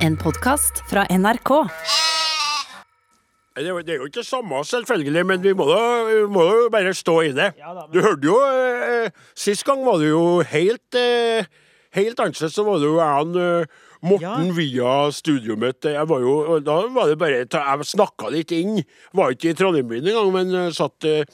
En 0.00 0.16
podkast 0.16 0.82
fra 0.90 1.04
NRK. 1.10 1.50
Det 3.60 3.66
er 3.66 3.96
jo- 3.98 4.06
ikke 4.06 4.20
det 4.22 4.26
samme, 4.26 4.64
selvfølgelig, 4.64 5.26
men 5.26 5.42
vi 5.42 5.52
må 5.52 5.64
da, 5.68 6.04
vi 6.04 6.26
må 6.32 6.42
jo 6.48 6.68
bare 6.70 6.94
stå 6.94 7.20
i 7.28 7.32
det. 7.32 7.52
Du 7.92 8.00
hørte 8.00 8.24
jo 8.24 8.38
eh, 8.40 9.10
Sist 9.34 9.64
gang 9.64 9.84
var 9.84 9.98
det 9.98 10.08
jo 10.08 10.40
helt 10.40 10.94
eh, 10.94 11.44
Helt 11.92 12.20
annerledes, 12.20 12.54
så 12.54 12.64
var 12.64 12.78
det 12.78 12.86
jo 12.86 13.00
en 13.00 13.36
eh, 13.36 13.66
Morten 14.02 14.54
via 14.56 15.10
studioet 15.12 15.58
mitt. 15.58 15.84
Jeg 15.84 16.08
var 16.08 16.20
jo, 16.20 16.58
da 16.64 16.86
var 16.88 17.08
det 17.10 17.18
bare 17.18 17.42
Jeg 17.44 17.84
snakka 17.84 18.30
litt 18.32 18.50
inn. 18.52 18.80
Var 19.12 19.30
ikke 19.34 19.50
i 19.50 19.52
Trondheim 19.58 19.90
engang, 19.92 20.32
men 20.32 20.54
eh, 20.54 20.70
satt 20.72 21.04
eh, 21.04 21.24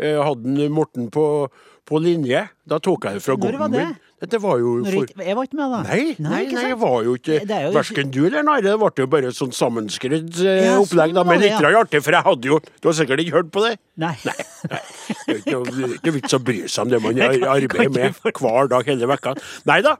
Hadde 0.00 0.68
Morten 0.72 1.08
på, 1.10 1.46
på 1.86 2.00
linje. 2.02 2.48
Da 2.66 2.78
tok 2.82 3.04
jeg 3.04 3.20
det 3.20 3.22
fra 3.22 3.36
det? 3.36 3.70
min. 3.70 3.94
Dette 4.16 4.38
var 4.40 4.60
jo 4.62 4.70
for 4.86 5.10
jeg, 5.20 5.36
var 5.36 5.44
ikke 5.44 5.58
med, 5.58 5.72
da. 5.74 5.80
Nei, 5.84 6.14
nei, 6.16 6.44
nei, 6.48 6.62
jeg 6.70 6.76
var 6.80 7.02
jo 7.04 7.16
ikke 7.18 7.40
jo 7.44 7.72
Verken 7.74 8.12
du 8.14 8.22
eller 8.24 8.46
Narre. 8.46 8.62
Det 8.64 8.76
ble 8.80 9.04
jo 9.04 9.08
bare 9.12 9.32
sånn 9.36 9.52
sammenskrudd 9.52 10.38
eh, 10.40 10.62
Ja, 10.70 10.78
opplegg. 10.80 11.12
da, 11.12 11.20
sånn 11.20 11.28
Men 11.28 11.42
litt 11.44 11.52
ja. 11.52 11.60
artig, 11.82 12.00
for 12.06 12.16
jeg 12.16 12.24
hadde 12.24 12.48
jo 12.48 12.60
Du 12.80 12.88
har 12.88 12.96
sikkert 12.96 13.20
ikke 13.20 13.36
hørt 13.36 13.50
på 13.52 13.66
det? 13.66 13.74
Nei. 13.96 14.12
Det 14.20 15.32
er 15.32 15.38
ikke 15.38 15.52
noe- 15.54 15.70
det 15.72 15.84
er 15.86 15.92
ikke 15.96 16.12
vits 16.18 16.34
å 16.36 16.40
bry 16.44 16.56
seg 16.68 16.82
om 16.84 16.90
det 16.92 16.98
man 17.00 17.16
arbeider 17.22 17.88
med 17.94 18.18
hver 18.36 18.68
dag 18.68 18.88
hele 18.90 19.08
vekka. 19.08 19.32
Nei 19.70 19.78
da. 19.86 19.94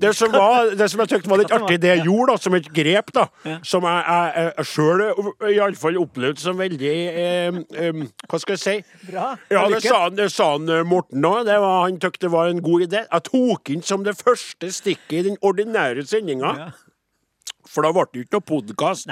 Det 0.00 0.10
som, 0.16 0.32
var, 0.32 0.74
det 0.76 0.88
som 0.92 1.00
jeg 1.00 1.08
syntes 1.14 1.30
var 1.30 1.40
litt 1.40 1.52
artig, 1.56 1.78
det 1.80 1.88
jeg 1.94 2.04
gjorde 2.08 2.34
da, 2.34 2.42
som 2.44 2.56
et 2.58 2.68
grep, 2.76 3.12
da, 3.16 3.24
som 3.64 3.86
jeg, 3.88 4.04
jeg, 4.10 4.52
jeg 4.58 4.68
sjøl 4.70 5.04
iallfall 5.54 5.98
opplevde 6.02 6.40
som 6.44 6.60
veldig 6.60 6.92
eh, 6.92 7.60
eh, 7.86 8.02
Hva 8.28 8.40
skal 8.42 8.56
jeg 8.58 8.62
si? 8.64 8.76
Bra. 9.10 9.30
Ja, 9.52 9.64
det 9.72 9.82
sa 9.84 10.02
det 10.12 10.28
sa 10.34 10.50
han 10.58 10.68
eh, 10.68 10.84
Morten 10.88 11.24
òg. 11.24 11.48
Han 11.48 11.96
syntes 12.00 12.20
det 12.26 12.32
var 12.32 12.52
en 12.52 12.60
god 12.64 12.86
idé. 12.90 13.06
Jeg 13.08 13.28
tok 13.30 13.72
inn 13.76 13.82
som 13.86 14.04
det 14.04 14.16
første 14.20 14.68
stikket 14.72 15.18
i 15.20 15.26
den 15.30 15.40
ordinære 15.40 16.04
sendinga. 16.08 16.54
Ja. 16.66 16.70
For 17.70 17.86
da 17.86 17.92
ble 17.94 18.06
det 18.10 18.24
ikke 18.24 18.38
noe 18.38 18.46
podkast. 18.48 19.10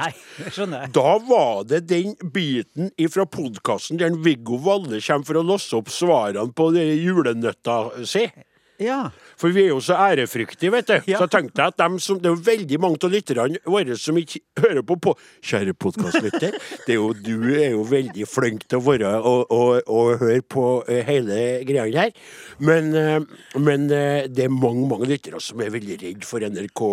Da 0.95 1.13
var 1.29 1.63
det 1.71 1.85
den 1.91 2.17
biten 2.35 2.91
fra 3.13 3.27
podkasten 3.31 4.01
der 4.01 4.17
Viggo 4.25 4.59
Valle 4.65 4.99
kommer 5.05 5.29
for 5.29 5.39
å 5.39 5.47
låse 5.47 5.79
opp 5.79 5.93
svarene 5.95 6.51
på 6.59 6.73
julenøtta 6.75 7.79
si. 8.09 8.27
Ja. 8.79 9.11
For 9.39 9.51
vi 9.55 9.65
er 9.65 9.73
jo 9.73 9.81
så 9.83 9.97
ærefryktige, 9.99 10.71
vet 10.71 10.87
du. 10.87 10.95
Ja. 11.11 11.19
Så 11.19 11.27
tenkte 11.31 11.63
jeg 11.63 11.73
at 11.73 11.79
dem 11.81 11.99
som, 12.03 12.21
det 12.23 12.31
er 12.31 12.37
jo 12.37 12.43
veldig 12.47 12.79
mange 12.81 13.01
av 13.03 13.11
lytterne 13.11 13.59
våre 13.67 13.97
som 13.99 14.19
ikke 14.21 14.41
hører 14.63 14.85
på, 14.87 14.97
på 15.03 15.15
Kjære 15.49 15.75
podkastlytter, 15.79 16.55
er 16.89 17.19
du 17.25 17.35
er 17.59 17.73
jo 17.75 17.83
veldig 17.89 18.27
flink 18.31 18.69
til 18.69 18.79
å 18.79 18.85
være 18.87 19.11
og, 19.19 19.51
og, 19.55 19.91
og 19.91 20.23
høre 20.23 20.45
på 20.47 20.65
eh, 20.87 21.03
hele 21.07 21.41
greia 21.67 22.07
her. 22.07 22.15
Men, 22.63 22.93
eh, 22.95 23.19
men 23.59 23.89
eh, 23.95 24.31
det 24.31 24.47
er 24.47 24.55
mange 24.55 24.87
mange 24.91 25.11
lyttere 25.11 25.43
som 25.43 25.61
er 25.63 25.75
veldig 25.75 25.99
redd 26.05 26.27
for 26.29 26.45
NRK 26.47 26.85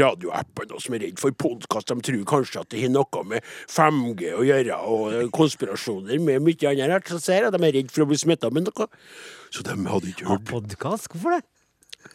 radioappen, 0.00 0.74
og 0.74 0.82
som 0.82 0.98
er 0.98 1.06
redd 1.06 1.22
for 1.22 1.38
podkast. 1.38 1.94
De 1.94 2.08
tror 2.10 2.28
kanskje 2.34 2.62
at 2.64 2.70
det 2.74 2.82
har 2.82 2.94
noe 2.94 3.24
med 3.30 3.46
5G 3.70 4.34
å 4.34 4.46
gjøre, 4.46 4.82
og 4.90 5.34
konspirasjoner 5.38 6.22
med 6.22 6.46
mye 6.46 6.72
annet 6.72 6.94
rart. 6.94 7.10
Så 7.10 7.22
ser 7.22 7.46
jeg 7.46 7.54
de 7.54 7.62
er 7.62 7.76
redd 7.80 7.92
for 7.94 8.04
å 8.04 8.10
bli 8.10 8.18
smitta 8.18 8.50
med 8.54 8.66
noe. 8.66 8.90
Så 9.50 9.62
de 9.62 9.88
hadde 9.88 10.08
ikke 10.08 10.26
hørt. 10.28 10.40
hørt. 10.40 10.48
podkast? 10.48 11.10
Hvorfor 11.12 11.30
det? 11.30 11.44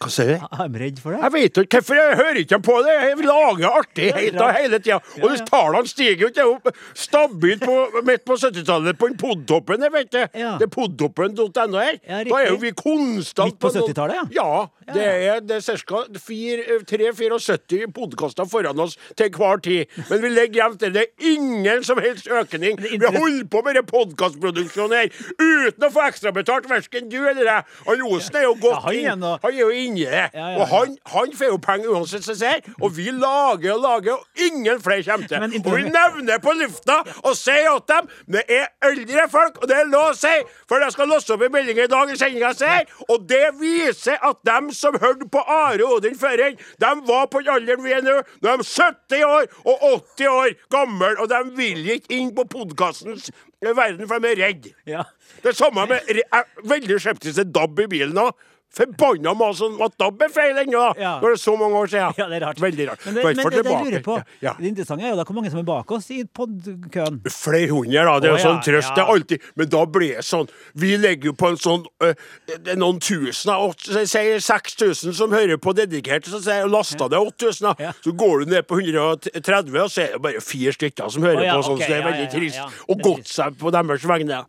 Hva 0.03 0.09
sier 0.12 0.30
du? 0.34 0.45
Er 0.64 0.70
redd 0.81 0.98
for 1.00 1.14
det? 1.14 1.20
Jeg 1.23 1.31
vet 1.34 1.58
ikke 1.64 1.80
hvorfor 1.80 1.98
jeg 2.00 2.16
hører 2.20 2.38
ikke 2.42 2.58
på 2.66 2.76
det. 2.86 2.94
Jeg 3.03 3.26
lager 3.28 3.76
artig 3.80 4.08
helt 4.16 4.40
hele 4.58 4.80
tida. 4.80 4.98
Og 5.22 5.28
Ja, 5.30 5.36
ja. 5.38 5.45
tallene 5.50 5.88
stiger 5.92 6.23
jo 6.25 6.30
ikke. 6.31 6.44
Jo 6.44 6.73
stabilt 6.98 7.64
på, 7.64 7.75
midt 8.08 8.23
på 8.28 8.38
70-tallet 8.40 8.98
på 9.00 9.09
den 9.12 9.17
podtoppen, 9.22 9.84
jeg 9.86 9.94
vet 9.94 10.12
det. 10.16 10.23
Ja. 10.40 10.56
Det 10.59 10.67
er 10.67 10.73
podtoppen.no 10.73 11.78
her. 11.80 12.00
Ja, 12.08 12.23
da 12.28 12.40
er 12.42 12.50
jo 12.50 12.58
vi 12.64 12.72
konstant 12.80 13.53
Midt 13.53 13.59
på 13.64 13.72
70-tallet, 13.75 14.16
ja. 14.34 14.44
Ja. 14.44 14.94
Det 14.94 15.03
er, 15.08 15.40
det 15.48 15.62
er 15.62 15.84
ca. 15.88 16.02
3-74 16.20 17.88
podkaster 17.95 18.47
foran 18.50 18.80
oss 18.84 18.97
til 19.20 19.30
hver 19.36 19.62
tid. 19.64 19.86
Men 20.09 20.22
vi 20.23 20.31
ligger 20.34 20.59
jevnt 20.64 20.81
der. 20.84 20.92
Det 20.95 21.03
er 21.06 21.30
ingen 21.34 21.84
som 21.88 22.02
helst 22.03 22.28
økning. 22.28 22.80
Vi 22.81 23.00
holder 23.00 23.47
på 23.52 23.62
med 23.66 23.80
podkastproduksjonen 23.90 24.97
her 24.97 25.14
uten 25.40 25.88
å 25.88 25.92
få 25.94 26.03
ekstrabetalt, 26.09 26.68
verken 26.72 27.07
du 27.12 27.19
eller 27.22 27.47
jeg. 27.47 27.68
Og 27.88 28.03
Osen 28.18 28.40
er 28.41 28.47
jo 28.50 28.56
godt 28.63 28.90
inn. 28.96 29.24
Han 29.24 29.50
er 29.53 29.59
jo 29.59 29.69
inni 29.85 30.05
det. 30.05 30.25
Ja, 30.33 30.47
ja, 30.53 30.57
Og 30.59 30.67
han, 30.71 30.97
han 31.13 31.33
får 31.38 31.51
jo 31.51 31.59
penger 31.63 31.94
uansett, 31.97 32.25
som 32.25 32.38
ser. 32.39 32.61
Og 32.81 32.95
vi 32.97 33.09
lager 33.11 33.75
og 33.75 33.81
lager, 33.83 34.13
og 34.19 34.44
ingen 34.47 34.81
flere 34.83 35.03
kommer 35.07 35.27
til. 35.27 35.39
Men 35.44 35.55
Og 35.59 35.75
vi 35.77 35.83
nevner 35.89 36.41
på 36.44 36.55
lufta 36.59 36.99
og 37.23 37.35
sier 37.39 37.79
til 37.83 37.94
dem 37.94 38.09
det 38.33 38.44
er 38.49 38.67
eldre 38.89 39.27
folk, 39.31 39.59
og 39.61 39.67
det 39.69 39.77
er 39.77 39.89
lov 39.91 40.11
å 40.11 40.17
si, 40.17 40.33
for 40.69 40.83
jeg 40.83 40.95
skal 40.95 41.09
låse 41.11 41.33
opp 41.35 41.44
en 41.45 41.53
melding 41.53 41.79
i 41.83 41.88
dag 41.91 42.11
i 42.11 42.17
sendinga 42.19 42.53
si. 42.57 42.73
og 43.09 43.27
det 43.29 43.44
viser 43.59 44.17
at 44.23 44.39
dem 44.47 44.71
som 44.75 44.95
hørte 45.01 45.27
på 45.31 45.41
Are 45.44 45.85
Odin 45.85 46.17
før 46.19 46.45
en, 46.47 46.57
de 46.57 46.91
var 47.07 47.27
på 47.31 47.41
den 47.44 47.53
alderen 47.53 47.83
vi 47.83 47.94
er 47.95 48.03
nå. 48.05 48.19
Nå 48.41 48.53
er 48.53 48.61
de 48.61 48.67
70 48.67 49.25
år 49.27 49.50
og 49.63 49.88
80 50.17 50.27
år 50.31 50.55
gamle, 50.73 51.13
og 51.19 51.29
de 51.31 51.41
vil 51.57 51.89
ikke 51.97 52.15
inn 52.17 52.31
på 52.35 52.45
podkastens 52.50 53.31
verden, 53.63 54.07
for 54.07 54.19
de 54.19 54.31
er 54.33 54.41
redd. 54.44 54.71
Ja. 54.89 55.03
Det 55.44 55.55
samme 55.57 55.85
med 55.89 56.09
Jeg 56.11 56.25
er 56.31 56.50
veldig 56.67 57.00
skeptisk 57.01 57.39
til 57.39 57.53
DAB 57.55 57.79
i 57.85 57.88
bilen 57.91 58.15
nå. 58.17 58.29
Forbanna 58.73 59.35
meg 59.38 59.53
sånn 59.57 59.75
at 59.85 59.94
DAB 60.01 60.23
er 60.25 60.31
feil 60.34 60.57
ennå. 60.63 60.81
Ja. 60.97 61.17
Når 61.22 61.35
det 61.35 61.38
er 61.38 61.41
så 61.44 61.53
mange 61.59 61.78
år 61.78 61.91
siden. 61.91 62.16
Ja, 62.17 62.25
det 62.29 62.38
er 62.39 62.45
rart. 62.47 62.61
Veldig 62.63 62.88
rart. 62.89 63.03
Men 63.06 63.16
det, 63.16 63.23
men 63.23 63.38
det, 63.38 63.51
det 63.51 63.73
jeg 63.73 63.85
lurer 63.85 64.03
på, 64.06 64.16
Ja, 64.41 64.56
det 64.57 64.72
interessante 64.72 65.06
er 65.06 65.13
jo 65.13 65.17
da 65.19 65.25
hvor 65.28 65.38
mange 65.38 65.51
som 65.53 65.61
er 65.61 65.67
bak 65.67 65.91
oss 65.94 66.09
i 66.13 66.23
podkøen. 66.25 67.19
Flere 67.29 67.69
hundre, 67.69 68.06
da. 68.07 68.16
Det 68.23 68.29
er 68.31 68.33
jo 68.33 68.41
sånn 68.41 68.62
trøst. 68.66 68.94
Det 68.97 69.03
er 69.03 69.12
alltid 69.13 69.45
Men 69.59 69.69
da 69.73 69.83
blir 69.97 70.17
det 70.17 70.25
sånn 70.25 70.50
Vi 70.79 70.95
ligger 70.97 71.31
jo 71.31 71.35
på 71.38 71.51
en 71.53 71.59
sånn 71.59 71.85
øh, 72.06 72.16
Det 72.50 72.73
er 72.73 72.79
noen 72.79 73.00
tusen, 73.03 73.53
sier 74.09 74.41
6000 74.41 75.13
som 75.17 75.33
hører 75.33 75.59
på 75.62 75.73
dedikert, 75.78 76.25
så 76.29 76.39
sier 76.41 76.69
lasta 76.69 77.07
det 77.12 77.19
8000, 77.19 77.67
da. 77.67 77.73
Ja. 77.89 77.91
Så 78.03 78.13
går 78.17 78.44
du 78.44 78.53
ned 78.53 78.67
på 78.69 78.79
130, 78.79 79.78
og 79.83 79.91
så 79.91 80.03
er 80.06 80.16
det 80.16 80.22
bare 80.23 80.41
fire 80.44 80.73
stykker 80.75 81.12
som 81.13 81.25
hører 81.25 81.44
oh, 81.44 81.57
på, 81.57 81.66
sånn, 81.67 81.78
okay, 81.78 81.85
så 81.85 81.94
det 81.94 82.00
er 82.00 82.07
veldig 82.07 82.28
trist. 82.33 82.79
Og 82.89 83.03
godt 83.06 83.29
seg 83.29 83.57
på 83.59 83.73
deres 83.75 84.07
vegne. 84.09 84.41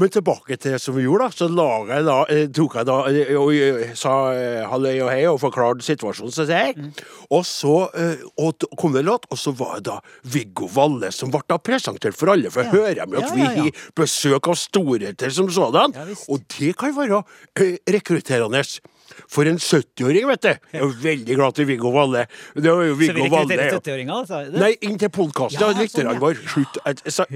Men 0.00 0.12
tilbake 0.14 0.58
til 0.60 0.76
det 0.76 0.82
som 0.82 0.96
vi 0.96 1.06
gjorde, 1.06 1.28
da. 1.28 1.36
Så 1.40 1.50
jeg 1.90 2.06
da, 2.06 2.18
eh, 2.30 2.46
tok 2.54 2.78
jeg 2.80 2.88
da 2.90 2.98
eh, 3.10 3.32
og 3.40 3.96
sa 3.98 4.12
eh, 4.36 4.60
halløy 4.70 5.00
og 5.04 5.10
hei 5.12 5.24
og 5.30 5.40
forklarte 5.42 5.84
situasjonen, 5.86 6.32
syns 6.34 6.52
jeg. 6.52 6.76
Mm. 6.76 6.92
Og 7.32 7.42
så 7.48 7.74
eh, 7.96 8.22
og 8.40 8.66
kom 8.78 8.92
det 8.94 9.02
en 9.04 9.10
låt, 9.10 9.26
og 9.32 9.40
så 9.40 9.54
var 9.56 9.78
det 9.80 9.88
da 9.90 9.98
Viggo 10.34 10.68
Valle 10.74 11.10
som 11.14 11.32
ble 11.32 11.42
da 11.48 11.58
presentert 11.58 12.16
for 12.18 12.32
alle. 12.34 12.52
For 12.52 12.62
Ja. 12.68 12.70
hører 12.76 13.06
med 13.10 13.22
at 13.24 13.34
vi 13.34 13.42
har 13.46 13.70
besøk 13.96 14.48
av 14.52 14.56
storheter 14.60 15.30
som 15.34 15.50
sådan. 15.50 15.94
Og 16.28 16.40
det 16.58 16.74
kan 16.78 16.94
være 16.96 17.22
eh, 17.56 17.76
rekrutterende. 17.90 18.62
For 19.30 19.42
en 19.50 19.58
70-åring, 19.58 20.26
vet 20.30 20.42
du. 20.44 20.52
Jeg 20.72 20.80
er 20.84 20.92
veldig 21.02 21.34
glad 21.36 21.56
til 21.58 21.66
Viggo 21.66 21.90
Valle. 21.94 22.26
Det 22.54 22.70
var 22.70 22.84
jo 22.86 22.94
Så 22.94 22.98
vi 23.00 23.08
rekrutterer 23.16 23.72
70-åringer, 23.80 24.14
altså? 24.14 24.38
Nei, 24.54 24.70
inn 24.86 24.98
til 25.02 25.10
podkasten. 25.10 25.58
Ja, 25.60 25.66
Ja, 25.66 25.74
sånn, 25.74 25.82
lytterne 25.82 26.14
ja. 26.14 26.20
våre. 26.22 26.38
Slutt. 26.54 26.78
Så, 27.10 27.26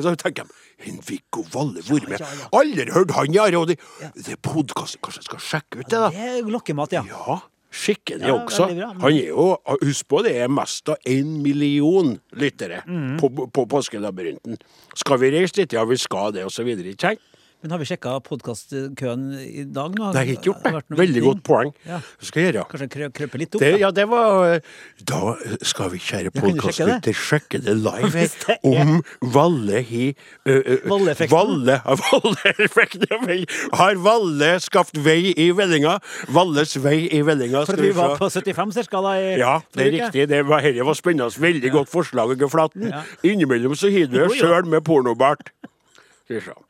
så 0.00 0.14
tenker 0.16 0.44
jeg 0.46 0.48
en 0.86 1.00
Viggo 1.06 1.44
Valle 1.52 1.82
vært 1.84 2.08
med. 2.08 2.20
ja, 2.20 2.26
ja. 2.40 2.48
Aldri 2.60 2.86
hørt 2.94 3.10
han, 3.16 3.32
ja. 3.34 3.46
Og 3.58 3.68
det, 3.68 3.78
det 4.16 4.32
er 4.36 4.40
podkast. 4.42 5.00
Kanskje 5.04 5.20
jeg 5.24 5.28
skal 5.30 5.42
sjekke 5.50 5.80
ut 5.82 5.88
det, 5.90 5.98
da? 6.00 6.10
Det 6.14 6.28
er 6.40 6.50
lokkemat, 6.50 6.92
ja. 6.96 7.02
Ja, 7.08 7.38
skikkelig 7.70 8.26
Ja, 8.26 8.34
også. 8.34 8.66
Han 9.00 9.12
er 9.12 9.28
jo 9.30 9.44
Husk 9.84 10.08
på 10.10 10.22
det 10.26 10.32
er 10.42 10.48
mest 10.50 10.88
av 10.90 10.96
én 11.06 11.36
million 11.44 12.16
lyttere 12.34 12.82
Mm. 12.86 13.18
på, 13.20 13.28
på 13.54 13.66
Påskelabyrinten. 13.70 14.56
Skal 14.98 15.18
vi 15.22 15.30
reise 15.36 15.54
dit? 15.60 15.72
Ja, 15.76 15.84
vi 15.84 15.96
skal 16.00 16.32
det, 16.34 16.44
og 16.44 16.50
så 16.52 16.64
videre. 16.66 16.90
Ikke 16.90 17.12
sant? 17.12 17.20
Men 17.60 17.74
har 17.74 17.80
vi 17.82 17.84
sjekka 17.90 18.14
podkastkøen 18.24 19.24
i 19.44 19.66
dag 19.68 19.92
nå? 19.98 20.06
Det 20.14 20.16
har 20.16 20.28
jeg 20.30 20.36
ikke 20.38 20.46
gjort, 20.48 20.62
Har 20.64 20.76
det. 20.88 20.96
Veldig 20.96 21.22
godt 21.26 21.40
poeng. 21.44 21.72
Ja. 21.84 21.98
Skal 22.24 22.46
gjøre. 22.46 22.62
Kanskje 22.70 22.86
krø- 22.94 23.08
krøpe 23.18 23.40
litt 23.42 23.56
opp? 23.58 23.60
Det, 23.60 23.72
ja, 23.82 23.90
det 23.92 24.06
var 24.08 24.62
Da 25.10 25.18
skal 25.68 25.90
vi, 25.92 26.00
kjære 26.00 26.30
Ja, 26.30 26.40
podkastlytter, 26.40 27.18
sjekke 27.20 27.60
det 27.66 27.74
live 27.76 28.08
her, 28.16 28.32
er- 28.48 28.64
om 28.64 29.02
Valle 29.34 29.82
Valle-effekten. 30.88 31.34
Valle, 31.36 31.76
vel. 33.28 33.44
Har 33.76 34.00
Valle 34.08 34.50
skapt 34.64 34.96
vei 35.04 35.34
i 35.36 35.50
vellinga? 35.52 35.98
Valles 36.32 36.72
vei 36.80 36.96
i 37.12 37.20
vellinga. 37.28 37.66
For 37.68 37.76
vi 37.76 37.90
vi 37.90 37.96
var 38.00 38.16
på 38.16 38.30
75 38.32 38.72
cirka 38.80 39.04
da 39.04 39.14
i 39.20 39.36
Ja, 39.42 39.58
det 39.76 39.86
er 39.90 39.94
riktig. 39.98 40.28
Det 40.32 40.42
var, 40.48 40.64
var 40.88 40.96
spennende. 40.96 41.28
Veldig 41.44 41.72
godt 41.76 41.92
forslag, 41.92 42.38
Flaten. 42.48 42.88
Ja. 42.88 43.04
Innimellom 43.26 43.76
så 43.76 43.92
har 43.92 44.08
du 44.08 44.16
det 44.16 44.30
sjøl 44.40 44.64
med 44.70 44.80
pornobart. 44.88 45.50
Skal 46.24 46.38
vi 46.40 46.44
se. 46.48 46.69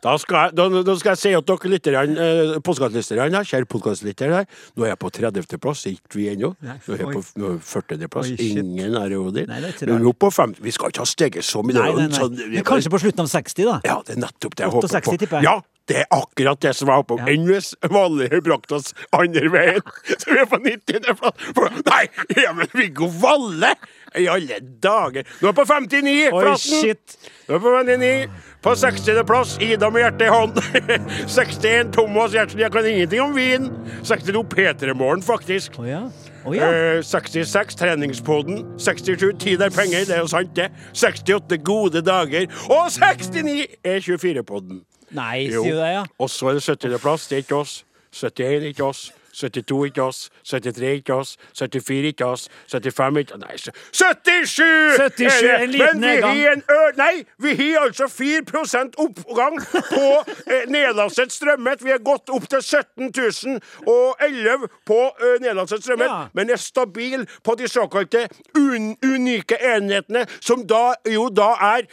Da 0.00 0.14
skal, 0.16 0.46
jeg, 0.48 0.54
da, 0.56 0.64
da 0.80 0.94
skal 0.96 1.10
jeg 1.12 1.20
si 1.20 1.30
at 1.36 1.44
dere 1.50 1.68
lytterne, 1.74 2.14
eh, 2.24 2.52
podkastlytterne, 2.64 3.42
kjære 3.44 3.66
podkastlyttere, 3.68 4.38
nå 4.78 4.86
er 4.86 4.94
jeg 4.94 4.98
på 5.02 5.10
30. 5.12 5.58
plass, 5.60 5.82
ikke 5.90 6.16
vi 6.16 6.28
ennå. 6.32 6.54
Nå 6.56 6.70
er 6.96 7.02
jeg 7.02 7.10
på 7.12 7.20
nå 7.36 7.50
er 7.50 7.58
jeg 7.58 7.66
40. 7.68 8.08
plass. 8.14 8.30
Oi. 8.32 8.46
Ingen 8.46 8.96
er 8.96 9.12
jo 9.12 9.26
der. 9.34 9.44
Nei, 9.50 9.58
det 9.60 9.68
er 9.68 9.74
ikke 9.76 9.90
Men 9.92 10.06
nå 10.08 10.14
på 10.16 10.30
50 10.32 10.64
Vi 10.64 10.72
skal 10.72 10.88
ikke 10.94 11.04
ha 11.04 11.10
steget 11.10 11.44
så 11.44 11.60
mye. 11.60 11.76
Nei, 11.76 11.90
nei, 11.98 12.06
nei. 12.08 12.16
sånn- 12.16 12.40
Men 12.54 12.64
kanskje 12.64 12.94
på 12.96 13.02
slutten 13.04 13.26
av 13.26 13.28
60, 13.28 13.68
da? 13.68 13.76
Ja, 13.84 13.98
det 14.06 14.16
er 14.16 14.22
nettopp 14.24 14.56
det 14.56 14.64
jeg 14.64 14.72
håper 14.72 14.88
68 14.88 15.04
på. 15.10 15.18
tipper 15.20 15.36
jeg. 15.36 15.44
Ja, 15.50 15.60
det 15.90 15.96
er 16.00 16.06
akkurat 16.16 16.60
det 16.64 16.72
som 16.76 16.88
jeg 16.88 16.96
håper 17.02 17.16
på. 17.16 17.18
Ja. 17.20 17.26
Enn 17.34 17.46
hvis 17.50 17.74
vanlige 17.90 18.32
har 18.32 18.40
brakt 18.48 18.72
oss 18.72 18.94
andre 19.12 19.48
veien. 19.52 19.82
Så 20.20 20.32
vi 20.32 20.38
er 20.40 20.46
på 20.48 20.62
90. 20.64 21.12
plass. 21.20 21.48
For- 21.52 21.82
Nei, 21.92 22.04
Emil 22.40 22.54
men 22.64 22.72
Viggo 22.72 23.08
Valle! 23.20 23.74
I 24.18 24.26
alle 24.30 24.58
dager! 24.82 25.26
Nå 25.40 25.50
er 25.50 25.54
på 25.54 25.64
59 25.68 26.32
Oi, 26.34 26.54
shit. 26.58 27.18
Nå 27.48 27.58
er 27.58 27.62
på 27.62 27.74
59. 27.76 28.30
På 28.60 28.74
60. 28.76 29.22
plass, 29.24 29.54
Ida 29.62 29.88
med 29.90 30.02
hjertet 30.02 30.26
i 30.26 30.32
hånd. 30.32 30.58
61, 31.38 31.92
Thomas 31.94 32.34
Gjertsen, 32.34 32.60
jeg 32.60 32.72
kan 32.74 32.86
ingenting 32.86 33.22
om 33.24 33.32
vin. 33.36 33.70
62, 34.04 34.42
P3 34.52 34.94
Morgen, 34.98 35.22
faktisk. 35.24 35.78
Oh, 35.80 35.88
ja. 35.88 36.02
Oh, 36.44 36.56
ja. 36.56 36.68
Eh, 36.98 37.02
66 37.06 37.78
Treningspoden. 37.80 38.64
67 38.78 39.38
tid 39.40 39.64
er 39.64 39.72
penger, 39.72 40.04
det 40.08 40.16
er 40.18 40.24
jo 40.24 40.28
sant, 40.28 40.52
det. 40.56 40.68
68 40.92 41.60
gode 41.64 42.02
dager. 42.04 42.50
Og 42.68 42.90
69 42.92 43.64
er 43.84 44.04
24-podden. 44.04 44.82
Nei, 45.16 45.46
sier 45.48 45.64
du 45.64 45.80
det, 45.80 45.94
ja? 45.94 46.04
Og 46.20 46.30
så 46.30 46.52
er 46.52 46.60
det 46.60 46.66
70. 46.66 46.98
plass, 47.02 47.26
det 47.30 47.40
er 47.40 47.46
ikke 47.46 47.62
oss. 47.62 47.80
71 48.12 48.68
ikke 48.74 48.84
oss. 48.90 49.08
72 49.32 49.84
ikke 49.86 50.02
oss. 50.02 50.30
73 50.44 50.94
ikke 51.00 51.14
oss. 51.14 51.36
74 51.58 52.06
ikke 52.12 52.26
oss. 52.26 52.48
75 52.72 53.18
ikke 53.18 53.38
Nei, 53.40 53.56
77! 53.56 54.62
77, 54.96 55.42
er 55.50 55.56
en 55.64 55.70
liten 55.70 56.00
Men 56.00 56.16
vi 56.16 56.42
har 56.42 56.52
en 56.52 56.62
ø... 56.70 56.78
Nei, 56.96 57.24
vi 57.38 57.54
har 57.60 57.86
altså 57.86 58.04
4% 58.10 58.98
oppgang 59.00 59.60
på 59.90 60.06
eh, 60.50 60.66
nedlastet 60.68 61.32
strømmet. 61.32 61.84
Vi 61.84 61.90
er 61.94 62.02
gått 62.04 62.30
opp 62.30 62.48
til 62.50 62.62
17 62.62 63.10
011 63.86 64.68
på 64.86 64.98
eh, 65.22 65.36
nedlastet 65.42 65.84
strømmet, 65.84 66.06
Ja. 66.10 66.26
men 66.34 66.50
er 66.50 66.56
stabil 66.56 67.26
på 67.44 67.54
de 67.54 67.68
såkalte 67.68 68.26
un 68.58 68.96
unike 69.04 69.56
enhetene, 69.76 70.26
som 70.40 70.66
da 70.66 70.94
jo 71.08 71.28
da 71.30 71.52
er 71.76 71.86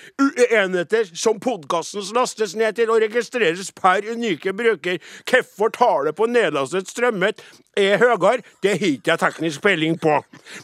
enheter 0.57 1.07
som 1.13 1.39
podkasten 1.39 2.04
lastes 2.16 2.56
ned 2.57 2.75
til 2.78 2.89
og 2.94 3.01
registreres 3.04 3.72
per 3.75 4.06
unike 4.12 4.54
bruker. 4.54 4.98
Hvorfor 5.30 5.69
tallet 5.75 6.16
på 6.18 6.25
nedlastet 6.30 6.88
strømmet 7.27 7.66
er 7.77 7.97
høyere, 8.01 8.41
det 8.65 8.71
har 8.79 8.88
ikke 8.89 9.12
jeg 9.13 9.19
teknisk 9.21 9.62
peiling 9.63 9.95
på. 10.01 10.18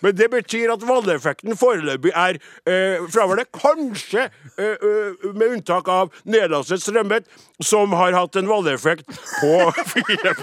Men 0.04 0.16
det 0.18 0.30
betyr 0.34 0.74
at 0.74 0.82
valgeffekten 0.88 1.58
foreløpig 1.60 2.12
er 2.16 2.34
eh, 2.66 2.98
fraværende. 3.14 3.46
Kanskje, 3.54 4.30
eh, 4.58 4.76
eh, 4.76 5.12
med 5.34 5.48
unntak 5.58 5.88
av 5.92 6.12
nedlastet 6.26 6.82
strømmet, 6.84 7.24
som 7.64 7.92
har 7.96 8.14
hatt 8.18 8.36
en 8.40 8.48
valgeffekt 8.50 9.06
på 9.40 9.72
4 9.94 10.34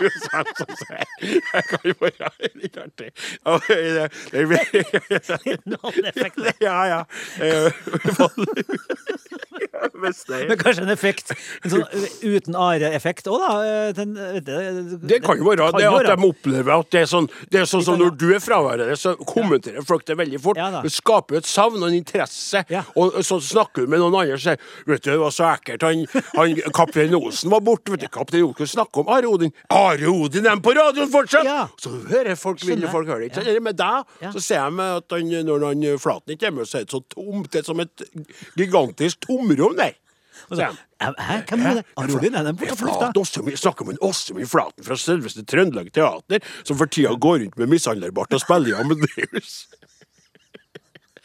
Jeg 1.21 1.65
kan 1.69 1.81
jo 1.85 1.95
være 2.01 2.31
litt 2.63 2.77
artig. 2.81 3.11
Det- 4.31 4.49
Ja, 6.61 6.85
ja. 6.87 7.05
Eh, 7.41 7.71
Men 10.49 10.59
kanskje 10.61 10.83
en 10.85 10.91
effekt 10.93 11.33
En 11.65 11.71
sånn 11.73 11.85
uten 12.27 12.55
are-effekt 12.59 13.27
òg, 13.31 13.39
da? 13.43 13.51
Den, 13.97 14.09
det, 14.15 14.43
det, 14.47 14.57
Det 15.11 15.19
kan 15.25 15.39
jo 15.41 15.45
være 15.49 15.59
det 15.61 15.67
at 15.71 15.75
de 15.81 15.85
opplever 15.91 16.21
at 16.69 16.91
det 16.93 17.01
er 17.01 17.09
sånn 17.11 17.29
Det 17.51 17.61
er 17.61 17.67
sånn 17.69 17.85
som 17.85 17.99
når 18.01 18.17
du 18.21 18.27
er 18.35 18.43
fraværende, 18.43 18.97
så 18.99 19.15
kommenterer 19.29 19.85
folk 19.87 20.05
det 20.07 20.17
veldig 20.19 20.41
fort. 20.43 20.61
Ja 20.61 20.83
det 20.83 20.93
skaper 20.93 21.37
jo 21.37 21.41
et 21.43 21.49
savn 21.49 21.83
og 21.83 21.89
en 21.89 21.97
interesse. 21.97 22.65
Ja. 22.71 22.83
Og 22.99 23.19
så 23.27 23.41
snakker 23.43 23.85
du 23.85 23.91
med 23.91 24.01
noen 24.03 24.15
andre 24.15 24.37
og 24.39 24.43
sier 24.43 24.61
Vet 24.87 25.05
du, 25.05 25.11
det 25.11 25.19
var 25.21 25.35
så 25.35 25.49
ekkelt. 25.55 25.85
Han, 25.87 26.05
han 26.37 26.61
kaptein 26.79 27.15
Osen 27.19 27.53
var 27.53 27.63
borte. 27.65 27.93
Vet 27.95 28.05
du, 28.05 28.09
kaptein 28.13 28.47
Osen 28.49 28.71
snakker 28.71 29.05
om 29.05 29.13
Are 29.13 29.29
Odin. 29.31 29.53
Are 29.75 30.13
Odin 30.13 30.47
er 30.47 30.61
på 30.63 30.75
radioen 30.77 31.11
fortsatt! 31.13 31.47
Ja. 31.47 31.67
Så 31.81 31.93
hører 32.11 32.39
folk, 32.39 32.63
vil 32.67 32.87
folk 32.91 33.09
høre 33.11 33.29
det. 33.29 33.33
ikke. 33.35 33.61
Med 33.65 33.79
deg, 33.81 34.15
så 34.35 34.43
ser 34.43 34.63
jeg 34.63 34.91
at 35.01 35.17
han, 35.17 35.35
når 35.47 35.67
han 35.71 35.89
Flaten 36.01 36.35
ikke 36.35 36.51
er 36.51 36.55
med, 36.57 36.69
så 36.69 36.81
er 36.81 36.87
det 36.87 36.95
så 36.95 37.03
tomt. 37.15 37.51
Det 37.53 37.63
er 37.63 37.67
som 37.67 37.81
et 37.83 38.07
gigantisk 38.59 39.27
tomrom 39.27 39.77
der. 39.79 39.97
Hæ? 40.51 41.37
Hvem 41.49 41.67
er 41.67 41.81
det? 41.81 41.85
Arodin? 41.97 42.35
Er 42.35 42.47
den 42.49 42.57
borte 42.57 42.77
på 42.77 42.89
lufta? 42.89 43.11
Flat, 43.15 43.59
snakker 43.59 43.87
om 43.87 43.93
en 43.95 44.01
Åsmund 44.03 44.49
Flaten 44.51 44.85
fra 44.85 44.97
selveste 44.99 45.45
Trøndelag 45.47 45.93
Teater, 45.95 46.43
som 46.65 46.79
for 46.81 46.91
tida 46.91 47.15
går 47.15 47.45
rundt 47.45 47.61
med 47.61 47.71
mishandlerbart 47.71 48.35
og 48.35 48.43
spiller 48.43 48.75
i 48.75 48.81
Amadeus. 48.81 49.69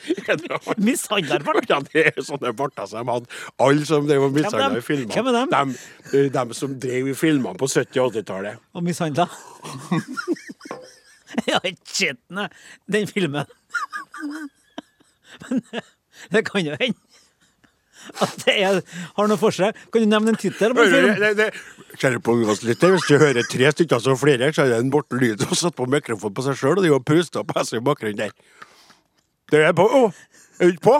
Er? 0.27 0.79
Mishandlerbart? 0.81 1.65
Ja, 1.69 1.79
det 1.81 2.03
er 2.11 2.21
sånne 2.21 2.51
barter 2.53 2.85
som 2.89 3.01
de 3.01 3.11
hadde. 3.11 3.37
Alle 3.65 3.85
som 3.89 4.05
drev 4.05 4.27
og 4.27 4.35
mishandla 4.35 4.77
i 4.77 4.83
filmene. 4.85 5.13
Hvem 5.15 5.29
er 5.31 5.37
dem? 5.39 5.53
Dem, 5.53 5.71
eh, 6.11 6.27
dem 6.33 6.53
som 6.53 6.75
drev 6.79 7.09
i 7.09 7.15
filmene 7.17 7.57
på 7.57 7.65
70- 7.71 8.01
og 8.03 8.13
80-tallet. 8.13 8.61
Og 8.77 8.85
mishandla? 8.85 9.25
Jeg 11.47 11.57
har 11.57 11.65
ikke 11.67 11.89
sett 11.89 12.21
den, 12.29 12.53
den 12.91 13.09
filmen. 13.09 13.49
Men 15.49 15.63
det 16.31 16.45
kan 16.47 16.63
jo 16.63 16.77
hende 16.79 16.99
at 18.25 18.35
det 18.45 18.55
er, 18.61 18.79
har 19.17 19.27
noe 19.31 19.37
for 19.41 19.55
seg. 19.55 19.75
Kan 19.91 20.05
du 20.05 20.09
nevne 20.11 20.33
en 20.33 20.39
tittel 20.39 20.73
på 20.77 20.85
en 20.85 20.93
film? 20.93 21.19
det- 21.23 21.35
det- 21.39 21.53
Kjære 21.95 22.19
podkastlytter, 22.19 22.91
hvis 22.91 23.05
du 23.07 23.13
hører 23.21 23.45
tre 23.47 23.69
stykker 23.71 24.01
som 24.03 24.17
flirer, 24.19 24.51
så 24.51 24.65
er 24.65 24.73
det 24.73 24.79
en 24.83 24.89
Morten 24.91 25.19
Lyd 25.21 25.39
som 25.45 25.55
satt 25.55 25.75
på 25.77 25.85
mikrofon 25.87 26.33
på 26.35 26.43
seg 26.43 26.57
sjøl, 26.59 26.77
og 26.77 26.83
de 26.83 26.91
har 26.91 26.99
pusta 27.07 27.43
på 27.47 27.63
seg 27.63 27.79
i 27.79 27.85
bakgrunnen 27.87 28.17
der. 28.25 28.33
Det 29.51 29.61
er 29.69 29.71
på. 29.77 29.85
Å, 29.87 30.09
er 30.59 30.71
du 30.71 30.75
ikke 30.75 30.83
på? 30.89 30.97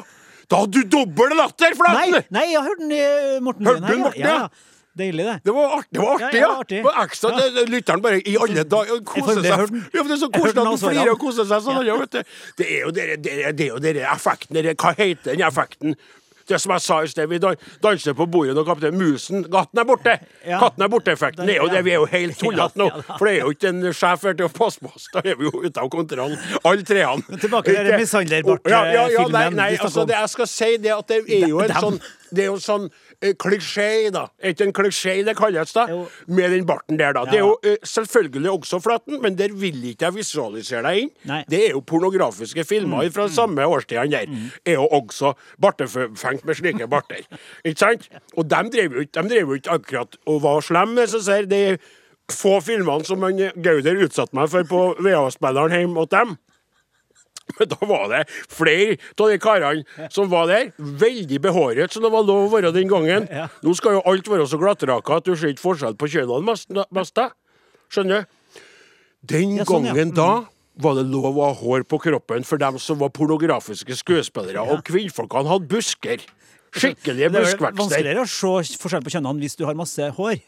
Da 0.47 0.61
hadde 0.61 0.77
du 0.85 0.87
dobbel 0.93 1.33
latter, 1.35 1.73
Nei, 1.89 2.21
nei, 2.29 2.45
jeg 2.51 2.59
har 2.61 2.67
hørt 2.69 2.79
den 2.85 3.43
Morten 3.43 3.65
Hørte 3.65 3.91
du. 3.91 3.97
Morten, 4.05 4.21
ja? 4.21 4.47
Deilig, 4.95 5.25
det. 5.27 5.33
Det 5.43 5.51
var 5.51 5.73
artig, 5.75 5.91
det 5.97 5.99
var 6.05 6.13
artig, 6.15 6.37
Ja, 6.39 6.45
ja. 6.45 6.51
ja. 6.55 6.63
Det 6.69 6.83
var 6.85 6.99
ekstra, 7.03 7.31
Ja. 7.33 7.39
det, 7.41 7.47
det, 7.57 7.63
Lytteren 7.73 8.01
bare 8.05 8.19
i 8.21 8.35
alle 8.39 8.63
dager 8.63 9.01
koser 9.03 9.41
seg. 9.41 9.51
hørte. 9.51 9.81
Ja, 9.91 10.03
det 10.07 10.13
er 10.15 10.19
så 10.21 10.29
koselig 10.31 10.61
at 10.61 10.69
også, 10.71 10.91
flirer 10.93 11.11
og 11.11 11.19
koser 11.19 11.47
seg 11.49 11.65
sånn. 11.65 11.81
Ja. 11.83 11.97
vet 11.99 12.11
du. 12.15 12.21
Det 12.61 12.67
er 12.71 12.79
jo 12.85 12.91
dere, 12.95 13.17
dere, 13.25 13.51
det 13.51 13.65
er 13.65 13.73
jo 13.73 13.81
dere 13.83 14.05
effekten 14.13 14.55
dere, 14.55 14.75
Hva 14.79 14.93
heter 14.95 15.35
den 15.35 15.43
effekten? 15.49 15.97
Det 16.47 16.59
som 16.61 16.71
jeg 16.75 16.83
sa 16.85 16.97
i 17.01 17.07
sted, 17.09 17.29
vi 17.31 17.39
danser 17.81 18.13
på 18.17 18.27
bordet 18.29 18.53
når 18.57 18.67
kaptein 18.67 18.97
Musen 18.99 19.45
Katten 19.55 19.79
er 19.81 19.87
borte! 19.89 20.13
Ja. 20.45 20.59
Katten 20.61 20.85
er 20.85 20.91
borte-effekten 20.93 21.49
er 21.49 21.57
jo 21.57 21.69
det. 21.71 21.81
Vi 21.87 21.93
er 21.95 22.01
jo 22.03 22.09
helt 22.11 22.37
tullete 22.41 22.77
nå. 22.81 22.89
For 23.15 23.25
det 23.25 23.33
er 23.37 23.39
jo 23.47 23.53
ikke 23.55 23.71
en 23.73 23.81
sjef 23.97 24.27
her 24.29 24.37
til 24.37 24.45
å 24.49 24.51
passe 24.53 24.83
på 24.83 24.91
oss. 24.93 25.07
Da 25.15 25.23
er 25.25 25.39
vi 25.39 25.47
jo 25.49 25.63
ute 25.65 25.81
av 25.81 25.89
kontroll, 25.93 26.35
alle 26.61 26.85
treene. 26.85 27.39
tilbake 27.41 27.71
til 27.71 27.79
den 27.81 27.89
Ikke- 27.93 28.01
mishandlerbart, 28.03 28.69
Ja, 28.69 28.83
ja, 28.91 29.07
ja, 29.09 29.23
filmen 29.25 29.55
nei, 29.57 29.71
nei, 29.71 29.71
altså, 29.81 30.05
det 30.05 30.19
jeg 30.19 30.33
skal 30.35 30.51
si, 30.53 30.69
det 30.85 30.93
at 30.93 31.07
det 31.09 31.23
er 31.41 31.47
jo 31.49 31.63
en 31.65 31.73
sånn 31.81 31.99
det 32.35 32.41
er 32.43 32.47
jo 32.49 32.55
sånn 32.59 32.87
eh, 32.89 33.04
klisjé, 33.41 34.09
da. 34.13 34.25
Er 34.39 34.53
ikke 34.53 34.67
en 34.67 34.73
klisjé 34.75 35.15
det 35.25 35.35
kalles, 35.37 35.73
da? 35.75 35.85
Jo. 35.91 36.05
Med 36.27 36.53
den 36.53 36.65
barten 36.67 36.99
der, 36.99 37.15
da. 37.17 37.25
Det 37.29 37.39
er 37.39 37.43
jo 37.43 37.57
eh, 37.63 37.77
selvfølgelig 37.83 38.51
også 38.51 38.79
Flaten, 38.83 39.19
men 39.23 39.37
der 39.39 39.53
vil 39.55 39.83
ikke 39.91 40.09
jeg 40.09 40.17
visualisere 40.19 40.83
deg 40.85 41.01
inn. 41.03 41.11
Nei. 41.29 41.41
Det 41.49 41.61
er 41.69 41.75
jo 41.75 41.83
pornografiske 41.85 42.65
filmer 42.67 43.09
fra 43.15 43.27
samme 43.31 43.65
årstidene 43.65 44.11
der. 44.13 44.49
Er 44.65 44.79
jo 44.79 44.87
også 44.87 45.33
bartefengt 45.61 46.45
med 46.45 46.55
slike 46.59 46.87
barter. 46.91 47.23
Ikke 47.67 47.79
sant? 47.79 48.09
Og 48.37 48.49
de 48.49 48.63
drev 48.71 48.99
jo 48.99 49.57
ikke 49.57 49.77
akkurat 49.79 50.17
og 50.25 50.41
var 50.43 50.61
slemme, 50.65 51.07
så 51.09 51.21
ser 51.23 51.47
de 51.49 51.77
få 52.31 52.59
filmene 52.65 53.05
som 53.05 53.21
Gauder 53.21 54.01
utsatte 54.05 54.35
meg 54.37 54.49
for 54.51 54.67
på 54.69 54.81
VA-spilleren 55.05 55.75
hjemme 55.75 56.01
hos 56.01 56.11
dem. 56.13 56.35
Men 57.59 57.69
da 57.69 57.77
var 57.85 58.07
det 58.09 58.23
flere 58.49 58.97
av 59.21 59.29
de 59.29 59.37
karene 59.41 60.09
som 60.13 60.29
var 60.31 60.49
der, 60.49 60.71
veldig 60.77 61.39
behåret, 61.43 61.93
som 61.93 62.03
det 62.05 62.11
var 62.13 62.25
lov 62.25 62.47
å 62.47 62.53
være 62.55 62.73
den 62.75 62.89
gangen. 62.89 63.27
Nå 63.61 63.75
skal 63.77 63.99
jo 63.99 64.03
alt 64.09 64.27
være 64.31 64.47
så 64.49 64.59
glattraka 64.61 65.19
at 65.19 65.27
du 65.27 65.35
ser 65.37 65.53
ikke 65.53 65.63
forskjell 65.67 65.97
på 65.99 66.09
kjønnene 66.15 66.57
mest. 66.95 67.21
Skjønner 67.93 68.25
du? 68.25 68.41
Den 69.25 69.55
Ja, 69.57 69.65
sånn, 69.65 69.85
ja. 69.87 69.93
gangen 69.93 70.13
da 70.17 70.31
var 70.81 70.97
det 70.97 71.05
lov 71.07 71.37
å 71.37 71.45
ha 71.47 71.53
hår 71.55 71.85
på 71.87 72.01
kroppen 72.03 72.43
for 72.45 72.61
dem 72.61 72.77
som 72.81 72.99
var 72.99 73.13
pornografiske 73.15 73.95
skuespillere, 73.95 74.61
og 74.61 74.83
kvinnfolkene 74.85 75.49
hadde 75.53 75.69
busker. 75.71 76.25
Skikkelige 76.75 77.29
Det 77.31 77.39
er 77.39 77.61
vanskeligere 77.77 78.25
å 78.25 78.27
se 78.27 78.75
forskjell 78.81 79.05
på 79.05 79.13
kjønnene 79.13 79.39
hvis 79.45 79.55
du 79.55 79.63
har 79.69 79.77
masse 79.79 80.09
hår, 80.17 80.41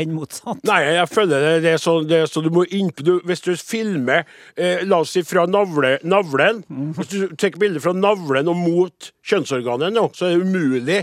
enn 0.00 0.14
motsatt. 0.16 0.62
Nei, 0.68 0.80
jeg 0.96 1.08
føler 1.12 1.44
det, 1.44 1.54
det 1.66 1.74
er 1.74 1.82
sånn 1.82 2.08
det 2.10 2.22
er 2.24 2.30
så 2.30 2.42
du 2.44 2.50
må 2.54 2.64
inn, 2.74 2.90
du, 3.00 3.18
Hvis 3.28 3.44
du 3.44 3.52
filmer, 3.56 4.26
eh, 4.56 4.84
la 4.86 5.02
oss 5.04 5.14
si 5.16 5.24
fra 5.26 5.46
navle, 5.50 5.96
navlen. 6.02 6.62
Hvis 6.98 7.12
du 7.12 7.34
tar 7.40 7.58
bilde 7.60 7.82
fra 7.82 7.94
navlen 7.96 8.50
og 8.50 8.58
mot 8.58 9.10
kjønnsorganet 9.26 9.98
så 10.16 10.28
er 10.28 10.36
det 10.36 10.46
umulig 10.46 11.00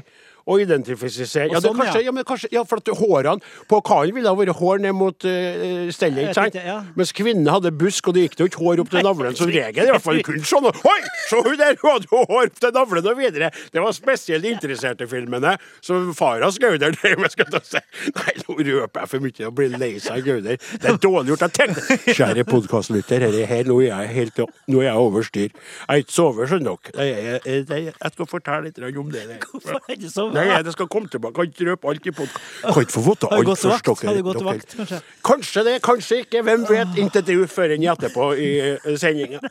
å 0.48 0.58
identifisere. 0.62 1.50
Ja, 1.52 1.62
sånn, 1.64 1.76
kanskje, 1.78 2.02
ja. 2.06 2.14
men 2.16 2.26
kanskje, 2.28 2.50
ja, 2.56 2.64
for 2.68 2.80
at 2.80 2.92
hårene 3.00 3.44
På 3.68 3.82
karen 3.86 4.16
ville 4.16 4.32
ha 4.32 4.38
vært 4.38 4.56
hår 4.58 4.82
ned 4.86 4.96
mot 4.96 5.28
uh, 5.28 5.90
stellet, 5.94 6.30
ikke 6.30 6.38
sant? 6.38 6.58
Mens 6.98 7.14
kvinnene 7.16 7.54
hadde 7.54 7.74
busk, 7.76 8.08
og 8.08 8.16
det 8.16 8.28
gikk 8.28 8.40
jo 8.42 8.48
ikke 8.52 8.64
hår 8.64 8.84
opp 8.84 8.92
til 8.94 9.04
navlen 9.06 9.38
som 9.38 9.52
regel. 9.52 9.84
I 9.84 9.94
hvert 9.94 10.06
fall 10.06 10.22
kun 10.26 10.40
sånn. 10.48 10.70
Oi, 10.72 11.00
se 11.28 11.42
hun 11.42 11.58
der, 11.60 11.76
hun 11.82 11.98
hadde 11.98 12.12
hår 12.14 12.52
opp 12.52 12.62
til 12.64 12.76
navlen 12.78 13.12
og 13.12 13.20
videre. 13.20 13.52
Det 13.74 13.84
var 13.84 13.96
spesielt 13.98 14.48
interesserte 14.48 15.10
filmene 15.12 15.58
som 15.84 16.14
Faras 16.18 16.60
Gauder 16.64 16.96
drev 16.98 17.20
med, 17.24 17.34
skal 17.34 17.52
jeg 17.58 17.68
si. 17.68 17.84
Nei, 18.16 18.36
nå 18.44 18.58
røper 18.58 19.04
jeg 19.04 19.12
for 19.14 19.28
mye 19.28 19.50
og 19.50 19.58
blir 19.60 19.76
lei 19.76 19.92
seg, 20.04 20.24
Gauder. 20.28 20.62
Det 20.78 20.94
er 20.94 21.02
dårlig 21.04 21.34
gjort. 21.34 21.48
Jeg 21.48 21.56
tenkte 21.58 22.16
Kjære 22.18 22.48
podkastlytter, 22.48 23.28
nå 23.68 23.82
er 23.84 23.92
jeg 23.92 24.14
helt 24.16 24.44
Nå 24.68 24.82
er 24.82 24.90
jeg 24.90 25.02
over 25.02 25.26
styr. 25.26 25.52
Jeg 25.52 25.88
har 25.90 26.02
ikke 26.04 26.14
sovet, 26.14 26.50
skjønner 26.52 26.80
dere. 26.88 27.06
Jeg, 27.08 27.40
jeg, 27.46 27.64
jeg, 27.68 27.94
jeg 27.94 28.14
skal 28.14 28.30
fortelle 28.30 28.68
litt 28.68 28.98
om 28.98 29.12
det. 29.12 29.26
Hvorfor 29.44 29.80
er 29.80 30.00
det 30.00 30.12
så 30.14 30.28
Nei, 30.38 30.60
det 30.64 30.74
skal 30.76 30.88
komme 30.92 31.10
tilbake. 31.12 31.36
Kan 31.36 31.50
ikke 31.52 31.70
røpe 31.72 31.90
alt 31.92 32.06
i 32.06 32.14
podkast. 32.16 32.46
Kan 32.64 32.86
ikke 32.86 32.96
få 32.96 33.04
vite 33.08 33.32
alt 33.32 33.52
først, 33.52 33.66
vakt? 33.72 33.88
dere. 33.88 34.08
Har 34.08 34.20
du 34.20 34.24
gått 34.28 34.40
til 34.42 34.48
vakt, 34.48 34.76
kanskje? 34.78 35.02
Kanskje 35.30 35.64
det, 35.68 35.76
kanskje 35.86 36.20
ikke. 36.26 36.44
Hvem 36.48 36.66
vet? 36.70 37.02
Intet 37.04 37.28
du 37.28 37.48
før 37.52 37.76
enn 37.76 37.88
etterpå 37.94 38.30
i 38.38 38.50
uh, 38.78 38.94
sendinga. 39.00 39.42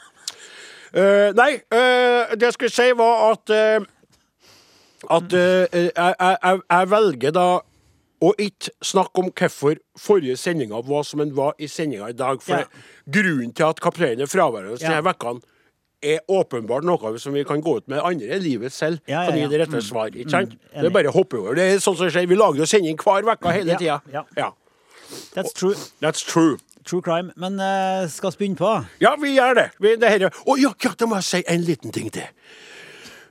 Uh, 0.97 1.31
nei, 1.37 1.53
uh, 1.75 2.35
det 2.37 2.49
jeg 2.49 2.57
skulle 2.57 2.73
si, 2.73 2.91
var 2.97 3.33
at 3.33 3.55
uh, 3.57 3.93
At 5.13 5.33
eh, 5.37 5.67
jeg, 5.73 5.93
jeg, 5.95 6.61
jeg, 6.71 6.87
velger 6.91 7.35
da 7.37 7.49
å 8.25 8.31
ikke 8.41 8.73
snakke 8.83 9.21
om 9.23 9.29
hvorfor 9.29 9.77
forrige 10.01 10.39
sendinga 10.41 10.81
var 10.87 11.05
som 11.07 11.21
den 11.21 11.35
var 11.37 11.53
i 11.63 11.69
sendinga 11.69 12.09
i 12.11 12.17
dag. 12.17 12.41
For 12.43 12.65
Ja. 12.65 12.65
grunnen 13.05 13.53
til 13.55 13.69
at 13.69 13.81
kapteinen 13.81 14.25
er 14.25 14.27
fraværende 14.27 14.79
Ja. 14.81 14.89
denne 14.89 15.05
vekkene, 15.05 15.43
er 16.15 16.21
åpenbart 16.33 16.87
noe 16.87 17.13
som 17.23 17.35
vi 17.37 17.43
kan 17.49 17.61
gå 17.65 17.77
ut 17.81 17.89
med 17.93 18.01
andre 18.05 18.37
enn 18.37 18.43
livet 18.45 18.73
selv. 18.75 19.01
Ja, 19.11 19.25
ja, 19.25 19.31
Kan 19.31 19.39
gi 19.39 19.45
ja. 19.45 19.49
det 19.53 19.61
rette 19.65 19.83
svar. 19.85 20.13
Ikke 20.15 20.31
sant? 20.35 20.55
Mm, 20.55 20.81
det 20.83 20.87
er 20.91 20.95
bare 20.95 21.11
å 21.11 21.17
hoppe 21.17 21.41
over. 21.41 21.59
Det 21.59 21.67
er 21.75 21.83
sånn 21.83 21.97
som 21.99 22.11
skjer. 22.13 22.29
Vi 22.31 22.39
lager 22.39 22.63
jo 22.63 22.69
sending 22.71 22.97
hver 23.03 23.27
uke 23.27 23.53
hele 23.57 23.75
Ja, 23.75 23.79
tida. 23.83 23.99
ja. 24.13 24.25
Ja. 24.37 24.53
That's 25.35 25.53
true. 25.55 25.75
That's 26.03 26.23
true. 26.27 26.57
True 26.87 27.03
crime. 27.03 27.33
Men 27.37 27.59
uh, 27.59 28.07
skal 28.11 28.31
vi 28.31 28.45
begynne 28.45 28.61
på? 28.61 28.71
Ja, 29.03 29.17
vi 29.19 29.35
gjør 29.35 29.55
det. 29.59 29.67
Vi, 29.83 29.97
det 29.99 30.11
her, 30.13 30.29
Å 30.31 30.57
ja, 30.59 30.71
ja, 30.85 30.93
da 30.99 31.07
må 31.11 31.19
jeg 31.19 31.27
si 31.27 31.43
en 31.51 31.65
liten 31.67 31.95
ting 31.95 32.11
til. 32.15 32.27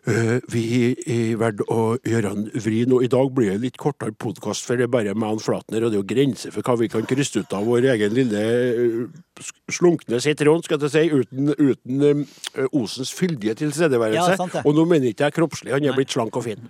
Eh, 0.05 0.35
vi 0.53 1.33
verdt 1.39 1.63
å 1.71 1.95
gjøre 2.05 2.33
en 2.35 2.43
vri 2.61 2.83
nå. 2.85 2.99
I 3.01 3.09
dag 3.09 3.31
blir 3.33 3.55
det 3.55 3.63
litt 3.63 3.79
kortere 3.81 4.13
podkast, 4.13 4.67
for 4.67 4.77
det 4.77 4.85
er 4.85 4.91
bare 4.93 5.15
meg 5.17 5.39
og 5.39 5.41
Flatner, 5.41 5.81
og 5.81 5.89
det 5.89 5.97
er 5.97 6.03
jo 6.03 6.09
grenser 6.11 6.53
for 6.53 6.65
hva 6.65 6.75
vi 6.77 6.89
kan 6.93 7.07
krysse 7.09 7.41
ut 7.41 7.55
av 7.57 7.65
vår 7.65 7.89
egen 7.95 8.13
lille 8.13 8.43
eh, 8.43 9.41
slunkne 9.73 10.21
sitron, 10.21 10.61
skal 10.65 10.85
jeg 10.85 10.93
si, 10.93 11.03
uten, 11.09 11.55
uten 11.57 12.05
eh, 12.05 12.69
Osens 12.69 13.15
fyldige 13.17 13.57
tilstedeværelse. 13.63 14.37
Ja, 14.37 14.61
og 14.61 14.77
nå 14.77 14.85
mener 14.85 15.09
ikke 15.09 15.25
jeg 15.31 15.39
kroppslig, 15.39 15.73
han 15.73 15.89
er 15.89 15.97
blitt 15.97 16.13
slank 16.13 16.37
og 16.37 16.45
fin. 16.45 16.69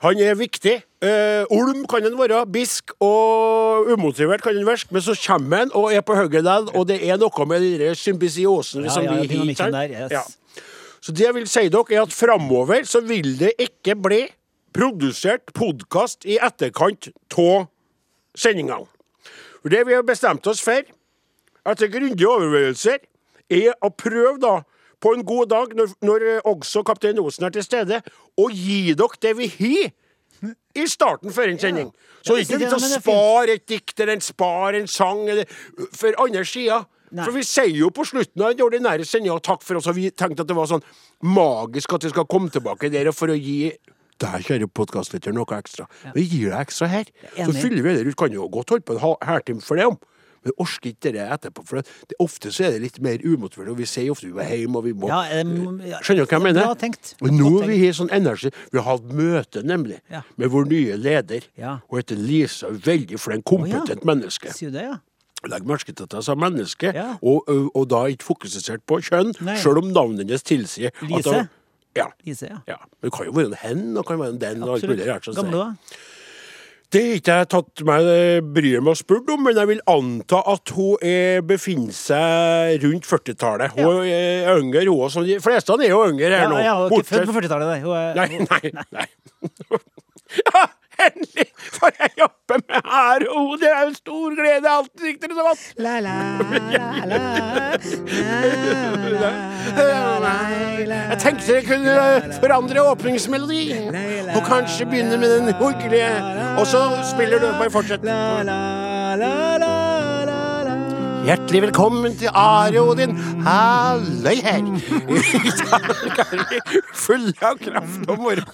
Han 0.00 0.16
er 0.16 0.32
viktig. 0.38 0.78
Uh, 1.04 1.44
Olm 1.52 1.82
kan 1.88 2.04
han 2.06 2.14
være, 2.16 2.46
bisk 2.48 2.94
og 3.04 3.90
umotivert 3.92 4.40
kan 4.40 4.56
han 4.56 4.64
være, 4.64 4.88
men 4.94 5.04
så 5.04 5.12
kommer 5.26 5.64
han 5.64 5.72
og 5.76 5.92
er 5.92 6.00
på 6.00 6.16
hugget 6.16 6.46
og 6.48 6.86
det 6.88 7.02
er 7.04 7.20
noe 7.20 7.46
med 7.48 7.60
de 7.60 7.72
der 7.82 7.98
symbiosen 7.98 8.86
Ja, 8.86 8.94
som 8.94 9.04
ja, 9.04 9.18
vi 9.20 9.28
hit 9.28 9.60
her. 9.60 9.76
yes. 9.90 10.14
Ja. 10.14 10.22
Så 11.00 11.12
det 11.16 11.24
jeg 11.24 11.34
vil 11.34 11.48
si 11.48 11.68
dere, 11.72 11.96
er 11.96 12.02
at 12.04 12.12
framover 12.12 12.84
så 12.88 13.00
vil 13.04 13.32
det 13.40 13.54
ikke 13.58 13.96
bli 13.96 14.22
produsert 14.76 15.52
podkast 15.56 16.26
i 16.28 16.36
etterkant 16.38 17.08
av 17.40 17.68
sendingene. 18.38 18.86
For 19.60 19.72
det 19.72 19.84
vi 19.88 19.96
har 19.96 20.04
bestemt 20.06 20.46
oss 20.48 20.60
for, 20.64 20.84
etter 21.68 21.90
grundige 21.92 22.28
overveielser, 22.28 23.00
er 23.50 23.72
å 23.82 23.90
prøve 23.90 24.38
da 24.40 24.54
på 25.00 25.14
en 25.16 25.24
god 25.24 25.48
dag, 25.50 25.72
når, 25.76 25.94
når 26.04 26.26
eh, 26.28 26.40
også 26.48 26.82
kaptein 26.86 27.18
Osen 27.22 27.46
er 27.48 27.54
til 27.54 27.64
stede, 27.64 28.02
å 28.36 28.46
gi 28.52 28.92
dere 28.96 29.20
det 29.24 29.32
vi 29.38 29.48
har 29.56 30.54
i 30.76 30.86
starten 30.88 31.32
før 31.34 31.50
en 31.50 31.60
sending. 31.60 31.90
Så 32.24 32.36
Ja, 32.36 32.44
ikke 32.44 32.58
det- 32.60 32.68
litt 32.68 32.76
å 32.76 33.00
spare 33.00 33.56
et 33.56 33.66
dikt 33.66 34.00
eller 34.00 34.12
en 34.12 34.24
spare 34.24 34.80
en 34.80 34.86
sang 34.86 35.26
eller 35.28 35.44
for 35.96 36.12
andre 36.20 36.44
sida. 36.44 36.84
Nei. 37.10 37.24
For 37.26 37.34
vi 37.34 37.42
sier 37.46 37.72
jo 37.74 37.88
på 37.94 38.04
slutten 38.06 38.44
av 38.44 38.52
den 38.54 38.62
ordinære 38.66 39.06
sendinga 39.08 39.40
takk 39.42 39.64
for 39.66 39.80
oss, 39.80 39.88
og 39.90 39.96
vi 39.98 40.10
tenkte 40.10 40.44
at 40.44 40.50
det 40.50 40.56
var 40.58 40.68
sånn 40.70 40.84
magisk 41.26 41.96
at 41.96 42.06
vi 42.06 42.12
skal 42.12 42.28
komme 42.30 42.52
tilbake 42.54 42.90
der 42.92 43.10
for 43.16 43.32
å 43.32 43.38
gi 43.38 43.72
der 44.20 44.44
kjære 44.44 44.68
podkastlytter 44.76 45.32
noe 45.32 45.48
ekstra. 45.56 45.86
Vi 46.12 46.26
gir 46.28 46.50
deg 46.52 46.60
ekstra 46.66 46.90
her. 46.92 47.08
Så 47.38 47.54
fyller 47.56 47.82
vi 47.86 47.96
det 47.96 48.04
ut. 48.04 48.16
Kan 48.20 48.34
jo 48.36 48.48
godt 48.52 48.74
holde 48.74 48.84
på 48.84 48.98
en 48.98 49.16
hærtime 49.24 49.64
for 49.64 49.80
det 49.80 49.86
om. 49.88 49.96
Men 50.44 50.54
orker 50.60 50.88
ikke 50.94 51.12
det 51.12 51.24
etterpå. 51.24 51.64
For 51.68 51.80
det, 51.80 52.16
ofte 52.22 52.52
så 52.52 52.66
er 52.66 52.76
det 52.76 52.82
litt 52.86 53.00
mer 53.04 53.20
umotivert, 53.24 53.68
og 53.72 53.76
vi 53.80 53.88
sier 53.88 54.08
ofte 54.12 54.28
vi 54.28 54.32
må 54.36 54.44
hjem, 54.48 54.76
og 54.78 54.86
vi 54.86 54.94
må 54.96 55.10
Ja, 55.10 55.20
um, 55.44 55.80
ja, 55.84 56.00
Skjønner 56.00 56.24
du 56.24 56.30
hva 56.30 56.38
jeg 56.38 56.46
mener? 56.46 56.68
Bra 56.70 56.78
tenkt. 56.80 57.12
Og 57.20 57.34
nå 57.36 57.50
har 57.58 57.68
vi 57.68 57.90
sånn 57.96 58.12
energi. 58.16 58.52
Vi 58.72 58.80
har 58.80 58.86
hatt 58.88 59.12
møte, 59.12 59.64
nemlig, 59.64 60.00
Ja. 60.12 60.22
med 60.40 60.52
vår 60.52 60.70
nye 60.70 60.96
leder. 60.96 61.44
Ja. 61.60 61.78
Hun 61.90 62.00
heter 62.00 62.16
Lisa. 62.16 62.72
Veldig 62.72 63.20
flink, 63.20 63.44
kompetent 63.44 64.04
menneske. 64.08 64.52
Sier 64.56 64.72
du 64.72 64.78
det, 64.78 64.86
ja? 64.88 64.96
Legg 65.48 65.64
merke 65.64 65.94
til 65.94 66.04
at 66.04 66.12
jeg 66.18 66.22
sa 66.26 66.34
menneske, 66.34 66.92
Ja. 66.94 67.14
og, 67.22 67.48
og, 67.48 67.70
og 67.74 67.88
da 67.88 68.02
ikke 68.12 68.24
fokusert 68.28 68.82
på 68.86 68.98
kjønn, 69.00 69.32
Nei. 69.40 69.56
sjøl 69.56 69.78
om 69.80 69.88
navnet 69.94 70.26
hennes 70.26 70.42
tilsier 70.42 70.90
Lise? 71.08 71.32
hun- 71.32 71.48
Ja. 71.96 72.06
Lise, 72.26 72.46
ja. 72.46 72.58
ja. 72.68 72.76
Det 73.02 73.10
kan 73.12 73.26
jo 73.26 73.32
være 73.32 73.46
en 73.46 73.54
hen, 73.62 73.96
og 73.98 74.04
kan 74.06 74.18
være 74.20 74.34
en 74.34 74.38
den. 74.38 74.62
og 74.62 74.74
alt 74.76 74.84
mulig 74.88 75.08
rart 75.08 75.24
da? 75.24 75.74
Det 76.90 77.00
har 77.02 77.16
ikke 77.20 77.34
jeg 77.38 77.48
tatt 77.48 77.82
meg 77.86 78.02
det 78.02 78.44
bryet 78.54 78.82
med 78.82 78.90
å 78.92 78.98
spørre 78.98 79.34
om, 79.34 79.42
men 79.46 79.54
jeg 79.54 79.68
vil 79.70 79.80
anta 79.86 80.40
at 80.50 80.68
hun 80.74 80.96
er, 81.06 81.40
befinner 81.46 81.92
seg 81.94 82.82
rundt 82.82 83.06
40-tallet. 83.06 83.76
Hun 83.78 84.02
er 84.10 84.58
yngre, 84.58 84.82
hun 84.90 85.04
også. 85.06 85.22
De 85.24 85.38
fleste 85.38 85.70
er 85.78 85.88
jo 85.92 86.00
yngre 86.10 86.30
her 86.34 86.42
Ja, 86.42 86.48
nå. 86.50 86.58
ja, 86.58 86.74
hun 86.74 86.90
er 86.90 86.96
ikke 86.98 87.12
født 87.14 87.30
på 87.30 87.36
40-tallet, 87.38 87.66
nei. 87.70 87.80
Er- 87.80 88.14
Nei, 88.18 88.38
Nei, 88.42 88.72
nei, 88.74 88.84
nei. 88.90 89.06
Ja, 91.00 91.06
endelig 91.08 91.46
får 91.56 91.90
jeg 91.98 92.10
jobbe 92.18 92.56
med 92.68 92.80
her, 92.92 93.24
og 93.30 93.58
det 93.60 93.68
er 93.70 93.86
en 93.86 93.94
stor 93.94 94.34
glede 94.36 94.68
alltid, 94.68 95.00
sikter 95.06 95.28
det 95.28 95.36
så 95.36 95.44
godt. 95.46 95.62
La, 95.80 95.94
la, 96.04 96.14
la, 96.50 96.88
la, 97.08 97.18
la, 99.20 99.30
la, 99.76 99.94
la, 100.20 100.34
la. 100.90 101.00
Jeg 101.10 101.18
tenkte 101.24 101.56
jeg 101.56 101.64
kunne 101.68 101.94
forandre 102.42 102.84
åpningsmelodi, 102.92 103.62
og 104.34 104.42
kanskje 104.48 104.88
begynne 104.90 105.16
med 105.20 105.36
den 105.38 105.54
hyggelige, 105.60 106.12
og 106.58 106.66
så 106.66 106.84
spiller 107.14 107.38
du 107.40 107.48
bare 107.58 107.70
fortsett. 107.70 108.04
La, 108.04 108.18
Hjertelig 111.20 111.60
velkommen 111.62 112.14
til 112.16 112.30
Are 112.34 112.80
Odin. 112.80 113.10
Halløy 113.44 114.38
her. 114.40 114.62
I 115.48 115.52
dag 115.60 115.88
er 116.22 116.44
vi 116.48 116.60
fulle 116.96 117.34
av 117.44 117.58
kraft 117.60 118.08
og 118.08 118.22
moro. 118.22 118.44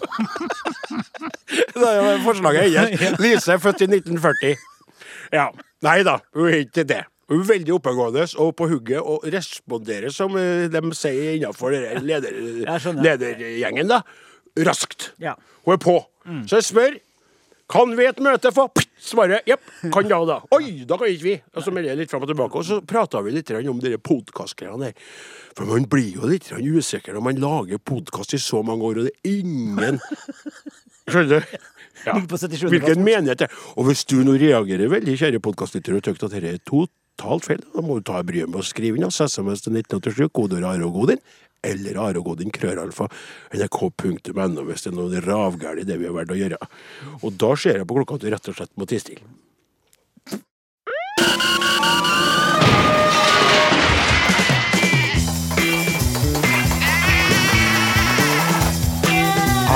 Det 1.76 1.87
er 1.87 2.00
jo 2.00 2.16
forslaget 2.25 2.75
hennes. 2.75 3.20
Lise 3.23 3.54
er 3.54 3.62
født 3.62 3.85
i 3.87 3.88
1940. 3.90 4.56
Ja. 5.37 5.46
Nei 5.87 6.00
da, 6.08 6.16
hun 6.35 6.50
er 6.50 6.64
ikke 6.64 6.87
det. 6.88 7.04
Hun 7.30 7.42
er 7.44 7.49
veldig 7.52 7.75
oppegående 7.76 8.26
og 8.42 8.52
på 8.58 8.68
hugget 8.70 9.02
og 9.02 9.26
responderer, 9.32 10.11
som 10.14 10.35
eh, 10.38 10.66
de 10.73 10.82
sier 10.96 11.37
innenfor 11.37 11.75
leder, 11.75 12.32
ledergjengen, 13.02 13.90
da. 13.90 14.02
Raskt. 14.66 15.12
Hun 15.20 15.75
er 15.76 15.82
på. 15.82 16.00
Så 16.50 16.58
jeg 16.58 16.66
spør 16.73 16.94
kan 17.70 17.96
vi 17.99 18.06
et 18.06 18.20
møte 18.23 18.52
få 18.54 18.68
Svaret 19.06 19.44
jepp. 19.46 19.62
Kan 19.92 20.08
ja, 20.08 20.18
da. 20.26 20.38
Oi, 20.56 20.87
da 20.88 20.96
kan 20.99 21.11
ikke 21.12 21.26
vi. 21.26 21.35
Og 21.52 21.64
så 21.64 21.73
melder 21.75 21.92
jeg 21.92 22.00
litt 22.00 22.12
fram 22.12 22.25
og 22.25 22.30
tilbake. 22.30 22.58
Og 22.58 22.64
så 22.66 22.78
prata 22.88 23.20
vi 23.23 23.35
litt 23.35 23.52
om 23.68 23.80
dere 23.82 24.00
podkastgreiene 24.00 24.88
der. 24.88 25.11
For 25.56 25.68
man 25.68 25.85
blir 25.90 26.16
jo 26.16 26.30
litt 26.30 26.49
usikker 26.50 27.14
når 27.14 27.26
man 27.28 27.42
lager 27.42 27.78
podkast 27.78 28.35
i 28.35 28.40
så 28.42 28.62
mange 28.66 28.88
år, 28.88 29.02
og 29.02 29.08
det 29.08 29.14
er 29.20 29.40
ingen 29.40 30.00
Skjønner 31.06 31.44
du? 31.44 31.58
Ja. 32.06 32.16
Ligger 32.16 32.28
på 32.32 32.38
77. 32.40 32.68
Hvilken 32.73 33.04
menighet 33.06 33.44
det 33.44 33.46
er. 33.46 33.58
Og 33.78 33.87
hvis 33.88 34.04
du 34.08 34.16
nå 34.26 34.35
reagerer 34.40 34.90
veldig, 34.90 35.14
kjære 35.20 35.42
podkastlytter, 35.44 35.96
og 35.96 36.06
tykker 36.06 36.26
at 36.26 36.35
dette 36.35 36.50
er 36.56 36.64
totalt 36.66 37.46
feil, 37.46 37.62
da 37.73 37.85
må 37.85 37.99
du 37.99 38.08
ta 38.08 38.25
bryet 38.26 38.50
med 38.50 38.61
å 38.61 38.66
skrive 38.66 38.99
inn 38.99 39.06
oss 39.06 39.20
SMS 39.23 39.64
til 39.64 39.78
1987, 39.78 40.32
kodeord 40.35 40.66
Arogodin, 40.73 41.23
eller 41.66 41.99
arogodin 42.00 42.52
krøralfa 42.54 43.08
nrk.no 43.54 44.66
hvis 44.68 44.87
det 44.87 44.92
er 44.92 44.96
noe 44.99 45.25
ravgærent 45.25 45.82
i 45.82 45.88
det 45.88 45.99
vi 46.00 46.08
har 46.08 46.16
valgt 46.16 46.35
å 46.35 46.40
gjøre. 46.40 46.61
Og 47.23 47.37
da 47.40 47.52
ser 47.58 47.82
jeg 47.82 47.88
på 47.88 47.99
klokka 47.99 48.20
at 48.20 48.25
du 48.25 48.30
rett 48.32 48.52
og 48.52 48.58
slett 48.61 48.75
må 48.78 48.88
tie 48.88 49.02
stille. 49.02 49.26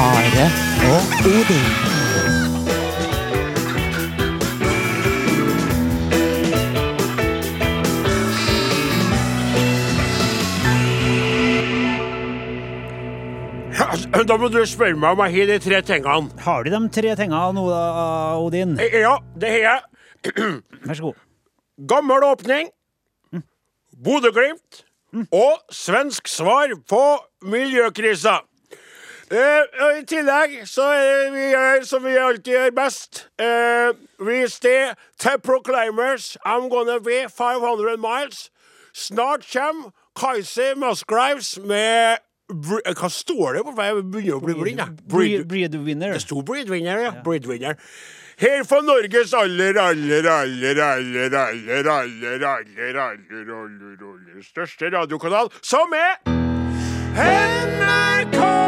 Are 0.01 0.51
og 0.91 1.03
Odin. 1.29 1.90
Da 13.91 14.37
må 14.39 14.47
du 14.53 14.61
spørre 14.69 14.95
meg 14.95 15.17
om 15.17 15.23
jeg 15.27 15.35
har 15.35 15.49
de 15.51 15.57
tre 15.65 15.81
tingene. 15.83 16.31
Har 16.45 16.63
du 16.63 16.71
de 16.71 16.81
tre 16.95 17.15
tingene 17.19 17.41
nå, 17.57 17.65
da, 17.67 17.81
Odin? 18.39 18.77
Ja, 18.79 19.17
det 19.35 19.51
har 19.57 19.65
jeg. 19.65 19.81
Vær 20.85 20.95
så 20.95 21.09
god. 21.09 21.19
Gammel 21.91 22.27
åpning, 22.29 22.71
Bodø-Glimt 24.05 24.85
og 25.35 25.75
svensk 25.75 26.29
svar 26.31 26.71
på 26.89 27.03
miljøkrisa. 27.51 28.37
Eh, 29.31 29.83
I 29.99 30.05
tillegg 30.11 30.57
så 30.67 30.87
det 30.91 31.27
vi 31.35 31.51
gjør 31.53 31.85
som 31.87 32.07
vi 32.07 32.15
alltid 32.19 32.53
gjør 32.55 32.73
best. 32.79 33.25
Eh, 33.43 33.91
vi 34.23 34.41
stay 34.51 34.91
to 35.19 35.37
Proclaimers 35.43 36.37
I'm 36.45 36.69
gonna 36.71 36.99
be 37.03 37.27
500 37.29 37.99
miles. 37.99 38.51
Snart 38.95 39.47
kommer 39.51 39.91
Kaiser 40.19 40.75
Musgraves 40.77 41.59
med 41.59 42.19
Hva 42.51 43.11
står 43.13 43.59
det 43.59 43.65
på? 43.67 43.75
Jeg 43.79 44.05
begynner 44.13 44.39
å 44.39 44.45
bli 44.45 44.55
blind. 44.59 44.81
Breed-. 45.11 45.77
Det 46.15 46.23
sto 46.25 46.43
Breedwinner, 46.43 47.05
ja. 47.07 47.13
Breedwinner. 47.25 47.79
Her 48.41 48.65
for 48.65 48.81
Norges 48.81 49.35
aller, 49.37 49.77
aller, 49.77 50.25
aller, 50.25 50.81
aller, 50.81 51.35
aller, 51.35 51.35
aller, 51.37 51.91
aller, 51.91 52.47
aller, 52.47 53.01
aller, 53.05 53.51
aller 53.53 54.43
største 54.47 54.89
radiokanal, 54.95 55.53
som 55.61 55.93
er 55.93 56.17
NRK 57.21 58.60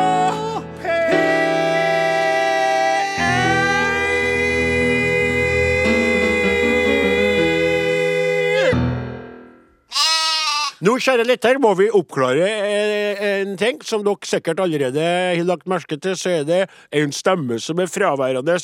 Nå, 10.83 10.97
kjære 10.99 11.23
lytter, 11.29 11.61
må 11.63 11.77
vi 11.79 11.85
oppklare 11.95 12.43
eh, 12.43 13.21
en 13.45 13.53
ting 13.55 13.77
som 13.87 14.03
dere 14.03 14.27
sikkert 14.27 14.59
allerede 14.65 14.99
har 14.99 15.45
lagt 15.47 15.69
merke 15.71 15.95
til. 15.95 16.17
Så 16.19 16.33
er 16.41 16.49
det 16.49 16.61
en 16.99 17.15
stemme 17.15 17.61
som 17.63 17.79
er 17.79 17.87
fraværende 17.87 18.57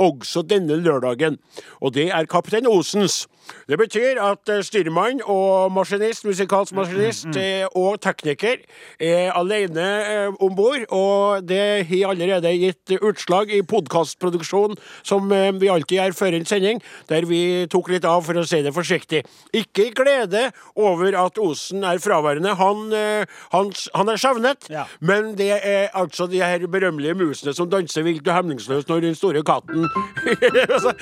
også 0.00 0.40
denne 0.48 0.78
lørdagen. 0.80 1.36
Og 1.84 1.92
det 1.92 2.08
er 2.16 2.32
kaptein 2.32 2.64
Osens. 2.64 3.26
Det 3.68 3.76
betyr 3.78 4.16
at 4.24 4.48
eh, 4.48 4.62
styrmann 4.64 5.20
og 5.20 5.68
maskinist, 5.76 6.24
musikalsk 6.24 6.72
maskinist 6.78 7.36
eh, 7.36 7.68
og 7.76 8.00
tekniker 8.00 8.64
er 8.96 9.36
alene 9.36 10.32
om 10.40 10.56
bord. 10.56 10.88
Og 10.88 11.44
det 11.44 11.84
har 11.92 12.14
allerede 12.14 12.54
gitt 12.56 12.96
utslag 13.02 13.52
i 13.52 13.60
podkastproduksjon, 13.60 14.78
som 15.04 15.28
vi 15.28 15.68
alltid 15.68 15.98
gjør 15.98 16.16
før 16.16 16.40
en 16.40 16.48
sending, 16.48 16.80
der 17.12 17.28
vi 17.28 17.68
tok 17.68 17.92
litt 17.92 18.08
av, 18.08 18.24
for 18.24 18.40
å 18.40 18.48
si 18.48 18.64
det 18.64 18.72
forsiktig. 18.72 19.26
Ikke 19.52 19.90
i 19.90 19.94
glede 20.00 20.48
over 20.72 21.20
at 21.26 21.36
Osen 21.36 21.65
er 21.74 21.98
fraværende. 22.02 22.54
Han, 22.58 22.92
eh, 22.92 23.24
han, 23.52 23.72
han 23.94 24.08
er 24.08 24.16
savnet, 24.16 24.68
Ja. 24.70 24.84
men 25.00 25.34
det 25.38 25.50
er 25.62 25.88
altså 25.94 26.26
de 26.26 26.42
her 26.42 26.66
berømmelige 26.66 27.14
musene 27.14 27.54
som 27.54 27.70
danser 27.70 28.02
vilt 28.02 28.28
og 28.28 28.34
hemningsløst 28.34 28.88
når 28.88 29.00
den 29.00 29.14
store 29.14 29.42
katten 29.46 29.86
Så, 30.82 30.92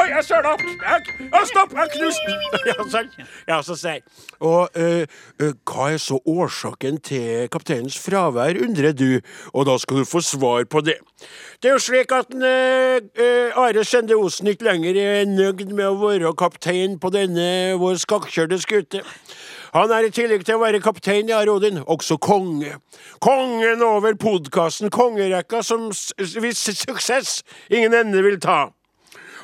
Oi, 0.00 0.08
jeg 0.08 0.24
søla! 0.24 0.54
Stopp! 1.44 1.72
Jeg 1.76 1.88
knuste 1.94 3.14
Ja. 3.50 3.60
Så 3.62 3.74
sier. 3.76 4.00
Og 4.40 4.68
uh, 4.78 5.04
uh, 5.42 5.52
hva 5.68 5.90
er 5.92 6.00
så 6.00 6.18
årsaken 6.26 7.00
til 7.04 7.48
kapteinens 7.52 7.98
fravær, 8.00 8.56
undrer 8.64 8.92
du? 8.96 9.20
Og 9.52 9.66
da 9.68 9.76
skal 9.82 10.00
du 10.02 10.08
få 10.08 10.22
svar 10.24 10.64
på 10.70 10.80
det. 10.86 10.96
Det 11.62 11.68
er 11.68 11.74
jo 11.76 11.82
slik 11.82 12.12
at 12.16 12.32
eh, 12.32 13.52
Are 13.60 13.84
Sende 13.84 14.16
Osen 14.16 14.48
ikke 14.48 14.64
lenger 14.70 14.96
er 14.96 15.28
nøyd 15.28 15.66
med 15.76 15.84
å 15.90 15.98
være 16.00 16.32
kaptein 16.40 16.96
på 17.02 17.10
denne 17.12 17.76
vår 17.80 17.98
skakkjørte 18.00 18.56
skute. 18.62 19.02
Han 19.74 19.92
er 19.94 20.08
i 20.08 20.10
tillegg 20.14 20.42
til 20.46 20.58
å 20.58 20.64
være 20.64 20.82
kaptein 20.82 21.30
i 21.30 21.36
Arodin, 21.36 21.78
også 21.86 22.18
konge. 22.22 22.74
Kongen 23.22 23.84
over 23.86 24.18
podkasten 24.18 24.90
Kongerekka, 24.90 25.62
som 25.62 25.90
hvis 26.18 26.66
suksess 26.82 27.40
ingen 27.70 27.94
ende 27.94 28.24
vil 28.26 28.40
ta. 28.42 28.68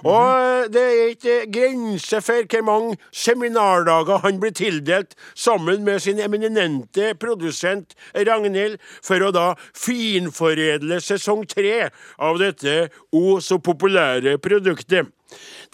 Og 0.04 0.26
eh, 0.40 0.66
det 0.72 0.82
er 0.82 1.12
ikke 1.14 1.36
grenser 1.52 2.20
for 2.24 2.44
hvor 2.52 2.64
mange 2.66 2.96
seminardager 3.16 4.20
han 4.24 4.40
blir 4.42 4.52
tildelt 4.56 5.14
sammen 5.34 5.84
med 5.86 6.02
sin 6.04 6.20
eminente 6.20 7.14
produsent 7.20 7.96
Ragnhild, 8.14 8.76
for 9.02 9.22
å 9.24 9.32
da 9.32 9.46
finforedle 9.72 11.00
sesong 11.00 11.46
tre 11.48 11.88
av 12.18 12.40
dette 12.42 12.88
o 13.12 13.38
så 13.40 13.60
populære 13.62 14.36
produktet. 14.42 15.15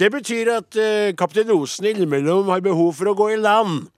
Det 0.01 0.09
betyr 0.13 0.49
at 0.57 0.77
eh, 0.81 1.13
kaptein 1.19 1.53
Osen 1.53 1.87
innimellom 1.91 2.49
har 2.53 2.63
behov 2.65 2.95
for 2.99 3.11
å 3.11 3.17
gå 3.17 3.29
i 3.35 3.41
land. 3.41 3.89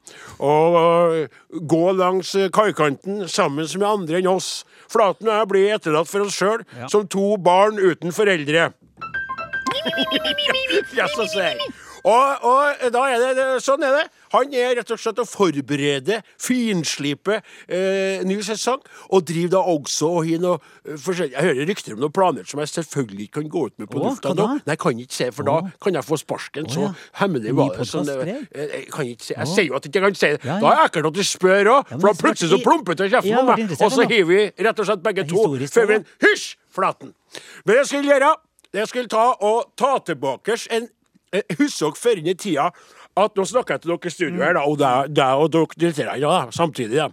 Og 0.43 0.77
uh, 0.77 1.37
gå 1.63 1.85
langs 1.97 2.35
uh, 2.37 2.49
kaikanten 2.53 3.25
sammen 3.31 3.69
med 3.79 3.89
andre 3.89 4.21
enn 4.21 4.31
oss. 4.35 4.65
Flaten 4.91 5.31
og 5.31 5.39
jeg 5.39 5.51
blir 5.53 5.77
etterlatt 5.77 6.11
for 6.11 6.27
oss 6.27 6.37
sjøl, 6.37 6.65
som 6.91 7.07
to 7.09 7.37
barn 7.41 7.81
uten 7.81 8.15
foreldre. 8.15 8.73
Ja, 10.97 11.05
så. 11.11 11.25
Og, 12.05 12.45
og 12.45 12.85
da 12.93 13.03
er 13.09 13.21
det, 13.21 13.31
det, 13.39 13.45
sånn 13.65 13.85
er 13.85 13.95
det. 13.99 14.05
Han 14.35 14.55
er 14.55 14.75
rett 14.81 14.93
og 14.95 15.01
slett 15.01 15.21
å 15.23 15.27
forberede, 15.29 16.21
finslipe 16.43 17.41
eh, 17.69 18.23
ny 18.27 18.39
sesong, 18.45 18.83
og 19.15 19.27
driver 19.29 19.55
da 19.57 19.63
også 19.75 20.11
og 20.19 20.29
har 20.29 20.43
noe 20.43 20.59
eh, 20.59 20.97
forskjellig 21.01 21.37
Jeg 21.37 21.49
hører 21.49 21.69
rykter 21.71 21.97
om 21.97 22.05
noen 22.05 22.15
planer 22.15 22.49
som 22.49 22.63
jeg 22.63 22.73
selvfølgelig 22.73 23.29
ikke 23.29 23.41
kan 23.41 23.51
gå 23.53 23.65
ut 23.69 23.77
med 23.83 23.91
på 23.93 24.03
lufta 24.03 24.35
nå. 24.37 24.49
Nei, 24.55 24.63
jeg 24.75 24.83
kan 24.85 25.03
ikke 25.05 25.19
se, 25.19 25.31
for 25.37 25.51
da 25.51 25.59
kan 25.83 25.99
jeg 25.99 26.09
få 26.09 26.21
sparken. 26.21 26.71
Så 26.71 26.87
ja. 26.87 26.93
hemmelig 27.23 27.55
var 27.59 27.75
det. 27.79 27.89
Sånn, 27.89 28.11
jeg, 28.11 28.47
jeg 28.55 28.89
kan 28.95 29.11
ikke 29.11 29.29
se. 29.29 29.37
Jeg 29.39 29.53
sier 29.53 29.69
jo 29.71 29.79
at 29.79 29.87
jeg 29.87 29.95
ikke 29.95 30.07
kan 30.09 30.19
si 30.19 30.33
det. 30.35 30.43
Da 30.49 30.59
er 30.73 30.81
det 30.81 30.89
ekkelt 30.89 31.11
at 31.11 31.19
du 31.19 31.25
spør 31.29 31.73
òg, 31.77 31.95
for 31.95 32.09
da 32.09 32.15
plutselig 32.25 32.53
så 32.55 32.63
plumper 32.65 32.99
det 32.99 33.11
i 33.11 33.15
kjeften 33.15 33.39
på 33.39 33.47
meg, 33.53 33.77
og 33.79 33.95
så 33.95 34.09
hiver 34.09 34.31
vi 34.31 34.43
rett 34.67 34.83
og 34.83 34.91
slett 34.91 35.05
begge 35.05 35.29
to 35.31 35.47
det, 35.61 36.03
Hysj! 36.25 36.51
Flaten. 36.75 37.13
Men 37.63 37.77
jeg 37.79 37.87
skulle 37.87 38.11
gjøre 38.11 38.35
jeg 38.75 38.89
skulle 38.91 39.09
ta 39.09 39.25
og 39.39 39.71
ta 39.79 39.99
tilbake 40.07 40.57
en 40.75 40.89
eh, 41.35 41.57
Husk 41.61 41.81
dere 41.85 41.99
før 41.99 42.23
i 42.23 42.35
tida 42.35 42.71
at 43.17 43.37
nå 43.39 43.45
snakker 43.47 43.75
jeg 43.77 43.83
til 43.85 43.91
dere 43.95 44.07
i 44.11 44.11
studio 44.11 44.43
her, 44.43 44.55
da, 44.59 44.63
og 44.67 44.79
deg 45.15 45.21
og 45.39 45.51
dere 45.55 45.79
deltakerne 45.79 46.19
ja, 46.21 46.39
samtidig. 46.51 46.97
Ja. 46.99 47.09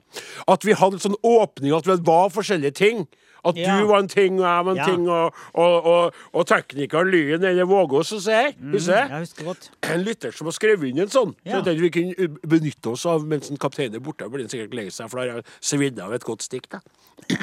At 0.49 0.63
vi 0.65 0.73
hadde 0.73 0.97
en 0.97 1.03
sånn 1.03 1.17
åpning, 1.23 1.73
at 1.77 1.85
vi 1.85 1.97
var 2.07 2.29
forskjellige 2.33 2.73
ting. 2.79 3.03
At 3.43 3.57
Ja. 3.57 3.79
du 3.79 3.87
var 3.89 3.99
en 4.03 4.07
ting, 4.07 4.35
og 4.39 4.45
jeg 4.45 4.65
var 4.65 4.71
en 4.71 4.77
Ja. 4.77 4.85
ting, 4.85 5.07
og, 5.09 5.33
og, 5.55 5.85
og, 5.85 6.13
og 6.33 6.43
teknikeren 6.47 7.09
Lyn 7.09 7.43
eller 7.43 7.65
Vågås, 7.65 8.11
så 8.13 8.19
sier 8.21 8.41
jeg. 8.51 8.55
Husker 8.73 8.93
jeg? 9.41 9.55
En 9.89 10.03
lytter 10.05 10.31
som 10.31 10.45
har 10.45 10.53
skrevet 10.53 10.89
inn 10.91 10.99
en 10.99 11.09
sånn. 11.09 11.33
Ja. 11.45 11.57
Så 11.57 11.65
tenkte 11.65 11.81
vi 11.81 11.89
kunne 11.89 12.27
benytte 12.45 12.91
oss 12.93 13.05
av 13.09 13.25
mens 13.25 13.49
en 13.49 13.57
kaptein 13.57 13.95
er 13.95 13.99
borte. 13.99 14.29
Blir 14.29 14.45
sikkert 14.49 14.73
lei 14.77 14.89
seg, 14.93 15.09
for 15.09 15.17
da 15.17 15.25
har 15.25 15.41
jeg 15.41 15.45
svidd 15.59 15.99
av 16.05 16.13
et 16.13 16.23
godt 16.23 16.41
stikk. 16.45 16.69
da. 16.69 16.81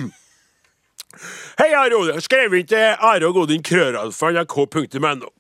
Hei, 1.59 1.73
Are 1.75 1.95
Odin. 1.99 2.21
Skrev 2.23 2.55
inn 2.55 2.67
til 2.71 2.95
Are 3.01 3.27
og 3.27 3.37
Odin 3.43 3.63
fra 3.65 4.31
nrk.no. 4.31 5.31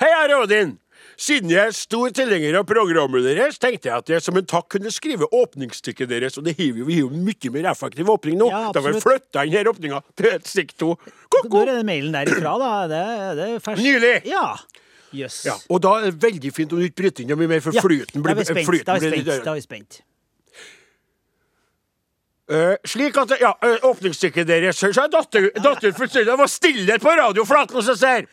Hei, 0.00 0.10
Are 0.12 0.42
Odin. 0.42 0.78
Siden 1.16 1.48
jeg 1.48 1.70
er 1.70 1.72
stor 1.72 2.10
tilhenger 2.12 2.58
av 2.60 2.66
programmet 2.68 3.24
deres, 3.24 3.56
tenkte 3.60 3.88
jeg 3.88 3.96
at 3.96 4.10
jeg 4.12 4.24
som 4.24 4.36
en 4.36 4.48
takk 4.48 4.66
kunne 4.74 4.90
skrive 4.92 5.28
åpningsstykket 5.32 6.10
deres, 6.10 6.36
og 6.36 6.44
det 6.44 6.56
hiver 6.58 6.82
jo 6.82 6.88
vi 6.88 6.98
jo 7.00 7.08
mye 7.08 7.52
mer 7.54 7.70
effektiv 7.72 8.10
åpning 8.12 8.36
nå. 8.40 8.50
Ja, 8.52 8.66
da 8.68 8.82
kan 8.82 8.90
vi 8.90 8.98
absolutt. 8.98 9.06
flytte 9.06 9.44
inn 9.48 9.56
her 9.56 9.70
åpninga 9.72 10.02
til 10.12 10.28
et 10.34 10.50
stikk 10.50 10.74
to. 10.76 10.90
Når 11.32 11.62
er 11.62 11.78
den 11.78 11.88
mailen 11.88 12.12
derifra, 12.12 12.52
da? 12.60 12.72
Det, 12.90 13.04
det 13.38 13.46
er 13.54 13.64
fersk. 13.64 13.86
Nylig. 13.86 14.12
Ja. 14.28 14.44
Yes. 15.16 15.38
Ja, 15.46 15.54
og 15.72 15.80
da 15.80 15.94
er 16.00 16.10
det 16.10 16.20
veldig 16.20 16.52
fint 16.52 16.74
om 16.74 16.82
du 16.82 16.84
ikke 16.84 17.00
bryter 17.00 17.24
inn 17.24 17.32
noe 17.32 17.48
mer, 17.48 17.62
for 17.64 17.72
Ja, 17.72 17.80
flyten 17.84 18.20
Da 18.20 18.26
blir 18.26 18.34
er 18.34 18.42
vi 18.42 18.46
spent. 18.50 18.84
Da 18.84 18.98
er 18.98 19.00
vi 19.00 19.14
spent. 19.14 19.32
Da 19.46 19.54
er 19.54 19.56
vi 19.56 19.64
spent. 19.64 20.00
Uh, 22.46 22.76
slik 22.86 23.16
at 23.18 23.32
Ja, 23.40 23.54
uh, 23.58 23.88
åpningsstykket 23.88 24.46
deres 24.46 24.78
Så 24.78 24.92
er 25.02 25.08
datter, 25.10 25.48
datter 25.58 25.90
fullstendig 25.90 26.28
Det 26.28 26.36
var 26.38 26.46
stille 26.46 26.98
på 27.02 27.14
radioflaten 27.18 27.74
hos 27.74 27.88
oss 27.90 28.04
her! 28.06 28.28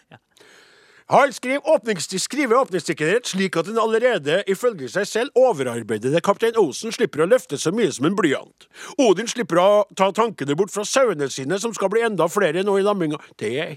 Han 1.13 1.34
skriver, 1.34 1.62
åpningsst- 1.69 2.17
skriver 2.17 2.58
åpningsstykket 2.58 3.10
deres 3.12 3.32
slik 3.36 3.58
at 3.60 3.67
den 3.69 3.78
allerede, 3.78 4.39
ifølge 4.49 4.88
seg 4.89 5.06
selv, 5.06 5.36
overarbeidede 5.38 6.21
kaptein 6.26 6.56
Osen 6.58 6.93
slipper 6.95 7.21
å 7.21 7.28
løfte 7.30 7.60
så 7.62 7.69
mye 7.69 7.91
som 7.93 8.08
en 8.10 8.15
blyant. 8.17 8.65
Odin 8.97 9.30
slipper 9.30 9.60
å 9.62 9.67
ta 9.93 10.08
tankene 10.10 10.56
bort 10.58 10.73
fra 10.73 10.82
sauene 10.89 11.28
sine, 11.30 11.60
som 11.62 11.73
skal 11.78 11.91
bli 11.93 12.02
enda 12.02 12.26
flere 12.34 12.63
nå 12.65 12.80
i 12.80 12.86
lamminga. 12.86 13.19
Det 13.38 13.52
ja, 13.54 13.67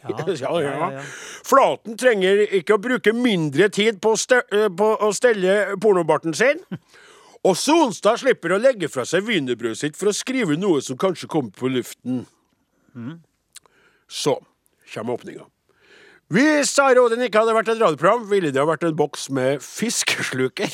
ja, 0.41 0.53
ja, 0.65 0.89
ja. 0.97 1.03
Flaten 1.45 1.99
trenger 2.01 2.41
ikke 2.57 2.79
å 2.79 2.81
bruke 2.87 3.13
mindre 3.13 3.69
tid 3.69 4.01
på 4.01 4.15
å, 4.15 4.21
ste, 4.21 4.41
eh, 4.57 4.71
på 4.73 4.89
å 4.97 5.11
stelle 5.13 5.77
pornobarten 5.83 6.33
sin. 6.37 6.63
Og 7.45 7.53
Sonstad 7.61 8.23
slipper 8.23 8.55
å 8.57 8.63
legge 8.63 8.89
fra 8.89 9.05
seg 9.05 9.29
wienerbrødet 9.29 9.83
sitt 9.83 10.01
for 10.01 10.09
å 10.09 10.17
skrive 10.17 10.57
noe 10.57 10.81
som 10.81 10.97
kanskje 10.97 11.29
kommer 11.29 11.53
på 11.53 11.69
luften. 11.69 12.25
Så 14.09 14.39
kommer 14.95 15.21
åpninga. 15.21 15.45
Hvis 16.27 16.73
Are 16.83 16.99
Odin 16.99 17.21
ikke 17.23 17.39
hadde 17.39 17.53
vært 17.55 17.69
et 17.71 17.79
radioprogram, 17.79 18.25
ville 18.27 18.51
det 18.51 18.59
ha 18.59 18.67
vært 18.67 18.83
en 18.83 18.97
boks 18.99 19.29
med 19.31 19.61
fiskesluker. 19.63 20.73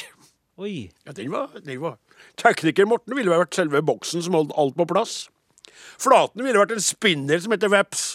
Oi. 0.56 0.88
Ja, 1.04 1.12
den 1.12 1.28
var, 1.32 1.50
den 1.60 1.80
var. 1.82 1.98
Tekniker 2.40 2.88
Morten 2.88 3.12
ville 3.18 3.36
vært 3.36 3.58
selve 3.58 3.82
boksen 3.84 4.24
som 4.24 4.38
holdt 4.38 4.54
alt 4.56 4.78
på 4.78 4.86
plass. 4.88 5.26
Flaten 6.00 6.40
ville 6.40 6.56
vært 6.56 6.72
en 6.72 6.80
spinner 6.80 7.42
som 7.44 7.52
heter 7.52 7.68
Veps. 7.72 8.14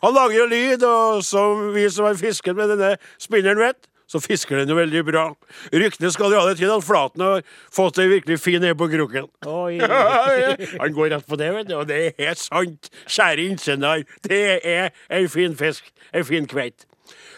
Han 0.00 0.16
lager 0.16 0.38
jo 0.38 0.46
lyd, 0.48 0.86
og 0.88 1.20
som 1.28 1.68
vi 1.76 1.84
som 1.92 2.08
har 2.08 2.16
fisket 2.16 2.56
med 2.56 2.72
denne 2.72 2.94
spinneren 3.20 3.60
vet, 3.60 3.91
så 4.12 4.20
fisker 4.20 4.60
den 4.60 4.72
jo 4.72 4.76
veldig 4.76 5.02
bra. 5.08 5.24
Ryktene 5.72 6.12
skal 6.12 6.34
jo 6.34 6.42
ha 6.42 6.48
det 6.50 6.58
til 6.60 6.72
at 6.74 6.84
Flaten 6.84 7.24
har 7.24 7.44
fått 7.72 8.00
ei 8.02 8.10
virkelig 8.12 8.38
fin 8.42 8.60
ned 8.62 8.76
på 8.80 8.90
kroken. 8.92 9.28
Han 10.82 10.96
går 10.96 11.12
rett 11.14 11.28
på 11.28 11.40
det, 11.40 11.50
vet 11.56 11.70
du, 11.70 11.76
og 11.80 11.88
det 11.88 12.00
er 12.04 12.16
helt 12.26 12.42
sant. 12.42 12.92
Kjære 13.08 13.48
innsender, 13.48 14.04
det 14.28 14.42
er 14.60 14.90
en 15.08 15.28
fin 15.32 15.56
fisk. 15.56 15.88
En 16.12 16.28
fin 16.28 16.48
kveit. 16.50 16.84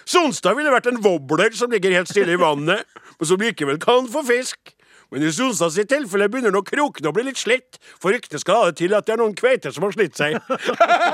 Sonstad 0.04 0.58
ville 0.58 0.72
vært 0.74 0.90
en 0.90 1.00
wobbler 1.04 1.54
som 1.56 1.72
ligger 1.72 1.94
helt 1.94 2.10
stille 2.10 2.34
i 2.34 2.40
vannet, 2.40 2.84
men 3.16 3.28
som 3.30 3.40
likevel 3.40 3.78
kan 3.80 4.10
få 4.10 4.24
fisk. 4.26 4.73
Men 5.14 5.22
i 5.22 5.30
Sonstad 5.30 5.70
sitt 5.70 5.86
tilfelle 5.92 6.26
begynner 6.26 6.50
nok 6.50 6.72
krokene 6.72 7.06
å 7.06 7.14
bli 7.14 7.22
litt 7.28 7.38
slitt, 7.38 7.76
for 8.02 8.10
ryktet 8.10 8.42
skal 8.42 8.56
ha 8.58 8.70
det 8.70 8.80
til 8.80 8.96
at 8.98 9.06
det 9.06 9.12
er 9.14 9.20
noen 9.20 9.36
kveiter 9.38 9.70
som 9.70 9.84
har 9.86 9.92
slitt 9.94 10.18
seg. 10.18 10.34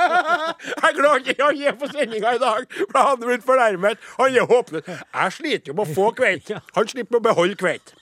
jeg 0.85 0.95
klarer 0.97 1.21
ikke 1.21 1.45
å 1.45 1.53
gi 1.53 1.75
på 1.77 1.89
sendinga 1.91 2.33
i 2.39 2.41
dag, 2.41 2.65
for 2.81 2.97
han 2.97 3.21
er 3.21 3.29
blitt 3.29 3.45
fornærmet. 3.45 4.01
Han 4.17 4.39
er 4.41 4.49
håpløs. 4.49 4.89
Jeg 4.89 5.35
sliter 5.37 5.69
jo 5.69 5.77
med 5.77 5.85
å 5.85 5.97
få 5.99 6.07
kveit. 6.17 6.49
Han 6.79 6.89
slipper 6.89 7.19
med 7.19 7.21
å 7.21 7.27
beholde 7.29 7.59
kveit. 7.61 7.93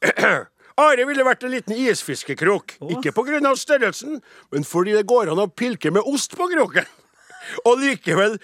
Are 0.80 1.06
ville 1.06 1.28
vært 1.28 1.46
en 1.46 1.54
liten 1.54 1.76
isfiskekrok. 1.76 2.80
Ikke 2.96 3.14
pga. 3.14 3.54
størrelsen, 3.54 4.18
men 4.50 4.66
fordi 4.66 4.98
det 4.98 5.06
går 5.06 5.30
an 5.30 5.44
å 5.44 5.46
pilke 5.46 5.94
med 5.94 6.02
ost 6.02 6.34
på 6.34 6.50
kroken. 6.50 6.90
Og 7.68 7.78
likevel 7.78 8.38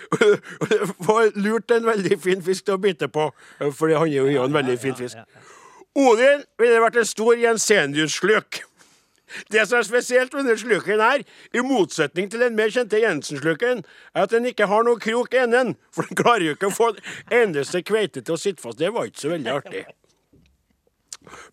få 1.07 1.19
lurt 1.35 1.75
en 1.75 1.91
veldig 1.91 2.23
fin 2.23 2.43
fisk 2.43 2.65
til 2.71 2.79
å 2.79 2.83
bite 2.87 3.11
på, 3.11 3.29
fordi 3.59 3.99
han 3.99 4.09
er 4.09 4.33
jo 4.37 4.47
en 4.47 4.55
veldig 4.55 4.79
fin 4.79 4.95
fisk. 4.95 5.19
Odin 5.97 6.43
ville 6.61 6.81
vært 6.83 6.99
en 7.01 7.09
stor 7.09 7.39
Jensenius-sluk. 7.41 8.61
Det 9.51 9.63
som 9.67 9.81
er 9.81 9.87
spesielt 9.87 10.35
med 10.35 10.45
denne 10.45 10.61
sluken 10.61 11.01
her, 11.03 11.23
i 11.57 11.63
motsetning 11.65 12.29
til 12.31 12.45
den 12.45 12.55
mer 12.59 12.71
kjente 12.71 13.01
Jensen-sluken, 13.03 13.83
er 14.15 14.27
at 14.27 14.35
den 14.35 14.47
ikke 14.47 14.69
har 14.71 14.87
noen 14.87 15.03
krok 15.03 15.35
i 15.35 15.43
enden, 15.43 15.75
for 15.95 16.07
den 16.07 16.21
klarer 16.21 16.47
jo 16.47 16.57
ikke 16.57 16.71
å 16.71 16.77
få 16.77 16.91
en 16.93 17.39
eneste 17.41 17.83
kveite 17.83 18.23
til 18.23 18.37
å 18.37 18.41
sitte 18.41 18.63
fast. 18.63 18.79
Det 18.79 18.93
var 18.95 19.09
ikke 19.09 19.25
så 19.25 19.33
veldig 19.33 19.55
artig. 19.57 19.87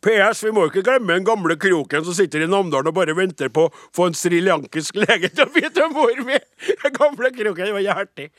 PS, 0.03 0.43
vi 0.45 0.53
må 0.55 0.67
ikke 0.69 0.83
glemme 0.85 1.15
den 1.17 1.25
gamle 1.27 1.57
kroken 1.59 2.05
som 2.05 2.15
sitter 2.17 2.43
i 2.43 2.49
Namdalen 2.49 2.91
og 2.91 2.97
bare 2.97 3.15
venter 3.17 3.51
på 3.53 3.67
å 3.67 3.73
få 3.95 4.09
en 4.09 4.17
srilankisk 4.17 4.97
lege 5.01 5.31
til 5.33 5.47
å 5.47 5.53
vite 5.55 5.89
hvor 5.93 6.13
vi 6.27 6.39
Den 6.83 6.93
gamle 6.95 7.31
kroken, 7.35 7.65
det 7.65 7.73
var 7.75 7.83
hjertig. 7.83 8.29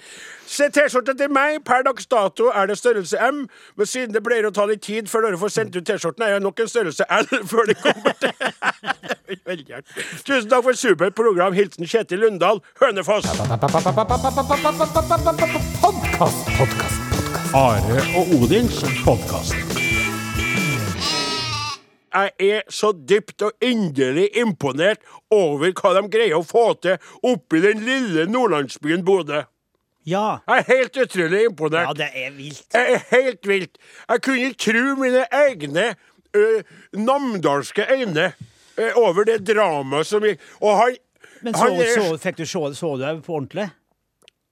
Se 0.48 0.68
T-skjorte 0.72 1.14
til 1.18 1.32
meg. 1.32 1.60
Per 1.66 1.84
dags 1.86 2.06
dato 2.10 2.50
er 2.54 2.68
det 2.70 2.78
størrelse 2.78 3.18
M, 3.20 3.44
men 3.76 3.88
siden 3.88 4.14
det 4.14 4.22
pleier 4.24 4.48
å 4.48 4.52
ta 4.54 4.66
litt 4.68 4.84
tid 4.84 5.08
før 5.10 5.28
dere 5.28 5.40
får 5.40 5.52
sendt 5.54 5.76
ut 5.76 5.86
T-skjorten, 5.88 6.24
er 6.24 6.36
jeg 6.36 6.44
nok 6.44 6.64
en 6.64 6.70
størrelse 6.70 7.08
L 7.18 7.28
før 7.52 7.70
det 7.70 7.78
kommer 7.82 8.18
til 8.20 8.32
Veldig 9.44 9.64
hjertelig. 9.68 10.04
Tusen 10.24 10.50
takk 10.50 10.64
for 10.66 10.74
et 10.74 10.80
supert 10.80 11.16
program. 11.16 11.56
Hilsen 11.56 11.88
Kjetil 11.88 12.22
Lundahl, 12.24 12.60
Hønefoss. 12.80 13.28
Are 17.54 18.04
og 18.18 18.36
Odins 18.40 18.84
podkast. 19.04 19.83
Jeg 22.14 22.30
er 22.38 22.62
så 22.70 22.92
dypt 22.94 23.42
og 23.42 23.52
inderlig 23.64 24.28
imponert 24.38 25.02
over 25.34 25.72
hva 25.74 25.90
de 25.96 26.04
greier 26.12 26.36
å 26.38 26.44
få 26.46 26.68
til 26.84 26.96
oppi 27.26 27.60
den 27.64 27.82
lille 27.86 28.26
nordlandsbyen 28.30 29.02
Bodø. 29.06 29.42
Ja. 30.06 30.38
Jeg 30.46 30.62
er 30.62 30.66
helt 30.68 30.98
utrolig 31.00 31.44
imponert. 31.48 31.88
ja, 31.88 31.92
det 32.04 32.10
er 32.26 32.34
vilt. 32.36 32.66
Jeg 32.74 32.92
er 32.98 33.04
helt 33.10 33.48
vilt. 33.48 33.78
Jeg 34.08 34.22
kunne 34.22 34.50
ikke 34.50 34.60
tro 34.70 34.82
mine 35.00 35.24
egne 35.32 35.86
ø, 36.36 36.44
namdalske 36.92 37.86
øyne 37.90 38.32
ø, 38.78 38.90
over 39.00 39.24
det 39.24 39.40
dramaet 39.48 40.06
som 40.06 40.22
gikk. 40.22 40.42
Og 40.60 40.76
han 40.82 40.96
Men 41.42 41.54
så, 41.54 41.64
han 41.66 41.80
så, 41.94 42.18
fikk 42.20 42.38
du 42.38 42.44
se, 42.46 42.60
så 42.78 42.92
du 42.96 43.02
det 43.02 43.14
på 43.26 43.34
ordentlig? 43.40 43.70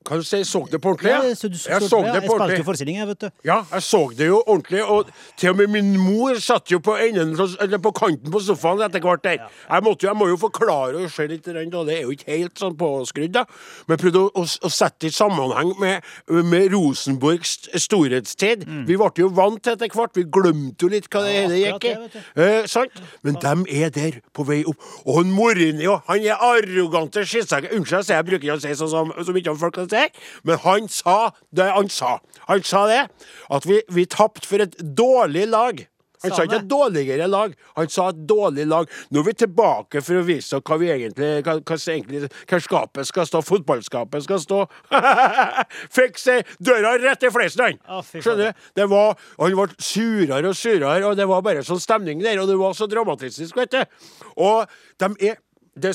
Kan 0.06 0.18
du 0.18 0.24
si 0.24 0.42
så 0.44 0.64
det 0.70 0.80
på 0.82 0.88
ordentlig? 0.88 1.12
Ja, 1.12 1.34
så 1.34 1.48
du, 1.48 1.56
jeg 1.56 1.82
så 1.82 2.00
det 2.02 2.14
jeg 2.14 2.24
på 2.26 2.34
ordentlig. 2.34 2.56
Jeg 2.58 2.64
spilte 2.64 2.94
jeg, 2.96 3.08
vet 3.10 3.20
du. 3.20 3.28
Ja, 3.46 3.58
jeg 3.72 3.82
så 3.86 4.00
det 4.16 4.26
jo 4.26 4.40
ordentlig, 4.46 4.82
og 4.84 5.10
til 5.38 5.52
og 5.52 5.58
med 5.60 5.72
min 5.74 5.92
mor 6.00 6.40
satt 6.42 6.72
jo 6.72 6.80
på 6.82 6.96
enden 6.96 7.36
Eller 7.60 7.78
på 7.78 7.92
kanten 7.96 8.32
på 8.32 8.40
sofaen 8.40 8.82
etter 8.86 9.02
hvert 9.04 9.22
der. 9.24 9.44
Jeg, 9.68 9.84
måtte 9.84 10.06
jeg 10.08 10.16
må 10.16 10.28
jo 10.30 10.38
forklare 10.40 11.02
og 11.02 11.10
se 11.12 11.26
litt, 11.30 11.44
da. 11.44 11.84
det 11.86 11.96
er 11.98 12.02
jo 12.06 12.14
ikke 12.16 12.30
helt 12.30 12.58
sånn 12.58 12.76
påskrudd, 12.80 13.34
da. 13.36 13.44
Men 13.86 13.96
jeg 13.96 14.02
prøvde 14.06 14.24
å, 14.24 14.32
å, 14.42 14.46
å 14.46 14.72
sette 14.72 15.06
det 15.06 15.12
i 15.12 15.16
sammenheng 15.16 15.74
med, 15.80 16.10
med 16.48 16.72
Rosenborgs 16.72 17.54
storhetstid. 17.84 18.64
Vi 18.88 18.98
ble 18.98 19.10
jo 19.22 19.30
vant 19.34 19.60
til 19.62 19.76
etter 19.76 19.92
hvert, 19.92 20.16
vi 20.16 20.24
glemte 20.24 20.86
jo 20.86 20.92
litt 20.92 21.10
hva 21.12 21.24
det 21.26 21.36
hele 21.36 21.60
gikk 21.60 21.88
i. 21.90 21.94
Eh, 22.40 22.58
sant? 22.70 23.02
Men 23.22 23.38
dem 23.42 23.66
er 23.68 23.92
der, 23.94 24.20
på 24.32 24.46
vei 24.48 24.62
opp. 24.68 24.80
Og 25.06 25.20
han 25.20 25.32
Mourinho, 25.34 26.00
han 26.08 26.24
er 26.26 26.40
arrogante 26.42 27.26
skittsekker. 27.28 27.74
Unnskyld, 27.76 28.08
jeg 28.08 28.22
jeg 28.22 28.28
bruker 28.30 28.46
ikke 28.46 28.56
å 28.56 28.62
si 28.62 28.74
sånn 28.78 28.90
som, 28.90 29.12
som 29.26 29.38
ikke 29.38 29.54
folk 29.58 29.76
kan 29.76 29.88
si, 29.92 30.26
men 30.48 30.60
han 30.64 30.90
sa 30.92 31.16
det 31.54 31.70
han 31.72 31.92
sa. 31.92 32.18
Han 32.48 32.66
sa 32.66 32.86
det, 32.90 33.06
at 33.52 33.68
vi, 33.68 33.80
vi 33.92 34.08
tapte 34.10 34.48
for 34.48 34.64
et 34.64 34.78
dårlig 34.80 35.46
lag. 35.52 35.86
Han 36.22 36.30
Sa 36.30 36.44
ikke 36.46 36.60
et 36.60 36.68
dårligere 36.70 37.26
lag, 37.26 37.54
han 37.74 37.88
sa 37.90 38.08
et 38.12 38.20
dårlig 38.30 38.66
lag. 38.70 38.90
Nå 39.10 39.22
er 39.22 39.26
vi 39.26 39.34
tilbake 39.42 40.02
for 40.06 40.20
å 40.20 40.24
vise 40.26 40.60
hva 40.62 40.78
vi 40.78 40.90
egentlig 40.94 41.30
hva, 41.42 41.56
hva, 41.58 41.78
egentlig, 41.94 42.28
hva 42.50 42.60
skapet 42.62 43.08
skal 43.08 43.26
stå, 43.26 43.42
fotballskapet 43.46 44.26
skal 44.26 44.42
stå. 44.42 44.60
Fikk 45.98 46.20
seg 46.22 46.52
døra 46.62 46.94
rett 47.02 47.26
i 47.26 47.32
fleisen, 47.34 47.64
han! 47.66 48.06
Skjønner 48.12 48.52
du? 48.52 48.66
Det 48.78 48.86
var, 48.92 49.16
han 49.40 49.56
ble 49.58 49.68
surere 49.82 50.52
og 50.52 50.58
surere, 50.58 51.02
og 51.10 51.18
det 51.18 51.26
var 51.30 51.42
bare 51.46 51.66
sånn 51.66 51.82
stemning 51.82 52.22
der, 52.22 52.38
og 52.42 52.50
det 52.50 52.58
var 52.60 52.78
så 52.78 52.86
dramatisk, 52.90 53.58
vet 53.58 53.74
du. 53.74 54.06
Og 54.38 54.70
de 55.02 55.10
er 55.32 55.40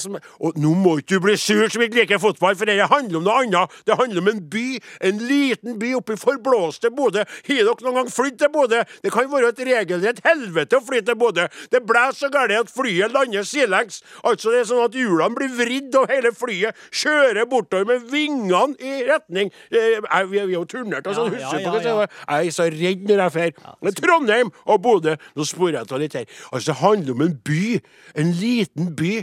som, 0.01 0.17
og 0.41 0.57
nå 0.57 0.73
må 0.77 0.97
ikke 1.01 1.17
du 1.17 1.25
bli 1.27 1.35
sur 1.39 1.67
som 1.69 1.83
ikke 1.85 2.01
liker 2.01 2.21
fotball, 2.21 2.55
for 2.57 2.69
det 2.69 2.79
handler 2.81 3.19
om 3.19 3.25
noe 3.27 3.43
annet. 3.43 3.75
Det 3.85 3.97
handler 3.99 4.23
om 4.23 4.31
en 4.31 4.41
by, 4.49 4.65
en 5.09 5.21
liten 5.29 5.77
by 5.81 5.93
oppe 5.99 6.15
i 6.15 6.21
forblåste 6.21 6.89
Bodø. 6.97 7.21
Har 7.21 7.61
dere 7.61 7.85
noen 7.85 7.99
gang 8.01 8.11
flydd 8.11 8.39
til 8.41 8.51
Bodø? 8.53 8.81
Det 9.03 9.13
kan 9.13 9.29
være 9.31 9.51
et 9.53 9.63
regelrett 9.69 10.21
helvete 10.25 10.79
å 10.79 10.85
fly 10.85 11.03
til 11.05 11.19
Bodø. 11.19 11.47
Det 11.71 11.83
blåser 11.85 12.27
så 12.27 12.31
galt 12.33 12.55
at 12.57 12.73
flyet 12.73 13.13
lander 13.13 13.45
sidelengs. 13.45 14.01
Altså 14.25 14.53
det 14.53 14.63
er 14.63 14.69
sånn 14.71 14.83
at 14.87 14.97
hjulene 14.97 15.37
blir 15.37 15.53
vridd, 15.53 15.93
og 15.99 16.11
hele 16.11 16.33
flyet 16.35 16.87
kjører 16.89 17.47
bortover 17.49 17.87
med 17.91 18.09
vingene 18.11 18.75
i 18.81 19.03
retning 19.07 19.51
eh, 19.71 20.01
Vi 20.27 20.41
er 20.41 20.51
jo 20.51 20.63
turnert, 20.69 21.07
altså. 21.07 21.27
Ja, 21.27 21.37
ja, 21.37 21.47
husker 21.47 21.59
ja, 21.59 21.73
ja, 21.73 21.95
ja. 22.01 22.05
det? 22.05 22.21
Jeg 22.27 22.51
er 22.51 22.57
så 22.57 22.69
redd 22.73 23.07
når 23.07 23.23
jeg 23.23 23.55
drar. 23.57 23.75
Ja, 23.81 23.95
Trondheim 23.97 24.53
og 24.65 24.81
Bodø 24.83 25.17
Nå 25.37 25.45
sporer 25.47 25.79
jeg 25.79 25.91
av 25.91 26.01
litt 26.01 26.15
her. 26.17 26.29
Altså, 26.51 26.71
det 26.71 26.79
handler 26.81 27.13
om 27.13 27.25
en 27.27 27.35
by. 27.45 27.63
En 28.17 28.31
liten 28.37 28.93
by. 28.97 29.13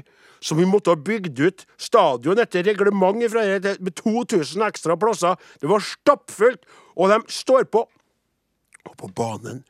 Som 0.44 0.60
vi 0.60 0.66
måtte 0.68 0.92
ha 0.92 1.00
bygd 1.00 1.40
ut 1.40 1.64
stadion 1.80 2.40
etter 2.42 2.66
reglement 2.66 3.24
fra 3.32 3.44
med 3.80 3.94
2000 4.02 4.66
ekstra 4.66 4.98
plasser. 5.00 5.38
Det 5.60 5.70
var 5.70 5.84
stappfullt, 5.84 6.66
og 7.00 7.14
de 7.14 7.22
står 7.32 7.64
på. 7.72 7.86
Og 8.84 8.98
på 9.00 9.08
banen 9.16 9.62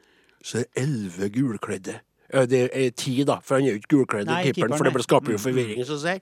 så 0.45 0.59
er 0.61 0.67
det 0.67 0.83
elleve 0.83 1.31
gulkledde. 1.37 2.01
Det 2.35 2.65
er 2.73 2.89
ti, 2.99 3.13
da, 3.23 3.37
for 3.45 3.61
han 3.61 3.67
er 3.69 3.77
jo 3.77 3.79
ikke 3.79 3.91
gulkledd, 3.93 4.31
keeperen, 4.43 4.73
for 4.75 4.89
det 4.89 5.05
skaper 5.05 5.35
jo 5.37 5.39
forvirring. 5.39 5.85
Så 5.87 5.95
å 5.95 6.01
si. 6.03 6.15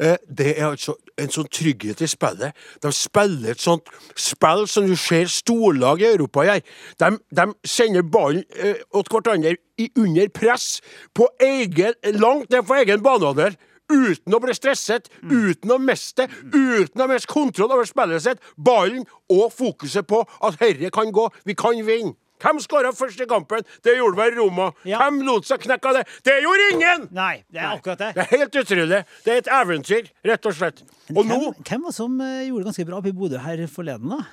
Eh, 0.00 0.14
Det 0.28 0.54
er 0.54 0.70
altså 0.70 0.94
en 1.20 1.28
sånn 1.34 1.50
trygghet 1.52 2.00
i 2.00 2.08
spillet. 2.08 2.56
De 2.80 2.92
spiller 2.96 3.52
et 3.52 3.60
sånt 3.60 3.90
spill 4.16 4.64
som 4.70 4.86
du 4.88 4.94
ser 4.96 5.28
storlag 5.28 6.00
i 6.00 6.08
Europa 6.14 6.46
gjør. 6.46 6.62
De, 7.04 7.10
de 7.36 7.46
sender 7.68 8.02
ballen 8.02 8.46
til 8.48 8.80
åt 8.96 9.12
hverandre 9.12 9.56
under 9.98 10.32
press, 10.32 10.80
på 11.12 11.28
egen, 11.42 12.00
langt 12.22 12.48
ned 12.54 12.64
på 12.64 12.78
egen 12.80 13.04
banehalvdel. 13.04 13.58
Uten 13.92 14.34
å 14.36 14.40
bli 14.42 14.54
stresset, 14.56 15.10
uten 15.22 15.74
å 15.74 15.78
miste, 15.82 16.26
uten 16.52 17.04
å 17.04 17.08
miste 17.10 17.30
kontroll 17.30 17.74
over 17.74 17.88
spillet 17.88 18.24
sitt. 18.24 18.42
Ballen 18.56 19.04
og 19.32 19.52
fokuset 19.54 20.08
på 20.08 20.22
at 20.40 20.58
herre 20.62 20.90
kan 20.94 21.12
gå, 21.14 21.28
vi 21.48 21.56
kan 21.58 21.78
vinne. 21.86 22.16
Hvem 22.42 22.58
skåra 22.58 22.90
først 22.90 23.20
i 23.22 23.26
kampen? 23.30 23.62
Det 23.86 23.92
gjorde 23.94 24.18
vel 24.18 24.32
Roma. 24.40 24.72
Ja. 24.88 24.98
Hvem 25.02 25.20
lot 25.28 25.46
seg 25.46 25.62
knekke 25.62 25.92
av 25.92 26.00
det? 26.00 26.02
Det 26.26 26.40
gjorde 26.42 26.64
ingen! 26.72 27.04
Nei, 27.14 27.44
det 27.54 27.60
er 27.62 27.68
akkurat 27.76 28.00
det. 28.00 28.08
Det 28.16 28.24
er 28.24 28.30
helt 28.32 28.58
utrolig. 28.64 28.98
Det 29.22 29.34
er 29.34 29.44
et 29.44 29.52
eventyr, 29.60 30.08
rett 30.26 30.48
og 30.50 30.56
slett. 30.58 30.82
Og 31.14 31.22
nå 31.22 31.38
Hvem, 31.38 31.62
hvem 31.68 31.86
var 31.86 31.94
som 31.94 32.18
eh, 32.24 32.48
gjorde 32.48 32.64
det 32.64 32.70
ganske 32.72 32.88
bra 32.88 32.98
oppe 32.98 33.12
i 33.12 33.16
Bodø 33.20 33.38
her 33.44 33.62
forleden, 33.70 34.16
da? 34.16 34.24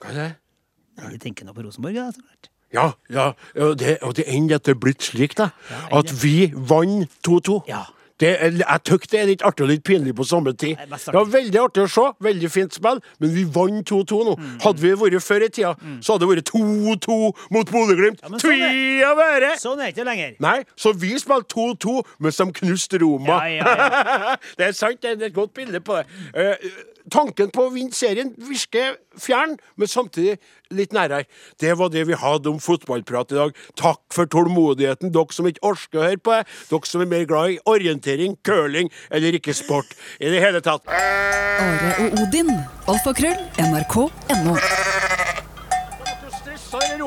Hva 0.00 0.14
er 0.14 0.18
det? 0.22 0.30
Nei, 1.02 1.12
Vi 1.12 1.20
tenker 1.26 1.44
nå 1.44 1.52
på 1.56 1.66
Rosenborg. 1.66 1.98
Ja, 1.98 2.08
så 2.14 2.24
klart. 2.24 2.50
Ja, 2.74 2.86
ja, 3.12 3.26
og 3.60 3.76
det, 3.78 3.98
og 4.02 4.16
det 4.16 4.24
er 4.26 4.74
blitt 4.80 5.04
slik, 5.06 5.36
da. 5.38 5.50
At 5.94 6.10
vi 6.24 6.48
vant 6.54 7.12
2-2. 7.26 7.60
Ja. 7.70 7.84
Det 8.20 8.28
jeg 8.30 8.52
syns 8.86 9.08
det 9.10 9.18
er 9.20 9.26
litt 9.26 9.42
artig 9.42 9.64
og 9.64 9.70
litt 9.72 9.82
pinlig 9.84 10.12
på 10.14 10.22
samme 10.28 10.52
tid. 10.54 10.76
Det 10.78 11.14
var 11.16 11.24
veldig 11.32 11.58
artig 11.64 11.82
å 11.82 11.88
se, 11.90 12.04
veldig 12.22 12.50
fint 12.54 12.76
spill, 12.76 13.00
men 13.18 13.32
vi 13.34 13.42
vant 13.56 13.82
2-2 13.90 14.20
nå. 14.28 14.36
Mm. 14.38 14.52
Hadde 14.62 14.80
vi 14.84 14.92
vært 15.00 15.24
før 15.26 15.42
i 15.42 15.48
tida, 15.50 15.72
så 16.00 16.14
hadde 16.14 16.22
det 16.28 16.30
vært 16.30 16.52
2-2 16.54 17.18
mot 17.56 17.72
Bodø-Glimt. 17.74 18.22
er- 18.22 18.38
Tvi 18.38 19.02
av 19.02 19.16
være! 19.18 19.50
Sånn 19.58 19.80
er 19.82 19.90
det 19.90 19.96
ikke 19.96 20.06
lenger. 20.06 20.34
Nei, 20.40 20.56
så 20.78 20.92
vi 20.94 21.10
spilte 21.18 21.50
2-2 21.56 21.96
mens 22.20 22.36
de 22.38 22.46
knuste 22.60 23.00
Roma. 23.02 23.40
Ja, 23.50 23.58
ja, 23.74 24.36
det 24.58 24.68
er 24.70 24.72
sant, 24.78 25.02
det 25.02 25.16
er 25.18 25.26
et 25.26 25.34
godt 25.34 25.52
bilde 25.54 25.80
på 25.82 25.98
det. 25.98 26.06
Eh, 26.34 26.70
tanken 27.12 27.50
på 27.54 27.66
å 27.66 27.72
vinne 27.74 27.94
serien 27.96 28.32
virker 28.38 28.96
fjern, 29.20 29.56
men 29.76 29.90
samtidig 29.90 30.38
litt 30.74 30.94
nærere. 30.96 31.28
Det 31.60 31.74
var 31.78 31.92
det 31.92 32.06
vi 32.08 32.18
hadde 32.18 32.50
om 32.50 32.60
fotballprat 32.62 33.34
i 33.34 33.38
dag. 33.38 33.54
Takk 33.78 34.02
for 34.14 34.30
tålmodigheten, 34.30 35.12
dere 35.14 35.36
som 35.36 35.48
ikke 35.50 35.64
orker 35.74 36.00
å 36.00 36.08
høre 36.08 36.22
på 36.22 36.36
det. 36.38 36.48
Dere 36.72 36.90
som 36.90 37.04
er 37.04 37.12
mer 37.12 37.28
glad 37.30 37.54
i 37.54 37.60
orientering, 37.70 38.38
curling 38.46 38.90
eller 39.10 39.38
ikke 39.38 39.56
sport 39.56 39.94
i 40.20 40.32
det 40.32 40.42
hele 40.44 40.64
tatt. 40.64 40.88
Are 40.88 41.94
og 42.06 42.18
Odin. 42.24 42.50
Alfakrøll. 42.90 43.38
NRK.no. 43.62 44.93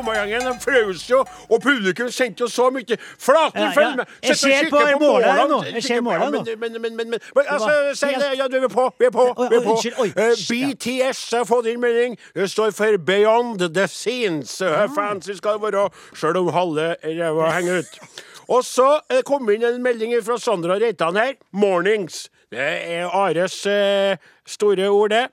I 0.01 0.59
frøs 0.61 1.09
jo, 1.09 1.23
og 1.49 1.61
publikum 1.61 2.11
sendte 2.11 2.41
jo 2.41 2.47
så 2.47 2.69
mye. 2.69 2.97
Flaten 3.19 3.73
følg 3.75 3.95
med! 3.97 4.05
Jeg 4.23 4.37
ser 4.37 4.69
på 4.69 4.83
målene. 4.99 5.47
nå. 5.47 5.63
Jeg 5.73 5.83
ser 5.83 6.01
målet 6.01 6.21
Ja, 6.21 6.29
nå. 6.29 6.43
Men, 6.43 6.59
men, 6.59 6.81
men, 6.81 6.95
men, 6.95 7.09
men, 7.09 7.19
men 7.35 7.43
altså, 7.47 7.71
si 7.93 8.05
det. 8.05 8.31
Ja, 8.37 8.47
du 8.47 8.57
er 8.57 8.67
på. 8.67 8.89
Vi 8.99 9.05
er 9.05 9.11
på. 9.11 9.27
Vi 9.49 9.55
er 9.55 9.65
på. 9.65 9.77
Eh. 10.05 10.33
BTS 10.49 11.31
har 11.31 11.45
fått 11.45 11.67
inn 11.71 11.81
melding. 11.81 12.17
Det 12.35 12.49
står 12.51 12.71
for 12.77 12.97
Beyond 12.97 13.73
the 13.73 13.87
Scenes. 13.87 14.61
Ah. 14.61 14.83
Uh, 14.83 14.95
Fancy 14.95 15.37
skal 15.37 15.57
det 15.57 15.67
være, 15.67 15.89
sjøl 16.15 16.37
om 16.37 16.53
halve 16.53 16.95
ræva 17.03 17.51
henger 17.55 17.83
ut. 17.83 17.99
Og 18.47 18.63
så 18.65 18.99
eh, 19.11 19.23
kom 19.27 19.49
inn 19.51 19.65
en 19.67 19.81
melding 19.83 20.15
fra 20.23 20.37
Sandra 20.39 20.77
Reitan 20.79 21.19
her. 21.19 21.35
'Mornings'. 21.51 22.27
Det 22.51 22.63
er 22.63 23.09
Ares 23.11 23.65
eh, 23.65 24.17
store 24.47 24.87
ord, 24.87 25.09
det. 25.09 25.27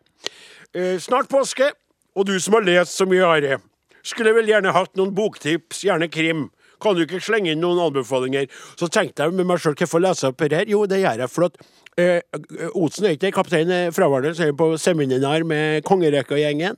Eh, 0.75 0.99
snart 0.99 1.29
påske, 1.31 1.71
og 2.17 2.27
du 2.27 2.41
som 2.41 2.59
har 2.59 2.67
lest 2.67 2.97
så 2.99 3.07
mye, 3.07 3.23
Are. 3.23 3.61
Skulle 4.05 4.35
vel 4.37 4.51
gjerne 4.51 4.75
hatt 4.77 4.95
noen 5.01 5.15
boktips, 5.17 5.85
gjerne 5.87 6.11
krim. 6.13 6.49
Kan 6.83 6.97
du 6.97 7.05
ikke 7.05 7.23
slenge 7.23 7.55
inn 7.55 7.63
noen 7.65 7.81
anbefalinger? 7.87 8.51
Så 8.77 8.91
tenkte 8.93 9.25
jeg 9.25 9.37
med 9.37 9.49
meg 9.49 9.63
sjøl, 9.63 9.77
hvorfor 9.79 10.03
leser 10.05 10.29
jeg 10.29 10.35
opp 10.35 10.45
her? 10.45 10.69
Jo, 10.69 10.85
det 10.91 11.01
gjør 11.01 11.25
jeg 11.25 11.33
for 11.33 11.49
at 11.49 11.61
eh, 12.01 12.71
Otsen 12.75 13.09
er 13.09 13.17
ikke 13.17 13.33
kaptein 13.39 13.73
er 13.73 13.95
fraværende, 13.95 14.35
så 14.37 14.49
er 14.49 14.59
på 14.59 14.75
seminar 14.81 15.47
med 15.49 15.87
kongerekka-gjengen. 15.89 16.77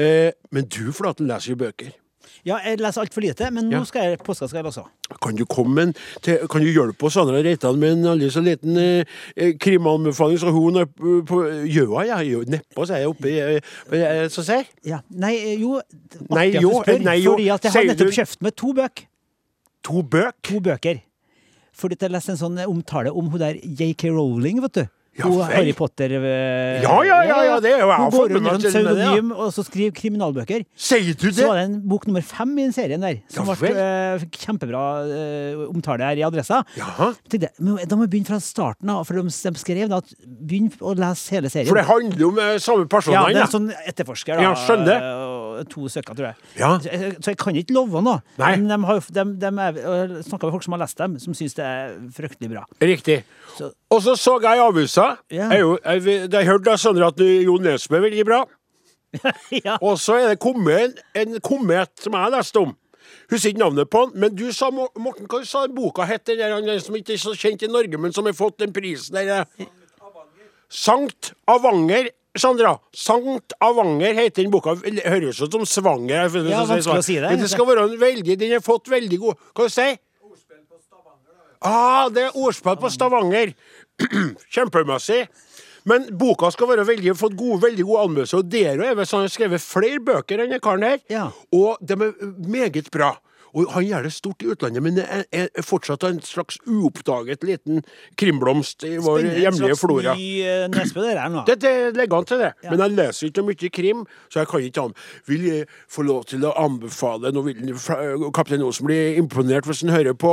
Eh, 0.00 0.30
men 0.50 0.70
du, 0.72 0.86
Flaten, 0.96 1.28
leser 1.28 1.52
jo 1.52 1.60
bøker. 1.66 1.92
Ja, 2.42 2.56
jeg 2.58 2.80
leser 2.82 3.04
altfor 3.04 3.22
lite, 3.22 3.48
men 3.54 3.68
nå 3.70 3.84
skal 3.86 4.08
jeg 4.08 4.18
påska 4.26 4.48
skal 4.50 4.58
jeg 4.58 4.66
lese. 4.66 4.82
Kan 5.22 5.36
du 5.38 5.44
komme 5.46 5.84
en, 5.86 5.92
til, 6.24 6.40
kan 6.50 6.64
du 6.64 6.70
hjelpe 6.72 7.06
oss 7.06 7.14
Sandra 7.14 7.38
Reitan 7.44 7.78
med 7.78 7.94
en 7.94 8.08
aldri 8.16 8.30
så 8.34 8.42
liten 8.42 8.78
eh, 8.82 9.12
eh, 9.36 9.52
krimanbefaling, 9.62 10.40
så 10.42 10.50
hun 10.50 10.80
er 10.80 10.88
på, 10.90 11.38
Gjøa, 11.70 12.02
ja, 12.08 12.18
Neppe 12.50 12.86
så 12.88 12.96
er 12.96 13.04
jeg 13.04 13.12
oppe 13.12 13.30
eh, 13.30 13.70
eh, 13.94 14.24
Så 14.32 14.42
ser 14.46 14.66
Ja. 14.88 14.98
Nei, 15.14 15.36
jo 15.60 15.78
Nei, 16.32 16.48
jo, 16.56 16.72
spør, 16.80 16.98
nei, 17.06 17.16
jo, 17.22 17.36
Fordi 17.36 17.46
at 17.54 17.68
jeg 17.68 17.76
har 17.76 17.88
nettopp 17.92 18.16
kjøpt 18.18 18.42
meg 18.42 18.56
to 18.58 18.72
bøker. 18.80 19.06
To 19.86 20.02
bøk? 20.02 20.34
To 20.48 20.60
bøker. 20.62 20.98
Fordi 21.78 21.98
jeg 22.00 22.14
leste 22.14 22.34
en 22.34 22.42
sånn 22.42 22.58
omtale 22.66 23.14
om 23.14 23.30
hun 23.30 23.42
der 23.42 23.62
JK 23.62 24.08
Rowling, 24.10 24.58
vet 24.66 24.82
du. 24.82 24.84
Ja 25.18 25.26
hun 25.28 25.34
vel. 25.36 25.50
Harry 25.52 25.72
Potter 25.76 26.14
eh, 26.16 26.80
Ja, 26.80 26.94
ja, 27.04 27.18
ja, 27.28 27.38
ja, 27.44 27.56
det 27.60 27.72
er 27.74 27.82
jo 27.82 27.88
Hun 27.92 28.14
går 28.14 28.36
under 28.38 28.54
en 28.54 28.62
pseudonym 28.62 29.32
og 29.34 29.50
så 29.52 29.64
skriver 29.66 29.92
kriminalbøker. 29.96 30.64
Sier 30.72 31.12
du 31.12 31.26
det? 31.26 31.34
Så 31.36 31.48
var 31.50 31.60
det 31.60 31.66
en 31.68 31.74
bok 31.88 32.06
nummer 32.08 32.24
fem 32.24 32.54
i 32.56 32.64
den 32.64 32.72
serien 32.72 33.04
der, 33.04 33.18
som 33.32 33.50
Ja 33.50 33.56
ble 33.60 33.72
eh, 33.76 34.24
kjempebra 34.40 34.84
eh, 35.04 35.66
omtale 35.66 36.08
her 36.08 36.22
i 36.22 36.24
Adressa. 36.24 36.62
Ja. 36.78 37.10
Tenkte, 37.28 37.52
men 37.60 37.82
Da 37.84 37.98
må 37.98 38.06
vi 38.06 38.14
begynne 38.14 38.30
fra 38.30 38.40
starten 38.40 38.88
av, 38.92 39.04
for 39.08 39.20
de, 39.20 39.26
de 39.28 39.60
skrev 39.60 39.90
da 39.92 40.00
at 40.00 40.14
begynn 40.24 40.72
å 40.80 40.94
lese 40.96 41.36
hele 41.36 41.52
serien. 41.52 41.68
For 41.68 41.80
det 41.82 41.84
handler 41.90 42.24
jo 42.24 42.32
om 42.32 42.40
samme 42.62 42.88
samme 42.88 43.18
ja, 43.18 43.26
det 43.28 43.36
er 43.36 43.44
en 43.44 43.52
sånn 43.52 43.70
etterforsker, 43.92 44.40
da. 44.40 44.48
Ja, 44.48 44.54
skjønner. 44.64 45.06
To 45.68 45.84
stykker, 45.92 46.16
tror 46.16 46.30
jeg. 46.30 46.40
Ja. 46.56 46.72
Så, 46.80 46.88
jeg. 46.88 47.12
så 47.20 47.34
jeg 47.34 47.38
kan 47.42 47.58
ikke 47.60 47.76
love 47.76 48.00
noe. 48.04 48.22
Nei. 48.40 48.54
Men 48.56 48.72
de 48.72 48.80
har 48.88 49.04
de, 49.18 49.24
de 49.44 49.52
er, 49.66 50.16
snakka 50.24 50.48
med 50.48 50.56
folk 50.56 50.64
som 50.64 50.76
har 50.78 50.82
lest 50.86 51.04
dem, 51.04 51.20
som 51.20 51.36
syns 51.36 51.58
det 51.58 51.68
er 51.68 51.94
fryktelig 52.16 52.54
bra. 52.54 52.64
Riktig. 52.80 53.20
Og 53.92 54.00
så 54.00 54.16
så 54.16 54.38
jeg 54.40 54.56
i 54.56 54.62
avisa 54.64 55.01
Ja. 55.32 55.48
jeg, 55.52 55.60
jo- 55.60 55.78
jeg, 55.84 56.28
jeg 56.32 56.48
hørte 56.48 56.76
Sondre, 56.78 57.08
at 57.12 57.20
Jo 57.20 57.56
Nesbø 57.62 57.98
er 58.00 58.04
veldig 58.08 58.24
bra. 58.28 58.40
ja. 59.66 59.76
Og 59.84 59.98
så 60.00 60.16
er 60.22 60.28
det 60.32 60.38
kommet 60.40 60.78
en, 60.86 60.94
en 61.22 61.40
komet 61.44 61.90
som 62.00 62.14
jeg 62.16 62.32
leste 62.32 62.38
lest 62.38 62.60
om. 62.62 62.72
Husker 63.32 63.50
ikke 63.52 63.60
navnet 63.60 63.90
på 63.92 64.06
den, 64.08 64.20
men 64.22 64.34
du 64.36 64.46
sa, 64.52 64.70
Morten, 64.72 65.26
hva 65.28 65.42
sa 65.48 65.66
boka 65.72 66.04
het? 66.08 66.24
Den 66.28 66.38
der, 66.40 66.54
han 66.54 66.80
som 66.84 66.96
ikke 66.96 67.14
er 67.16 67.20
så 67.20 67.34
kjent 67.36 67.64
i 67.66 67.70
Norge, 67.70 67.98
men 68.00 68.12
som 68.14 68.26
har 68.28 68.36
fått 68.36 68.58
den 68.62 68.72
prisen 68.76 69.16
der? 69.18 69.42
eh? 69.42 69.70
Sankt 70.72 71.32
Avanger. 71.50 72.08
Sandra, 72.32 72.78
Sankt 72.96 73.52
Avanger 73.60 74.14
heter 74.16 74.46
den 74.46 74.52
boka. 74.54 74.72
Høres 75.04 75.42
ut 75.44 75.52
som 75.52 75.66
svanger. 75.68 76.22
jeg 76.30 76.46
Ja, 76.48 76.62
vanskelig 76.64 77.02
å 77.02 77.04
si 77.04 77.18
det, 77.20 77.28
Men 77.28 77.42
det 77.44 77.50
skal 77.52 77.68
være 77.68 77.84
en 77.90 77.98
veldig 78.00 78.38
Den 78.40 78.54
har 78.56 78.62
fått 78.64 78.88
veldig 78.88 79.18
god 79.20 79.34
Hva 79.52 79.68
skal 79.68 79.68
du 79.68 79.74
si? 79.76 79.88
Ah, 81.64 82.08
det 82.12 82.28
er 82.28 82.38
ordspill 82.38 82.78
på 82.80 82.90
Stavanger. 82.92 83.54
Kjempemessig. 84.54 85.26
Men 85.88 86.06
boka 86.18 86.50
skal 86.54 86.70
være 86.70 86.86
veldig, 86.86 87.14
fått 87.18 87.34
gode, 87.38 87.58
veldig 87.64 87.86
gode 87.88 88.04
anmeldelser. 88.06 88.42
Og 88.42 88.50
Dero 88.52 88.86
er 88.86 88.98
visst 88.98 89.16
han 89.16 89.24
har 89.26 89.32
skrevet 89.34 89.64
flere 89.64 90.02
bøker 90.04 90.42
enn 90.44 90.54
den 90.54 90.62
karen 90.62 90.86
her. 90.86 91.00
Ja. 91.10 91.28
Og 91.54 91.82
de 91.82 91.96
er 91.98 92.12
meget 92.46 92.90
bra. 92.94 93.16
Og 93.52 93.72
han 93.74 93.84
gjør 93.84 94.06
det 94.06 94.12
stort 94.14 94.42
i 94.44 94.48
utlandet, 94.52 94.82
men 94.84 94.96
det 94.96 95.04
er, 95.12 95.24
er 95.32 95.64
fortsatt 95.66 96.04
en 96.08 96.20
slags 96.24 96.58
uoppdaget 96.64 97.44
liten 97.44 97.82
krimblomst 98.20 98.86
i 98.88 98.94
vår 98.96 99.20
Spennende, 99.20 99.42
hjemlige 99.44 99.76
flora. 99.76 100.14
Ny 100.16 100.28
eh, 100.40 100.64
Nesbø, 100.72 101.04
det 101.04 101.16
der 101.18 101.32
nå. 101.32 101.44
Det, 101.48 101.58
det 101.60 101.74
legger 101.98 102.18
an 102.18 102.28
til 102.30 102.42
det. 102.42 102.52
Ja. 102.64 102.70
Men 102.70 102.84
jeg 102.84 102.96
leser 102.96 103.28
ikke 103.28 103.44
mye 103.46 103.72
krim, 103.78 104.04
så 104.32 104.42
jeg 104.42 104.50
kan 104.52 104.68
ikke 104.68 104.86
an... 104.88 104.96
Vil 105.28 105.44
jeg 105.46 105.66
få 105.92 106.04
lov 106.06 106.24
til 106.30 106.44
å 106.48 106.54
anbefale 106.58 107.30
Nå 107.32 107.42
vil 107.46 107.74
Kaptein 108.34 108.64
Osen 108.64 108.88
bli 108.88 108.98
imponert 109.20 109.68
hvis 109.68 109.84
han 109.84 109.92
hører 109.94 110.16
på. 110.18 110.32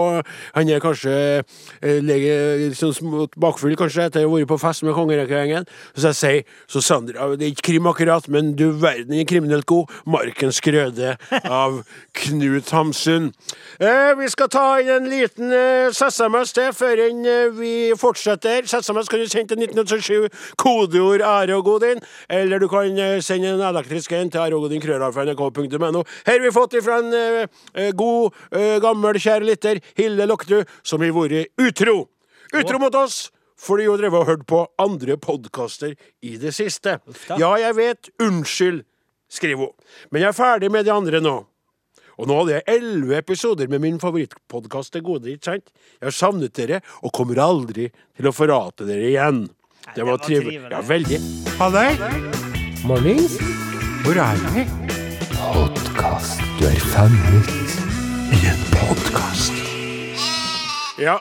Han 0.55 0.71
er 0.71 0.81
kanskje 0.83 1.13
eh, 1.41 1.99
lege, 2.03 2.71
sånn 2.79 2.95
smått 2.95 3.35
bakfull, 3.39 3.75
kanskje, 3.79 4.07
etter 4.07 4.25
å 4.25 4.31
ha 4.31 4.39
vært 4.39 4.51
på 4.53 4.59
fest 4.63 4.85
med 4.87 4.95
kongerekkegjengen. 4.97 5.67
Så 5.93 6.11
jeg 6.11 6.19
sier 6.19 6.57
så 6.71 6.83
Sandra, 6.83 7.29
det 7.35 7.49
er 7.49 7.53
ikke 7.53 7.67
krim 7.73 7.91
akkurat, 7.91 8.31
men 8.31 8.53
du 8.57 8.69
verden 8.79 9.17
er 9.17 9.27
kriminelt 9.29 9.67
god. 9.69 9.91
'Markens 10.07 10.61
grøde' 10.63 11.15
av 11.43 11.81
Knut 12.17 12.71
Hamsun. 12.73 13.08
Eh, 13.09 14.11
vi 14.19 14.29
skal 14.29 14.49
ta 14.51 14.65
inn 14.81 14.91
en 14.93 15.07
liten 15.09 15.53
eh, 15.55 15.89
SMS 15.93 16.53
til 16.55 16.73
før 16.75 17.01
eh, 17.05 17.49
vi 17.55 17.73
fortsetter. 17.99 18.67
SMS 18.67 19.09
kan 19.09 19.23
du 19.23 19.29
sende 19.29 19.53
til 19.53 19.63
1987, 19.65 20.53
kodeord 20.59 21.23
Are 21.25 21.57
og 21.57 21.65
Godin, 21.65 22.03
eller 22.29 22.59
du 22.59 22.67
kan 22.71 22.97
eh, 22.99 23.17
sende 23.25 23.55
en 23.55 23.65
elektrisk 23.69 24.13
en 24.17 24.31
til 24.31 24.43
areogodin.krøllalfa.nrk.no. 24.43 26.03
Her 26.27 26.37
har 26.37 26.45
vi 26.45 26.53
fått 26.53 26.77
ifra 26.79 26.99
en 26.99 27.97
god, 27.97 28.35
gammel, 28.83 29.19
kjær 29.21 29.43
lytter, 29.45 29.79
Hilde 29.97 30.27
Loktu, 30.29 30.61
som 30.83 31.03
har 31.03 31.13
vært 31.15 31.53
utro. 31.59 32.01
Utro 32.53 32.79
mot 32.81 32.95
oss! 32.95 33.27
Fordi 33.59 33.89
hun 33.89 33.99
drev 33.99 34.15
og 34.15 34.27
hørte 34.29 34.47
på 34.47 34.61
andre 34.79 35.17
podkaster 35.19 35.95
i 36.23 36.37
det 36.39 36.53
siste. 36.55 36.99
Ja, 37.39 37.51
jeg 37.59 37.75
vet. 37.75 38.09
Unnskyld, 38.23 38.85
skriver 39.29 39.65
hun. 39.65 39.73
Men 40.11 40.23
jeg 40.23 40.31
er 40.31 40.37
ferdig 40.37 40.71
med 40.71 40.87
de 40.87 40.93
andre 40.95 41.19
nå. 41.23 41.41
Og 42.19 42.27
nå 42.27 42.35
hadde 42.41 42.57
jeg 42.57 42.65
elleve 42.75 43.15
episoder 43.21 43.69
med 43.71 43.79
min 43.83 43.99
favorittpodkast 44.01 44.91
til 44.91 45.05
gode, 45.07 45.31
ikke 45.31 45.53
sant? 45.53 45.69
Jeg 46.01 46.09
har 46.09 46.15
savnet 46.17 46.51
dere, 46.57 46.81
og 46.99 47.13
kommer 47.15 47.39
aldri 47.39 47.87
til 48.19 48.27
å 48.27 48.33
forrate 48.35 48.83
dere 48.89 49.07
igjen. 49.13 49.45
Det 49.89 49.95
det 49.95 50.03
var 50.05 50.17
var 50.17 50.25
trivelig. 50.25 50.57
trivelig. 50.59 50.75
Ja, 50.75 50.81
veldig. 50.91 51.19
Halløy! 51.61 51.91
Mornings. 52.89 53.37
Hvor 54.03 54.19
er 54.19 54.43
vi? 54.55 54.65
Podkast. 55.39 56.43
Du 56.59 56.65
er 56.67 56.79
fanget 56.91 57.49
I 58.35 58.41
en 58.51 58.61
podkast. 58.75 59.55
Ja. 60.99 61.17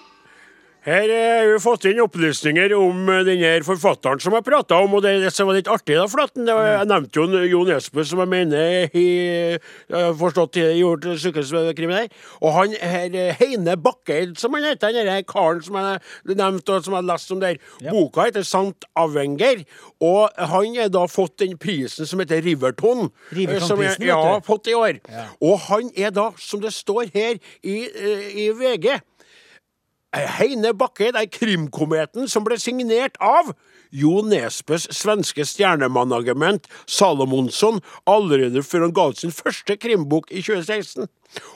Her 0.87 1.11
har 1.11 1.49
vi 1.51 1.57
fått 1.61 1.89
inn 1.91 1.99
opplysninger 2.01 2.73
om 2.77 3.09
denne 3.27 3.49
forfatteren 3.67 4.21
som 4.23 4.37
jeg 4.37 4.45
prata 4.47 4.77
om, 4.79 4.93
og 4.95 5.03
det, 5.03 5.17
det 5.25 5.33
som 5.35 5.49
var 5.51 5.57
litt 5.59 5.69
artig, 5.69 5.97
da, 5.99 6.05
Flatten, 6.09 6.47
det 6.47 6.55
var, 6.55 6.69
Jeg 6.71 6.89
nevnte 6.93 7.19
jo 7.19 7.41
Jo 7.51 7.63
Nesbø, 7.67 8.05
som 8.07 8.23
jeg 8.23 8.31
mener 8.31 8.87
har 8.93 9.59
jeg 9.59 10.15
forstått 10.21 10.61
gjort 10.79 11.09
sykehuskrim 11.19 11.93
der. 11.97 12.07
Og 12.39 12.55
han 12.55 12.77
her 12.79 13.11
eh, 13.11 13.35
Heine 13.41 13.75
Bakkeid, 13.83 14.37
som 14.39 14.55
han 14.55 14.69
heter, 14.69 14.95
denne 14.95 15.19
karen 15.29 15.61
som 15.67 15.81
jeg 15.81 16.39
nevnte, 16.39 16.79
og 16.79 16.87
som 16.87 16.95
jeg 16.95 17.03
har 17.03 17.11
lest 17.11 17.35
om 17.35 17.43
der. 17.43 17.59
Boka 17.91 18.29
heter 18.29 18.47
Sant 18.47 18.87
Avenger, 18.99 19.67
og 19.99 20.31
han 20.39 20.79
har 20.79 20.95
da 20.95 21.05
fått 21.11 21.41
den 21.43 21.59
prisen 21.59 22.07
som 22.09 22.23
heter 22.23 22.41
Riverton. 22.47 23.09
eh, 23.11 23.37
Riverton-prisen, 23.43 23.67
som 23.67 23.83
jeg. 23.83 24.09
Ja, 24.09 24.39
fått 24.47 24.71
i 24.71 24.79
år. 24.79 25.03
Og 25.43 25.59
han 25.69 25.91
er 25.99 26.15
da, 26.15 26.31
som 26.39 26.63
det 26.63 26.73
står 26.77 27.11
her 27.15 27.43
i, 27.67 27.79
eh, 27.91 28.29
i 28.47 28.51
VG 28.55 29.01
Heine 30.17 30.73
Bakkeid 30.73 31.17
er 31.21 31.29
krimkometen 31.29 32.29
som 32.33 32.47
ble 32.47 32.57
signert 32.61 33.19
av 33.21 33.51
Jo 33.93 34.23
Nesbøs 34.25 34.87
svenske 34.97 35.45
stjernemanagement 35.49 36.65
Salomonsson 36.89 37.83
allerede 38.09 38.63
før 38.65 38.87
han 38.87 38.95
ga 38.97 39.09
ut 39.13 39.21
sin 39.21 39.35
første 39.35 39.77
krimbok 39.81 40.33
i 40.33 40.41
2016, 40.41 41.09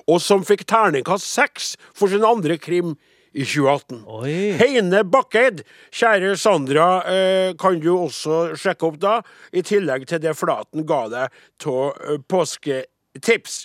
og 0.05 0.21
som 0.21 0.45
fikk 0.45 0.67
terningkast 0.69 1.29
seks 1.29 1.75
for 1.97 2.13
sin 2.13 2.25
andre 2.29 2.59
krim 2.61 2.95
i 3.33 3.47
2018. 3.49 4.05
Oi. 4.21 4.37
Heine 4.61 5.01
Bakkeid, 5.09 5.65
kjære 5.89 6.37
Sandra, 6.37 6.89
eh, 7.09 7.55
kan 7.57 7.81
du 7.81 7.95
også 7.95 8.53
sjekke 8.61 8.91
opp 8.91 9.01
da, 9.01 9.21
i 9.53 9.65
tillegg 9.65 10.05
til 10.09 10.21
det 10.21 10.37
Flaten 10.37 10.85
ga 10.85 11.07
deg 11.09 11.43
av 11.73 11.97
eh, 11.97 12.19
påsketips. 12.29 13.63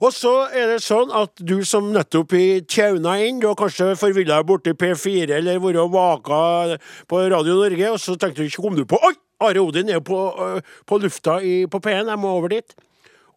Og 0.00 0.14
så 0.16 0.32
er 0.56 0.70
det 0.72 0.80
sånn 0.80 1.10
at 1.12 1.42
du 1.44 1.58
som 1.68 1.90
nettopp 1.92 2.32
i 2.38 2.44
tjauna 2.64 3.18
inn, 3.20 3.40
du 3.42 3.50
har 3.50 3.58
kanskje 3.58 3.92
forvilla 4.00 4.38
deg 4.40 4.48
borti 4.48 4.72
P4 4.72 5.34
eller 5.36 5.60
vært 5.60 5.80
og 5.82 5.92
vaka 5.92 6.78
på 7.10 7.24
Radio 7.28 7.58
Norge, 7.58 7.90
og 7.92 8.00
så 8.00 8.16
tenkte 8.16 8.40
du 8.40 8.48
ikke 8.48 8.64
kom 8.64 8.78
du 8.78 8.86
på 8.88 9.00
Oi! 9.00 9.16
Are 9.40 9.60
Odin 9.62 9.88
er 9.88 9.96
jo 9.96 10.04
på, 10.04 10.20
øh, 10.36 10.60
på 10.84 10.98
lufta 11.00 11.38
i, 11.40 11.64
på 11.64 11.80
P1, 11.80 12.10
jeg 12.12 12.20
må 12.20 12.28
over 12.36 12.52
dit. 12.52 12.74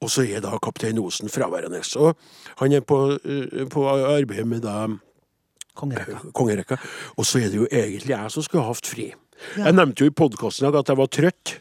Og 0.03 0.11
så 0.11 0.25
er 0.27 0.43
da 0.43 0.57
kaptein 0.59 0.99
Osen 0.99 1.31
fraværende. 1.31 1.79
Og 1.95 2.17
han 2.59 2.75
er 2.75 2.83
på, 2.83 2.97
øh, 3.23 3.69
på 3.71 3.85
arbeid 3.87 4.43
med 4.43 4.65
da 4.67 4.89
Kongerekka. 5.73 6.31
kongerekka. 6.33 6.77
Og 7.17 7.25
så 7.25 7.39
er 7.39 7.49
det 7.49 7.57
jo 7.57 7.67
egentlig 7.71 8.11
jeg 8.11 8.31
som 8.31 8.43
skulle 8.43 8.63
ha 8.63 8.73
hatt 8.73 8.85
fri. 8.85 9.13
Jeg 9.57 9.73
nevnte 9.73 10.03
jo 10.03 10.11
i 10.11 10.13
podkasten 10.13 10.67
at 10.69 10.87
jeg 10.87 10.99
var 10.99 11.07
trøtt, 11.07 11.55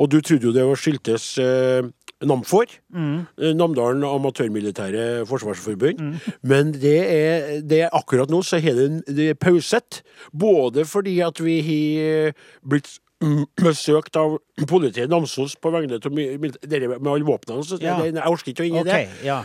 og 0.00 0.08
du 0.12 0.20
trodde 0.24 0.48
jo 0.48 0.52
det 0.56 0.64
var 0.64 0.78
skiltes 0.80 1.34
eh, 1.42 1.84
Namfor. 2.20 2.68
mm. 2.92 3.20
Namdalen 3.56 4.02
Amatørmilitære 4.04 5.26
Forsvarsforbund. 5.28 6.18
Men 6.44 6.72
det 6.76 6.98
er, 7.04 7.60
det 7.64 7.78
er 7.86 7.94
akkurat 7.96 8.28
nå 8.32 8.42
så 8.44 8.58
har 8.60 8.76
det, 9.08 9.30
pauset. 9.40 10.02
Både 10.32 10.84
fordi 10.84 11.18
at 11.24 11.40
vi 11.40 11.54
har 11.64 12.34
blitt 12.68 12.90
mm, 13.24 13.46
besøkt 13.62 14.16
av 14.20 14.36
politiet 14.68 15.06
i 15.08 15.12
Namsos 15.12 15.56
på 15.56 15.72
vegne 15.72 15.96
av 15.96 16.20
dere 16.68 16.92
med 16.98 17.08
alle 17.12 17.24
våpnene. 17.24 17.64
Så 17.64 17.80
Ja. 17.80 17.96
det, 18.02 18.12
jeg 18.18 18.28
orker 18.34 18.52
ikke 18.52 18.66
å 18.66 18.68
inn 18.68 18.76
i 18.76 18.84
okay. 18.84 19.08
det. 19.08 19.24
Ja. 19.24 19.40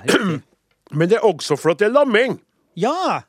Men 1.00 1.10
det 1.10 1.22
er 1.22 1.28
også 1.32 1.56
for 1.56 1.72
at 1.72 1.80
det 1.80 1.88
er 1.88 1.96
lamming. 1.96 2.42
Ja! 2.76 3.22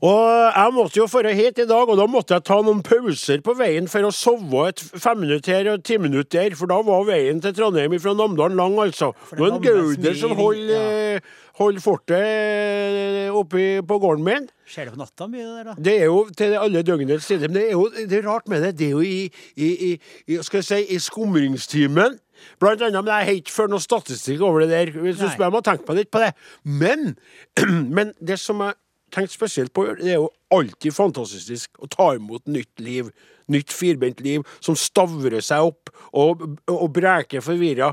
Og 0.00 0.56
jeg 0.56 0.72
måtte 0.72 0.96
jo 0.96 1.06
føre 1.12 1.34
hit 1.36 1.58
i 1.60 1.66
dag, 1.68 1.90
og 1.92 1.98
da 2.00 2.06
måtte 2.08 2.32
jeg 2.32 2.44
ta 2.48 2.56
noen 2.64 2.80
pauser 2.84 3.42
på 3.44 3.52
veien 3.58 3.88
for 3.90 4.08
å 4.08 4.12
sove 4.14 4.62
et 4.70 4.80
fem 4.80 5.20
minutter 5.20 5.58
her 5.58 5.68
og 5.74 5.84
ti 5.84 5.98
minutter 6.00 6.46
der, 6.46 6.56
for 6.56 6.70
da 6.70 6.78
var 6.86 7.04
veien 7.10 7.42
til 7.44 7.52
Trondheim 7.56 7.98
fra 8.00 8.14
Namdalen 8.16 8.56
lang, 8.56 8.78
altså. 8.80 9.10
Det 9.34 9.44
er 9.44 9.52
en 9.52 9.60
gauder 9.66 10.16
som 10.16 10.32
holder, 10.38 10.72
ja. 10.72 11.20
eh, 11.20 11.82
fortet 11.84 13.28
oppe 13.36 13.66
på 13.84 14.00
gården 14.00 14.24
min. 14.24 14.48
Skjer 14.70 14.88
det 14.88 14.96
på 14.96 15.02
natta 15.02 15.28
mye, 15.28 15.44
det 15.44 15.52
der, 15.58 15.68
da? 15.68 15.76
Det 15.90 15.96
er 15.98 16.08
jo 16.08 16.24
til 16.38 16.56
alle 16.56 16.86
døgnets 16.86 17.28
tider. 17.28 17.50
Men 17.52 17.58
det 17.58 17.68
er 17.68 17.76
jo 17.76 17.86
det 17.92 18.18
er 18.22 18.28
rart 18.30 18.48
med 18.48 18.64
det. 18.64 18.74
Det 18.80 18.88
er 18.88 18.96
jo 18.96 19.04
i, 19.04 19.22
i, 19.60 19.70
i, 20.24 20.40
skal 20.46 20.62
jeg 20.62 20.68
si, 20.70 20.82
i 20.96 21.00
skumringstimen. 21.10 22.16
Blant 22.62 22.80
annet, 22.80 23.04
men 23.04 23.12
jeg 23.12 23.28
har 23.28 23.40
ikke 23.42 23.52
ført 23.52 23.74
noe 23.74 23.84
statistikk 23.84 24.40
over 24.40 24.64
det 24.64 24.70
der. 24.72 24.94
Hvis 24.96 25.20
du 25.20 25.26
spør 25.28 25.52
meg, 25.52 25.66
tenke 25.66 25.90
meg 25.90 26.00
litt 26.00 26.14
på 26.14 26.22
det. 26.22 26.30
Men, 26.64 27.10
men 27.98 28.14
det 28.24 28.40
som 28.40 28.64
jeg 28.64 28.78
tenkt 29.12 29.34
spesielt 29.34 29.72
på 29.74 29.86
Det 29.98 30.12
er 30.12 30.18
jo 30.20 30.30
alltid 30.54 30.94
fantastisk 30.94 31.70
å 31.82 31.88
ta 31.90 32.14
imot 32.16 32.46
nytt 32.50 32.80
liv. 32.82 33.10
Nytt 33.50 33.72
firbent 33.74 34.20
liv 34.22 34.44
som 34.62 34.76
stavrer 34.78 35.42
seg 35.42 35.72
opp 35.72 35.90
og, 36.14 36.44
og 36.70 36.86
breker 36.94 37.42
forvirra. 37.42 37.90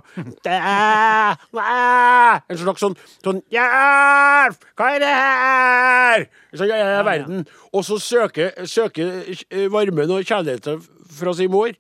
En 2.46 2.60
slags 2.62 2.84
sånn, 2.86 2.98
sånn 3.26 3.42
Hjelp! 3.54 4.68
Hva 4.78 4.92
er 4.94 5.02
det 5.02 5.14
her? 5.14 6.28
Sånn, 6.54 6.70
jeg 6.70 6.78
ja, 6.84 7.02
verden. 7.08 7.48
Og 7.74 7.88
så 7.88 7.98
søker, 8.02 8.54
søker 8.70 9.26
eh, 9.34 9.66
varmen 9.74 10.14
og 10.14 10.22
kjærligheten 10.22 10.86
fra 11.18 11.34
sin 11.38 11.52
mor. 11.54 11.74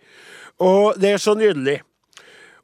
Og 0.63 0.97
det 0.97 1.13
er 1.13 1.21
så 1.21 1.37
nydelig. 1.37 1.79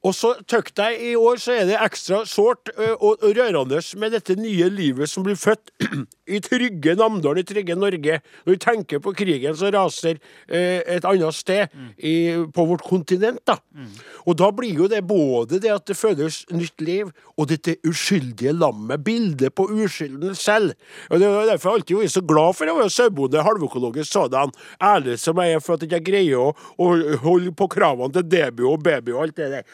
Og 0.04 0.12
så 0.16 0.34
tøkk 0.52 0.74
deg, 0.76 1.00
i 1.00 1.14
år 1.16 1.40
så 1.40 1.54
er 1.56 1.68
det 1.70 1.78
ekstra 1.80 2.24
sårt 2.28 2.74
og, 2.76 3.14
og 3.14 3.24
rørende 3.38 3.80
med 4.02 4.12
dette 4.12 4.36
nye 4.36 4.68
livet 4.72 5.08
som 5.08 5.24
blir 5.24 5.38
født 5.40 5.72
i 6.36 6.42
trygge 6.44 6.96
Namdalen, 7.00 7.40
i 7.40 7.48
trygge 7.48 7.78
Norge. 7.80 8.20
Når 8.44 8.56
vi 8.56 8.60
tenker 8.60 9.00
på 9.04 9.14
krigen 9.16 9.56
som 9.56 9.72
raser 9.74 10.20
et 10.48 11.08
annet 11.08 11.36
sted 11.36 11.72
i, 11.98 12.36
på 12.52 12.66
vårt 12.68 12.84
kontinent. 12.88 13.40
da. 13.48 13.58
Og 14.28 14.38
da 14.40 14.50
blir 14.56 14.84
jo 14.84 14.90
det 14.92 15.02
både 15.08 15.62
det 15.64 15.72
at 15.72 15.88
det 15.88 15.98
fødes 16.00 16.44
nytt 16.52 16.84
liv, 16.84 17.12
og 17.40 17.48
dette 17.52 17.78
uskyldige 17.88 18.54
lammet. 18.56 19.04
Bildet 19.04 19.56
på 19.56 19.70
uskylden 19.72 20.36
selv. 20.36 20.76
Og 21.10 21.20
Det 21.20 21.28
er 21.28 21.50
derfor 21.54 21.72
jeg 21.72 21.80
alltid 21.80 22.02
vært 22.02 22.16
så 22.18 22.26
glad 22.34 22.60
for 22.60 22.72
å 22.72 22.78
være 22.82 22.94
sauebonde, 22.94 23.46
halvøkologisk 23.48 24.12
sådan. 24.12 24.54
Ærlig 24.84 25.18
som 25.24 25.40
jeg 25.40 25.58
er 25.58 25.64
for 25.64 25.78
at 25.78 25.88
jeg 25.88 25.92
ikke 25.94 26.12
greier 26.12 26.44
å, 26.44 26.52
å 26.78 26.92
holde 27.24 27.56
på 27.56 27.70
kravene 27.72 28.14
til 28.14 28.28
DB 28.28 28.64
og 28.68 28.84
baby 28.84 29.16
og 29.16 29.28
alt 29.28 29.40
det 29.40 29.52
der. 29.58 29.68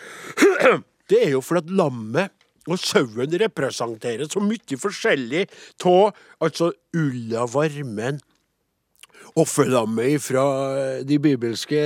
Det 1.09 1.23
er 1.25 1.31
jo 1.33 1.41
fordi 1.41 1.65
at 1.65 1.77
lammet 1.79 2.35
og 2.69 2.77
sauen 2.77 3.37
representerer 3.41 4.29
så 4.29 4.41
mye 4.43 4.77
forskjellig 4.77 5.45
av 5.89 6.11
altså 6.43 6.71
ulla, 6.93 7.47
varmen, 7.49 8.19
offerlammet 9.39 10.21
fra 10.23 10.43
de 11.07 11.17
bibelske 11.21 11.79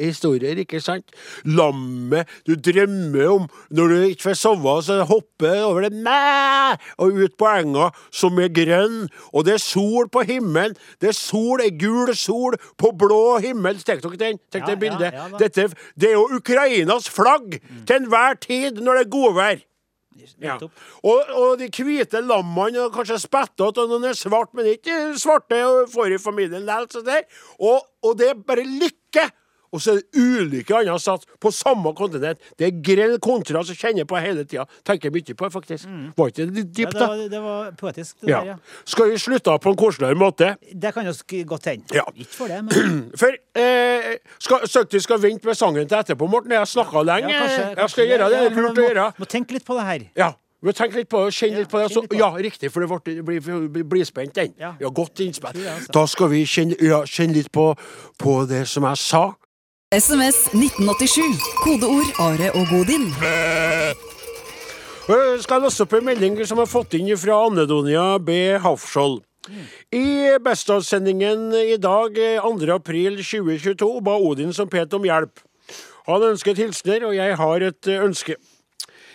historier, 0.00 0.58
ikke 0.62 0.80
sant? 0.82 1.12
Lammet 1.44 2.28
du 2.48 2.54
drømmer 2.56 3.28
om 3.34 3.48
når 3.74 3.92
du 3.92 3.96
ikke 4.08 4.28
får 4.30 4.38
sove, 4.40 4.76
så 4.86 5.00
hopper 5.08 5.62
over 5.66 5.86
det 5.88 5.92
mæ, 6.04 6.76
og 6.98 7.12
ut 7.24 7.36
på 7.40 7.50
enga 7.60 7.90
som 8.14 8.38
er 8.42 8.52
grønn, 8.54 9.04
og 9.32 9.44
det 9.48 9.56
er 9.58 9.62
sol 9.62 10.08
på 10.12 10.24
himmelen. 10.28 10.76
Det 11.00 11.12
er 11.12 11.18
sol, 11.18 11.60
ei 11.64 11.72
gul 11.80 12.14
sol 12.16 12.56
på 12.80 12.92
blå 12.98 13.38
himmel. 13.44 13.78
Tenk 13.84 14.02
dere 14.04 14.20
den? 14.20 14.40
Tenk 14.52 14.64
Ja, 14.64 14.70
det 14.72 14.80
bildet. 14.80 15.12
ja, 15.12 15.28
ja. 15.28 15.38
Dette, 15.38 15.68
det 16.00 16.10
er 16.10 16.18
jo 16.18 16.28
Ukrainas 16.38 17.08
flagg 17.10 17.58
til 17.86 17.96
enhver 18.00 18.38
tid 18.40 18.80
når 18.80 19.00
det 19.00 19.06
er 19.06 19.10
godvær. 19.14 19.62
Ja. 20.42 20.56
Og, 21.02 21.30
og 21.34 21.54
de 21.60 21.68
hvite 21.70 22.22
lammene 22.24 22.86
og 22.86 22.94
kanskje 22.96 23.20
spettete, 23.22 23.84
og 23.84 23.92
noen 23.92 24.10
er 24.10 24.18
svart, 24.18 24.52
men 24.56 24.72
ikke 24.74 25.14
svarte 25.20 25.60
får 25.92 26.16
i 26.16 26.20
familien 26.22 26.66
likevel. 26.66 27.24
Og, 27.60 27.82
og 28.04 28.18
det 28.20 28.32
er 28.32 28.44
bare 28.46 28.66
lykke! 28.66 29.30
Og 29.74 29.82
så 29.82 29.96
er 29.96 30.00
det 30.00 30.22
ulike 30.22 30.76
andre 30.78 30.94
satt 31.02 31.24
på 31.42 31.50
samme 31.50 31.90
kontinent. 31.98 32.38
Det 32.60 32.68
er 32.68 32.76
grell 32.86 33.16
kontrast 33.18 33.72
som 33.72 33.78
kjenner 33.80 34.06
på 34.06 34.20
hele 34.22 34.44
tida. 34.46 34.64
Tenker 34.86 35.10
mye 35.10 35.34
på, 35.34 35.48
faktisk. 35.50 35.88
Var 36.16 36.30
ikke 36.30 36.46
det 36.46 36.54
litt 36.54 36.70
Mm. 36.70 36.78
Ja, 36.78 36.84
dypt, 36.84 36.92
det, 36.94 37.00
da? 37.00 37.08
var, 37.08 37.28
det 37.34 37.40
var 37.42 37.72
poetisk, 37.80 38.14
det 38.22 38.30
Ja. 38.30 38.40
der, 38.40 38.46
ja. 38.52 38.56
Skal 38.84 39.10
vi 39.10 39.16
slutte 39.18 39.58
på 39.58 39.70
en 39.74 39.76
koseligere 39.82 40.14
måte? 40.20 40.56
Det 40.72 40.94
kan 40.94 41.04
jo 41.04 41.10
sk- 41.10 41.44
godt 41.44 41.64
hende. 41.72 41.84
Ja. 41.94 42.04
Ikke 42.14 42.34
for 42.38 42.46
det, 42.48 42.62
men 42.64 43.10
For 43.20 43.34
eh, 43.58 44.16
skal, 44.38 44.68
Søk 44.68 44.90
du 44.94 45.00
skal 45.00 45.18
vente 45.18 45.44
med 45.46 45.56
sangen 45.58 45.88
til 45.88 45.98
etterpå, 45.98 46.28
Morten? 46.30 46.50
Jeg 46.54 46.58
har 46.62 46.70
snakka 46.70 47.02
lenge. 47.04 47.28
Ja, 47.34 47.40
kanskje- 47.42 47.66
jeg 47.68 47.76
kanskje 47.76 47.90
skal 47.98 48.06
gjøre 48.06 48.30
det. 48.30 48.38
ja, 48.38 48.48
Det 48.48 48.52
er 48.52 48.62
lurt 48.62 48.70
å 48.70 48.80
må- 48.80 48.88
gjøre. 48.88 49.12
Må 49.18 49.26
tenke 49.26 49.52
litt 49.58 49.64
på 49.66 49.74
det 49.80 49.84
her. 49.90 50.08
Ja. 50.16 50.32
Men 50.64 50.72
tenk 50.72 50.94
litt 50.96 51.10
på 51.12 51.18
det, 51.26 51.34
kjenn 51.36 51.56
litt 51.58 51.68
på 51.68 51.76
det. 51.82 51.90
Så, 51.92 52.00
ja, 52.16 52.30
riktig, 52.40 52.70
for 52.72 52.80
det 52.80 52.88
blir, 53.22 53.68
blir, 53.68 53.84
blir 53.84 54.04
spent, 54.08 54.32
den. 54.32 54.54
Ja. 54.58 54.70
Ja, 54.80 54.88
godt 54.88 55.14
jeg, 55.20 55.34
altså. 55.44 55.92
Da 55.92 56.06
skal 56.06 56.28
vi 56.30 56.38
kjenne, 56.48 56.74
ja, 56.80 57.02
kjenne 57.04 57.34
litt 57.36 57.52
på, 57.52 57.76
på 58.18 58.48
det 58.48 58.62
som 58.66 58.82
jeg 58.88 58.96
sa. 58.96 59.34
SMS 59.94 60.48
1987. 60.50 61.22
Kodeord 61.62 62.16
Are 62.18 62.48
og 62.58 62.64
Godin. 62.66 63.04
Jeg 65.06 65.42
skal 65.44 65.62
laste 65.62 65.84
opp 65.84 65.92
en 65.94 66.08
melding 66.08 66.40
som 66.40 66.58
jeg 66.58 66.66
har 66.66 66.70
fått 66.72 66.96
inn 66.98 67.12
fra 67.20 67.36
Anne-Donia 67.46 68.06
B. 68.18 68.56
Hafskjold. 68.58 69.20
I 69.94 70.34
Bestadsendingen 70.42 71.52
i 71.60 71.76
dag, 71.78 72.18
eh, 72.18 72.42
2. 72.42 72.72
april 72.74 73.20
2022, 73.22 74.00
ba 74.02 74.16
Odin 74.18 74.50
som 74.52 74.68
pet 74.68 74.98
om 74.98 75.06
hjelp. 75.06 75.44
Han 76.08 76.26
ønsket 76.32 76.58
hilsener, 76.58 77.06
og 77.06 77.14
jeg 77.14 77.36
har 77.36 77.62
et 77.62 77.86
ønske. 77.94 78.34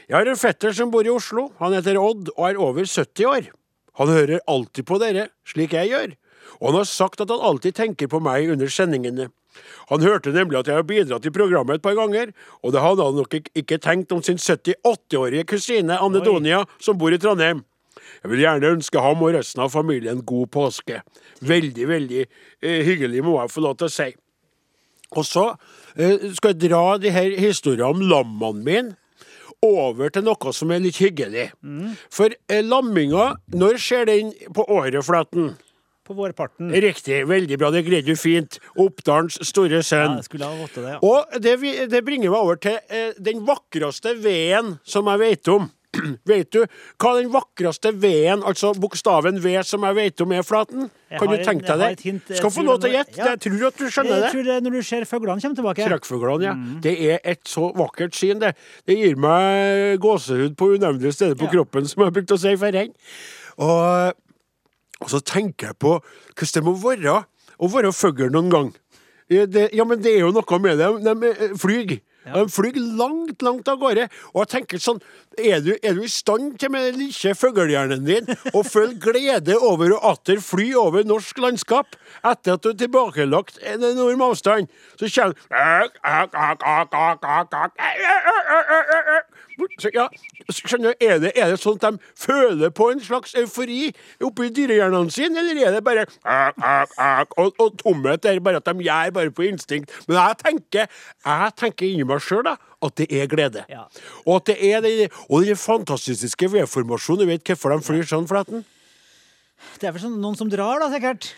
Jeg 0.08 0.16
har 0.16 0.32
en 0.32 0.40
fetter 0.40 0.72
som 0.72 0.92
bor 0.92 1.04
i 1.04 1.12
Oslo. 1.12 1.50
Han 1.60 1.74
heter 1.74 2.00
Odd 2.00 2.32
og 2.38 2.50
er 2.50 2.56
over 2.56 2.86
70 2.86 3.26
år. 3.26 3.52
Han 4.00 4.08
hører 4.08 4.40
alltid 4.48 4.86
på 4.86 5.00
dere, 5.00 5.28
slik 5.44 5.76
jeg 5.76 5.92
gjør, 5.92 6.16
og 6.60 6.72
han 6.72 6.80
har 6.82 6.90
sagt 6.90 7.22
at 7.22 7.32
han 7.32 7.44
alltid 7.52 7.78
tenker 7.78 8.10
på 8.12 8.22
meg 8.24 8.50
under 8.54 8.72
sendingene. 8.74 9.30
Han 9.90 10.06
hørte 10.06 10.34
nemlig 10.34 10.60
at 10.60 10.70
jeg 10.70 10.80
har 10.80 10.88
bidratt 10.88 11.26
i 11.26 11.34
programmet 11.34 11.80
et 11.80 11.86
par 11.86 11.98
ganger, 11.98 12.32
og 12.64 12.74
det 12.74 12.84
hadde 12.84 13.08
han 13.08 13.18
nok 13.18 13.36
ikke 13.40 13.80
tenkt 13.82 14.14
om 14.16 14.22
sin 14.24 14.40
78-årige 14.40 15.48
kusine 15.50 15.98
Anne 15.98 16.22
Oi. 16.22 16.26
Donia, 16.26 16.64
som 16.80 17.00
bor 17.00 17.14
i 17.14 17.20
Trondheim. 17.22 17.64
Jeg 18.24 18.32
vil 18.32 18.44
gjerne 18.44 18.74
ønske 18.76 19.02
ham 19.04 19.22
og 19.24 19.34
resten 19.36 19.64
av 19.64 19.74
familien 19.74 20.24
god 20.28 20.50
påske. 20.54 21.02
Veldig, 21.46 21.86
veldig 21.88 22.24
eh, 22.24 22.82
hyggelig, 22.88 23.24
må 23.26 23.38
jeg 23.40 23.54
få 23.54 23.64
lov 23.64 23.78
til 23.80 23.90
å 23.90 23.94
si. 23.94 24.10
Og 25.18 25.26
så 25.26 25.46
eh, 25.96 26.30
skal 26.36 26.54
jeg 26.54 26.70
dra 26.70 26.84
de 27.02 27.14
her 27.14 27.38
historiene 27.40 27.90
om 27.90 28.04
lammene 28.04 28.66
mine 28.66 28.98
over 29.66 30.12
til 30.14 30.24
noe 30.24 30.54
som 30.56 30.72
er 30.72 30.84
litt 30.84 31.00
hyggelig. 31.02 31.50
For 32.14 32.32
eh, 32.32 32.62
lamminga, 32.64 33.34
når 33.56 33.82
skjer 33.82 34.08
den 34.08 34.32
på 34.56 34.64
åreflaten? 34.72 35.56
På 36.10 36.16
vårparten. 36.18 36.72
Riktig, 36.74 37.20
veldig 37.30 37.58
bra, 37.62 37.70
det 37.70 37.84
greide 37.86 38.10
du 38.10 38.16
fint. 38.18 38.58
Oppdalens 38.82 39.38
store 39.46 39.78
Ja, 39.84 39.86
sønn. 39.86 40.16
det 40.18 40.26
skulle 40.26 40.48
ha 40.50 40.68
til 40.74 40.82
det, 40.88 40.96
ja. 40.96 41.00
Og 41.06 41.42
det, 41.42 41.60
vi- 41.62 41.86
det 41.86 42.04
bringer 42.04 42.32
meg 42.34 42.40
over 42.40 42.56
til 42.58 42.80
eh, 42.90 43.12
den 43.22 43.44
vakreste 43.46 44.16
veden 44.18 44.80
som 44.84 45.06
jeg 45.06 45.20
vet 45.22 45.48
om. 45.54 45.70
vet 46.30 46.52
du 46.54 46.60
hva 47.02 47.12
den 47.18 47.32
vakreste 47.34 47.90
veden, 47.98 48.44
altså 48.46 48.76
bokstaven 48.78 49.40
V 49.42 49.56
som 49.66 49.82
jeg 49.88 49.96
vet 49.98 50.22
om, 50.22 50.32
er, 50.38 50.44
Flaten? 50.46 50.90
Jeg 51.10 51.20
Kan 51.20 51.28
du 51.30 51.34
en- 51.38 51.46
tenke 51.46 51.66
jeg 51.66 51.78
deg 51.78 51.80
det? 51.80 51.92
et 52.00 52.04
hint, 52.06 52.38
Skal 52.38 52.50
få 52.54 52.62
noe 52.64 52.74
lov 52.76 52.82
til 52.84 52.90
å 52.92 52.94
gjette. 53.00 53.18
ja. 53.18 53.26
Jeg 53.34 53.40
tror 53.46 53.68
at 53.68 53.78
du 53.78 53.86
skjønner 53.90 54.14
Jeg 54.14 54.22
det. 54.22 54.32
tror 54.32 54.44
det 54.50 54.58
når 54.66 54.72
du 54.72 54.82
ser 54.90 55.06
fuglene 55.10 55.42
komme 55.42 55.56
tilbake. 55.62 55.88
Trekkfuglene, 55.90 56.44
ja. 56.46 56.54
Mm. 56.54 56.82
Det 56.82 56.96
er 57.10 57.20
et 57.26 57.44
så 57.46 57.70
vakkert 57.76 58.14
syn, 58.18 58.40
det. 58.40 58.56
Det 58.86 58.98
gir 58.98 59.16
meg 59.18 60.00
gåsehud 60.02 60.56
på 60.56 60.74
unevnelige 60.78 61.14
steder 61.14 61.36
på 61.36 61.46
Ja. 61.50 61.54
kroppen, 61.58 61.88
som 61.88 62.04
jeg 62.04 62.14
brukte 62.14 62.34
å 62.34 62.40
si 62.40 62.56
før. 62.56 62.72
regn. 62.74 62.94
Og, 63.58 64.14
og 65.00 65.12
så 65.12 65.22
tenker 65.24 65.72
jeg 65.72 65.80
på 65.80 65.98
hvordan 66.00 66.56
det 66.56 66.66
må 66.66 66.76
være 66.84 67.24
å 67.60 67.72
være 67.72 67.96
fugl 67.96 68.30
noen 68.32 68.52
gang. 68.54 68.70
Ja, 69.30 69.46
det, 69.46 69.70
ja, 69.78 69.86
men 69.86 70.02
det 70.02 70.16
er 70.16 70.24
jo 70.26 70.32
noe 70.34 70.62
med 70.62 70.80
det. 70.82 70.90
De 71.06 71.30
eh, 71.30 71.58
flyr. 71.60 72.00
De 72.30 72.44
flyr 72.52 72.76
langt, 72.98 73.42
langt 73.46 73.70
av 73.72 73.80
gårde. 73.82 74.08
Og 74.34 74.44
jeg 74.44 74.52
tenker 74.56 74.82
sånn 74.82 75.00
Er 75.40 75.62
du, 75.64 75.72
er 75.82 75.96
du 75.96 76.02
i 76.04 76.12
stand 76.12 76.58
til 76.60 76.72
med 76.74 76.90
den 76.90 76.98
lille 77.00 77.32
fuglehjernen 77.38 78.04
din 78.04 78.28
å 78.52 78.64
føle 78.66 78.98
glede 79.00 79.56
over 79.56 79.94
å 79.96 80.02
atter 80.12 80.42
fly 80.44 80.74
over 80.78 81.06
norsk 81.08 81.40
landskap 81.40 81.96
etter 82.28 82.58
at 82.58 82.66
du 82.66 82.74
er 82.74 82.80
tilbakelagt 82.82 83.62
en 83.64 83.86
enorm 83.88 84.26
avstand? 84.28 84.68
Så 85.00 85.08
kommer 85.16 85.38
ja, 89.96 90.08
skjønner 90.54 90.96
er 91.00 91.20
det, 91.24 91.34
er 91.36 91.54
det 91.54 91.60
sånn 91.62 91.80
at 91.80 91.98
de 91.98 92.12
føler 92.20 92.74
på 92.76 92.90
en 92.94 93.04
slags 93.04 93.36
eufori 93.40 93.92
oppi 94.26 94.50
dyrehjernene 94.56 95.14
sine, 95.14 95.42
eller 95.42 95.62
er 95.68 95.78
det 95.78 95.84
bare 95.86 96.06
ak, 96.24 96.58
ak, 96.58 96.96
ak, 96.98 97.38
og, 97.42 97.54
og 97.60 97.78
tomhet 97.82 98.26
er 98.26 98.42
bare 98.44 98.62
at 98.62 98.70
de 98.70 98.88
gjør 98.88 99.14
bare 99.16 99.34
på 99.36 99.48
instinkt? 99.50 99.94
Men 100.08 100.20
jeg 100.22 100.42
tenker 100.44 100.90
jeg 100.90 101.56
tenker 101.60 101.90
inni 101.90 102.08
meg 102.08 102.24
sjøl 102.24 102.48
at 102.50 102.96
det 103.00 103.10
er 103.12 103.28
glede. 103.28 103.66
Ja. 103.70 103.88
Og 104.26 104.40
at 104.40 104.52
det 104.52 104.58
er 104.72 104.84
den, 104.86 105.10
og 105.28 105.46
den 105.46 105.60
fantastiske 105.60 106.52
vedformasjonen. 106.52 107.26
Du 107.26 107.32
vet 107.32 107.44
hvorfor 107.44 107.76
de 107.76 107.84
flyr 107.84 108.08
sånn, 108.08 108.28
Flaten? 108.30 108.64
Det 109.80 109.90
er 109.90 109.96
vel 109.96 110.06
sånn, 110.06 110.16
noen 110.24 110.38
som 110.40 110.52
drar, 110.52 110.80
da, 110.80 110.88
sikkert. 110.94 111.34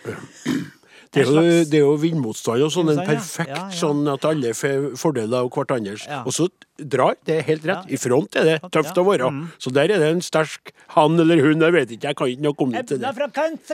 Det 1.12 1.26
er, 1.26 1.28
jo, 1.28 1.64
det 1.68 1.76
er 1.76 1.82
jo 1.84 1.96
vindmotstand 2.00 2.64
og 2.64 2.70
sånn, 2.72 2.90
en 2.94 3.02
perfekt 3.04 3.52
Ja, 3.52 3.66
ja. 3.68 3.76
sånn 3.76 4.06
at 4.08 4.24
alle 4.30 4.54
får 4.56 4.94
fordeler 5.00 5.44
av 5.44 5.50
hverandres. 5.52 6.06
Ja. 6.08 6.22
Og 6.24 6.32
så 6.32 6.48
drar, 6.80 7.18
det 7.28 7.36
er 7.42 7.48
helt 7.50 7.66
rett. 7.68 7.90
I 7.92 8.00
front 8.00 8.38
er 8.40 8.48
det 8.48 8.58
tøft. 8.72 8.96
Mm. 8.96 9.02
å 9.02 9.08
være. 9.10 9.32
Så 9.60 9.74
der 9.76 9.92
er 9.92 10.00
det 10.00 10.12
en 10.16 10.24
sterk 10.24 10.72
han 10.96 11.20
eller 11.20 11.44
hun, 11.44 11.60
jeg 11.68 11.76
vet 11.76 11.92
ikke, 11.98 12.08
jeg 12.14 12.20
kan 12.22 12.32
ikke 12.32 12.46
noe 12.48 12.64
om 12.64 12.72
det 12.78 12.86
til 12.88 13.02
det. 13.04 13.12
fra 13.18 13.28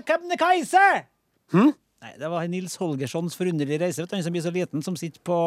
Kebnekaise! 0.10 0.88
Hm? 1.54 1.76
Nei, 2.04 2.13
det 2.21 2.30
var 2.30 2.50
Nils 2.50 2.76
Holgerssons 2.82 3.38
forunderlige 3.38 3.82
reise. 3.82 4.02
Vet 4.02 4.12
du, 4.12 4.17
han 4.17 4.26
som 4.26 4.34
blir 4.36 4.45
så 4.45 4.54
liten, 4.54 4.84
som 4.86 4.97
sitter 5.00 5.21
på 5.26 5.38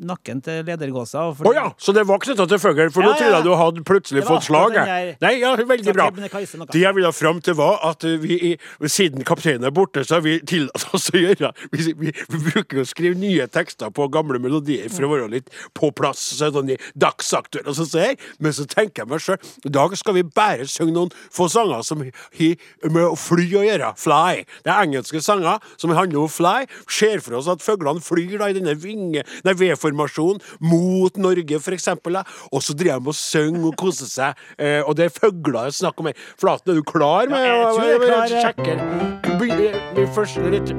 nakken 0.00 0.42
til 0.42 0.62
ledergåsa. 0.64 1.28
Å 1.30 1.36
fordi- 1.36 1.54
ja, 1.54 1.72
så 1.78 1.92
det 1.94 2.06
var 2.06 2.18
knytta 2.18 2.46
til 2.48 2.58
fugl, 2.58 2.90
for 2.92 3.02
Ja, 3.02 3.08
nå 3.08 3.14
trodde 3.18 3.34
jeg 3.34 3.44
du 3.44 3.54
hadde 3.56 3.84
plutselig 3.84 4.22
fått 4.24 4.42
slag. 4.44 4.72
akkurat 4.72 4.86
den 4.86 4.86
jeg. 4.86 5.16
der- 5.20 5.26
Nei, 5.28 5.40
ja, 5.40 5.56
veldig 5.56 5.94
bra. 5.94 6.10
Det 6.10 6.80
jeg 6.80 6.94
ville 6.94 7.12
fram 7.12 7.40
til, 7.40 7.54
var 7.54 7.78
at 7.82 8.02
vi, 8.02 8.56
siden 8.84 9.24
kapteinen 9.24 9.64
er 9.66 9.70
borte, 9.70 10.04
så 10.04 10.14
har 10.16 10.20
vi 10.20 10.38
tillatt 10.40 10.94
oss 10.94 11.10
å 11.10 11.18
gjøre 11.18 11.52
Vi, 11.72 11.92
vi, 11.92 12.12
vi 12.28 12.38
bruker 12.50 12.80
å 12.82 12.86
skrive 12.86 13.16
nye 13.16 13.46
tekster 13.48 13.90
på 13.90 14.08
gamle 14.10 14.38
melodier 14.38 14.88
for 14.90 15.02
å 15.02 15.10
være 15.10 15.30
litt 15.30 15.50
på 15.74 15.90
plass, 15.94 16.18
sånn 16.38 16.70
i 16.70 16.76
dagsaktuelle 16.96 17.68
og 17.68 17.74
sånn 17.76 17.86
som 17.90 18.00
her. 18.00 18.16
Men 18.40 18.52
så 18.52 18.66
tenker 18.66 19.02
jeg 19.04 19.08
meg 19.08 19.20
sjøl, 19.20 19.38
i 19.66 19.68
dag 19.70 19.96
skal 19.96 20.14
vi 20.14 20.22
bare 20.22 20.66
synge 20.68 20.92
noen 20.94 21.10
få 21.30 21.48
sanger 21.50 21.82
som 21.84 21.98
har 22.04 22.56
med 22.90 23.02
å 23.04 23.16
fly 23.18 23.46
å 23.58 23.64
gjøre. 23.66 23.92
Fly. 23.98 24.44
Det 24.64 24.72
er 24.72 24.82
engelske 24.86 25.20
sanger 25.24 25.60
som 25.76 25.90
handler 25.90 26.20
om 26.22 26.28
fly. 26.28 26.66
Ser 26.88 27.20
for 27.20 27.34
oss 27.38 27.48
at 27.48 27.58
fuglene 27.64 28.00
flyr 28.04 28.38
da 28.38 28.46
i 28.46 28.52
denne 28.56 28.74
vinge, 28.78 29.24
nei, 29.44 29.54
V-formasjonen 29.88 30.40
mot 30.60 31.16
Norge, 31.16 31.60
eksempel. 31.78 32.20
Og 32.52 32.62
så 32.62 32.74
driver 32.74 33.00
de 33.00 33.08
og 33.08 33.14
synger 33.14 33.66
og 33.70 33.76
koser 33.76 34.06
seg. 34.10 34.44
Eh, 34.58 34.82
og 34.82 34.96
det 34.96 35.08
er 35.08 35.14
fugler 35.14 35.68
det 35.68 35.74
er 35.74 35.78
snakk 35.80 36.00
om 36.00 36.06
her. 36.06 36.14
Flaten, 36.40 36.72
er 36.72 36.74
du 36.74 36.82
klar 36.82 37.28
med 37.28 37.38
Ja, 37.38 37.54
jeg 37.54 37.74
tror 37.74 37.84
jeg 37.84 38.44
er 38.44 38.52
klar? 38.52 39.38
Begynner 39.38 39.78
vi 39.94 40.06
først 40.14 40.38
litt 40.50 40.74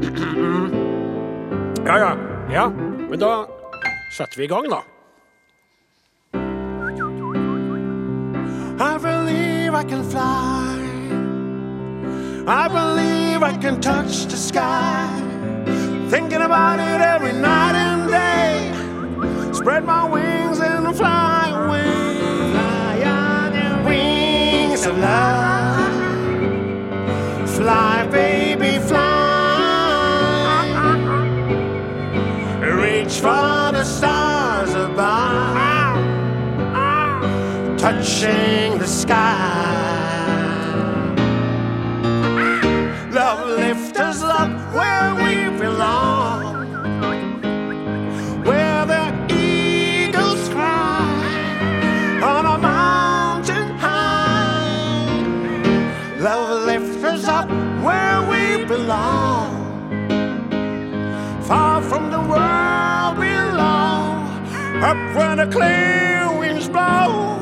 Ja, 1.85 1.97
ja. 1.97 2.11
Ja, 2.49 2.67
men 2.69 3.19
da 3.19 3.45
setter 4.15 4.37
vi 4.37 4.43
i 4.43 4.47
gang, 4.47 4.65
da. 4.69 4.81
I 8.81 8.97
believe 8.97 9.75
I 9.75 9.83
can 9.83 10.03
fly. 10.09 10.79
I 12.47 12.67
believe 12.67 13.43
I 13.43 13.55
can 13.61 13.79
touch 13.81 14.25
the 14.25 14.37
sky. 14.37 15.07
Thinking 16.09 16.41
about 16.41 16.79
it 16.79 17.01
every 17.01 17.33
night 17.33 17.75
and 17.75 18.09
day. 18.09 18.28
Spread 19.59 19.83
my 19.83 20.05
wings 20.09 20.61
and 20.61 20.95
fly 20.95 21.49
away. 21.49 21.83
Fly 22.53 23.03
on 23.03 23.51
the 23.51 23.83
wings 23.89 24.85
of 24.85 24.97
love. 24.97 25.89
Fly, 27.57 28.07
baby, 28.07 28.79
fly. 28.79 29.05
Reach 32.61 33.15
for 33.19 33.71
the 33.73 33.83
stars 33.83 34.73
above. 34.75 35.57
Touching 37.77 38.77
the 38.79 38.87
sky. 38.87 39.75
Love 43.11 43.45
lift 43.45 43.99
us 43.99 44.23
up 44.23 44.49
where 44.73 45.15
we 45.15 45.49
belong. 45.59 46.18
Up 64.81 64.95
where 65.13 65.35
the 65.35 65.45
clear 65.51 66.39
winds 66.39 66.69
blow. 66.69 67.37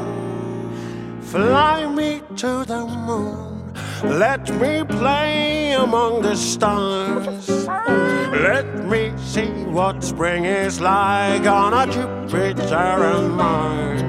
Fly 1.22 1.86
me 1.86 2.24
to 2.38 2.66
the 2.66 2.88
moon. 2.88 3.74
Let 4.04 4.50
me 4.60 4.84
play 4.84 5.74
among 5.74 6.24
the 6.24 6.36
stars. 6.36 7.68
Let 7.68 8.66
me 8.86 9.14
see 9.18 9.52
what 9.66 10.04
spring 10.04 10.46
is 10.46 10.82
like 10.82 11.46
on 11.46 11.74
a 11.76 11.86
Jupiter 11.86 12.76
and 12.76 13.32
Mars. 13.36 14.02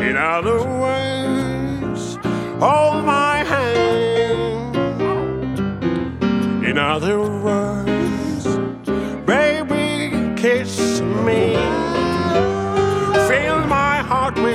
In 0.00 0.16
other 0.16 0.58
words, 0.58 2.16
hold 2.58 3.04
my 3.04 3.44
hand. 3.44 4.74
In 6.66 6.78
other 6.78 7.20
words, 7.20 8.44
baby, 9.24 10.34
kiss 10.34 11.00
me. 11.00 11.83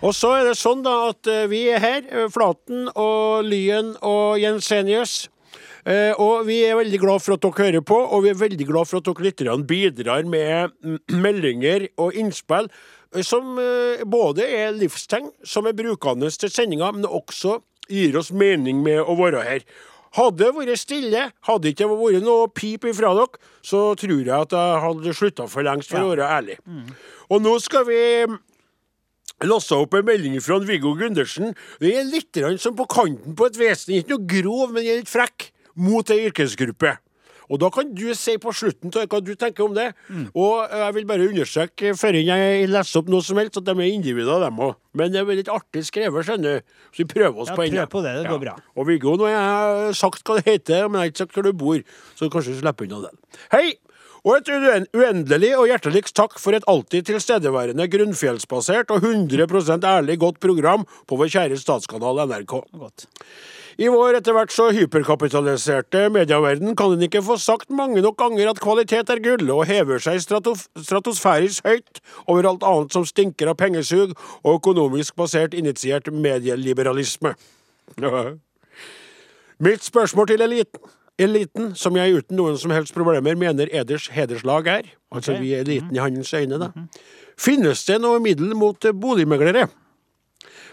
Og 0.00 0.14
så 0.16 0.30
er 0.38 0.46
det 0.48 0.56
sånn 0.56 0.80
da 0.80 0.94
at 1.10 1.28
eh, 1.28 1.44
vi 1.50 1.66
er 1.68 1.82
her, 1.82 2.06
eh, 2.08 2.28
Flaten 2.32 2.86
og 2.94 3.44
Lyen 3.44 3.92
og 4.00 4.38
Jensenius. 4.40 5.26
Eh, 5.84 6.16
og 6.16 6.46
vi 6.48 6.62
er 6.64 6.78
veldig 6.78 7.00
glad 7.02 7.20
for 7.20 7.36
at 7.36 7.44
dere 7.44 7.66
hører 7.66 7.84
på, 7.84 7.98
og 8.00 8.24
vi 8.24 8.32
er 8.32 8.40
veldig 8.40 8.68
glad 8.68 8.88
for 8.88 9.00
at 9.00 9.10
dere 9.10 9.26
lytterne 9.28 9.68
bidrar 9.68 10.24
med 10.24 10.72
mm, 10.80 10.98
meldinger 11.20 11.86
og 12.00 12.16
innspill 12.16 12.70
som 13.26 13.56
både 14.06 14.44
er 14.46 14.68
livstegn, 14.78 15.32
som 15.42 15.66
er 15.66 15.74
brukende 15.74 16.28
til 16.30 16.52
sendinga, 16.52 16.92
men 16.94 17.08
også 17.08 17.56
gir 17.90 18.14
oss 18.20 18.30
mening 18.30 18.84
med 18.84 19.00
å 19.02 19.16
være 19.18 19.40
her. 19.42 19.64
Hadde 20.14 20.44
det 20.44 20.52
vært 20.54 20.78
stille, 20.78 21.24
hadde 21.48 21.72
ikke 21.72 21.88
vært 21.90 22.22
noe 22.22 22.46
pip 22.54 22.86
ifra 22.86 23.10
dere, 23.18 23.42
så 23.66 23.88
tror 23.98 24.20
jeg 24.22 24.30
at 24.36 24.54
jeg 24.54 24.84
hadde 24.84 25.16
slutta 25.18 25.48
for 25.50 25.66
lengst, 25.66 25.90
for 25.90 26.06
å 26.06 26.12
være 26.12 26.30
ærlig. 26.38 26.60
Og 27.34 27.42
nå 27.42 27.56
skal 27.66 27.82
vi 27.90 27.98
lassa 29.46 29.78
opp 29.80 29.94
en 29.98 30.06
melding 30.08 30.38
fra 30.44 30.58
Viggo 30.64 30.94
Gundersen. 30.98 31.54
Det 31.80 31.94
er 31.96 32.08
litt 32.08 32.40
som 32.60 32.76
på 32.78 32.88
kanten 32.90 33.36
på 33.38 33.48
et 33.48 33.60
vesen. 33.60 33.94
Ikke 33.96 34.16
noe 34.16 34.26
grov, 34.28 34.74
men 34.74 34.84
litt 34.84 35.10
frekk 35.10 35.50
mot 35.80 36.10
ei 36.12 36.26
yrkesgruppe. 36.28 36.96
Og 37.50 37.58
da 37.58 37.66
kan 37.74 37.88
du 37.98 38.04
si 38.14 38.36
på 38.38 38.52
slutten 38.54 38.92
hva 38.94 39.18
du 39.26 39.32
tenker 39.34 39.64
om 39.64 39.72
det. 39.74 39.88
Og 40.38 40.70
jeg 40.70 40.94
vil 40.94 41.08
bare 41.08 41.26
understreke 41.26 41.96
før 41.98 42.20
jeg 42.20 42.68
leser 42.70 43.00
opp 43.00 43.10
noe 43.10 43.26
som 43.26 43.40
helst, 43.42 43.58
at 43.58 43.66
de 43.66 43.74
er 43.74 43.90
individer, 43.90 44.44
dem 44.44 44.62
òg. 44.62 44.76
Men 44.94 45.10
det 45.10 45.24
er 45.24 45.40
litt 45.40 45.50
artig 45.50 45.82
skrevet, 45.88 46.28
skjønner 46.28 46.60
du. 46.60 46.78
Så 46.94 47.02
vi 47.02 47.08
prøver 47.10 47.42
oss 47.42 47.50
Ja, 47.50 47.58
på 47.58 47.66
prøv 47.66 47.90
på 47.90 48.04
det, 48.06 48.14
det 48.20 48.30
går 48.30 48.42
bra. 48.44 48.54
Og 48.78 48.86
Viggo, 48.86 49.16
nå 49.18 49.26
har 49.26 49.34
jeg 49.88 49.98
sagt 49.98 50.22
hva 50.22 50.38
det 50.38 50.46
heter, 50.46 50.86
men 50.86 51.00
jeg 51.00 51.08
har 51.08 51.12
ikke 51.14 51.24
sagt 51.24 51.34
hvor 51.34 51.48
du 51.48 51.52
bor, 51.58 51.82
så 52.14 52.30
kanskje 52.30 52.54
du 52.54 52.62
slipper 52.62 52.86
unna 52.86 53.08
den. 53.08 53.22
Hei! 53.50 53.66
Og 54.24 54.36
et 54.36 54.50
uendelig 54.96 55.54
og 55.56 55.70
hjerteligst 55.70 56.16
takk 56.18 56.36
for 56.40 56.56
et 56.56 56.66
alltid 56.68 57.08
tilstedeværende 57.08 57.86
grunnfjellsbasert 57.92 58.92
og 58.92 59.06
100% 59.06 59.86
ærlig 59.88 60.18
godt 60.20 60.40
program 60.44 60.84
på 61.08 61.16
vår 61.16 61.32
kjære 61.32 61.60
statskanal 61.60 62.20
NRK. 62.28 62.58
Godt. 62.76 63.06
I 63.80 63.88
vår 63.88 64.18
etter 64.18 64.34
hvert 64.36 64.52
så 64.52 64.66
hyperkapitaliserte 64.76 66.02
medieverden 66.12 66.74
kan 66.76 66.92
en 66.92 67.04
ikke 67.06 67.22
få 67.24 67.38
sagt 67.40 67.70
mange 67.72 68.02
nok 68.04 68.18
ganger 68.20 68.50
at 68.50 68.60
kvalitet 68.60 69.08
er 69.08 69.22
gull, 69.24 69.46
og 69.54 69.64
hever 69.70 70.02
seg 70.04 70.20
stratof 70.20 70.66
stratosfærisk 70.76 71.64
høyt 71.64 72.02
over 72.26 72.50
alt 72.50 72.66
annet 72.66 72.92
som 72.92 73.06
stinker 73.08 73.48
av 73.48 73.56
pengesug 73.62 74.12
og 74.42 74.58
økonomisk 74.58 75.16
basert 75.16 75.56
initiert 75.56 76.12
medieliberalisme. 76.12 77.32
Mitt 79.64 79.84
spørsmål 79.84 80.28
til 80.28 80.44
eliten, 80.44 80.80
eliten, 81.20 81.74
som 81.78 81.96
jeg 81.98 82.20
uten 82.20 82.38
noen 82.38 82.56
som 82.60 82.72
helst 82.74 82.96
problemer 82.96 83.36
mener 83.38 83.70
eders 83.74 84.08
hederslag 84.14 84.70
er, 84.70 84.90
altså 85.12 85.36
vi 85.40 85.54
er 85.54 85.66
eliten 85.66 85.94
i 85.96 86.02
hans 86.02 86.32
øyne, 86.34 86.58
da. 86.60 86.70
Finnes 87.40 87.84
det 87.88 88.00
noe 88.02 88.20
middel 88.22 88.54
mot 88.58 88.84
eh, 88.84 88.96
boligmeglere? 88.96 89.68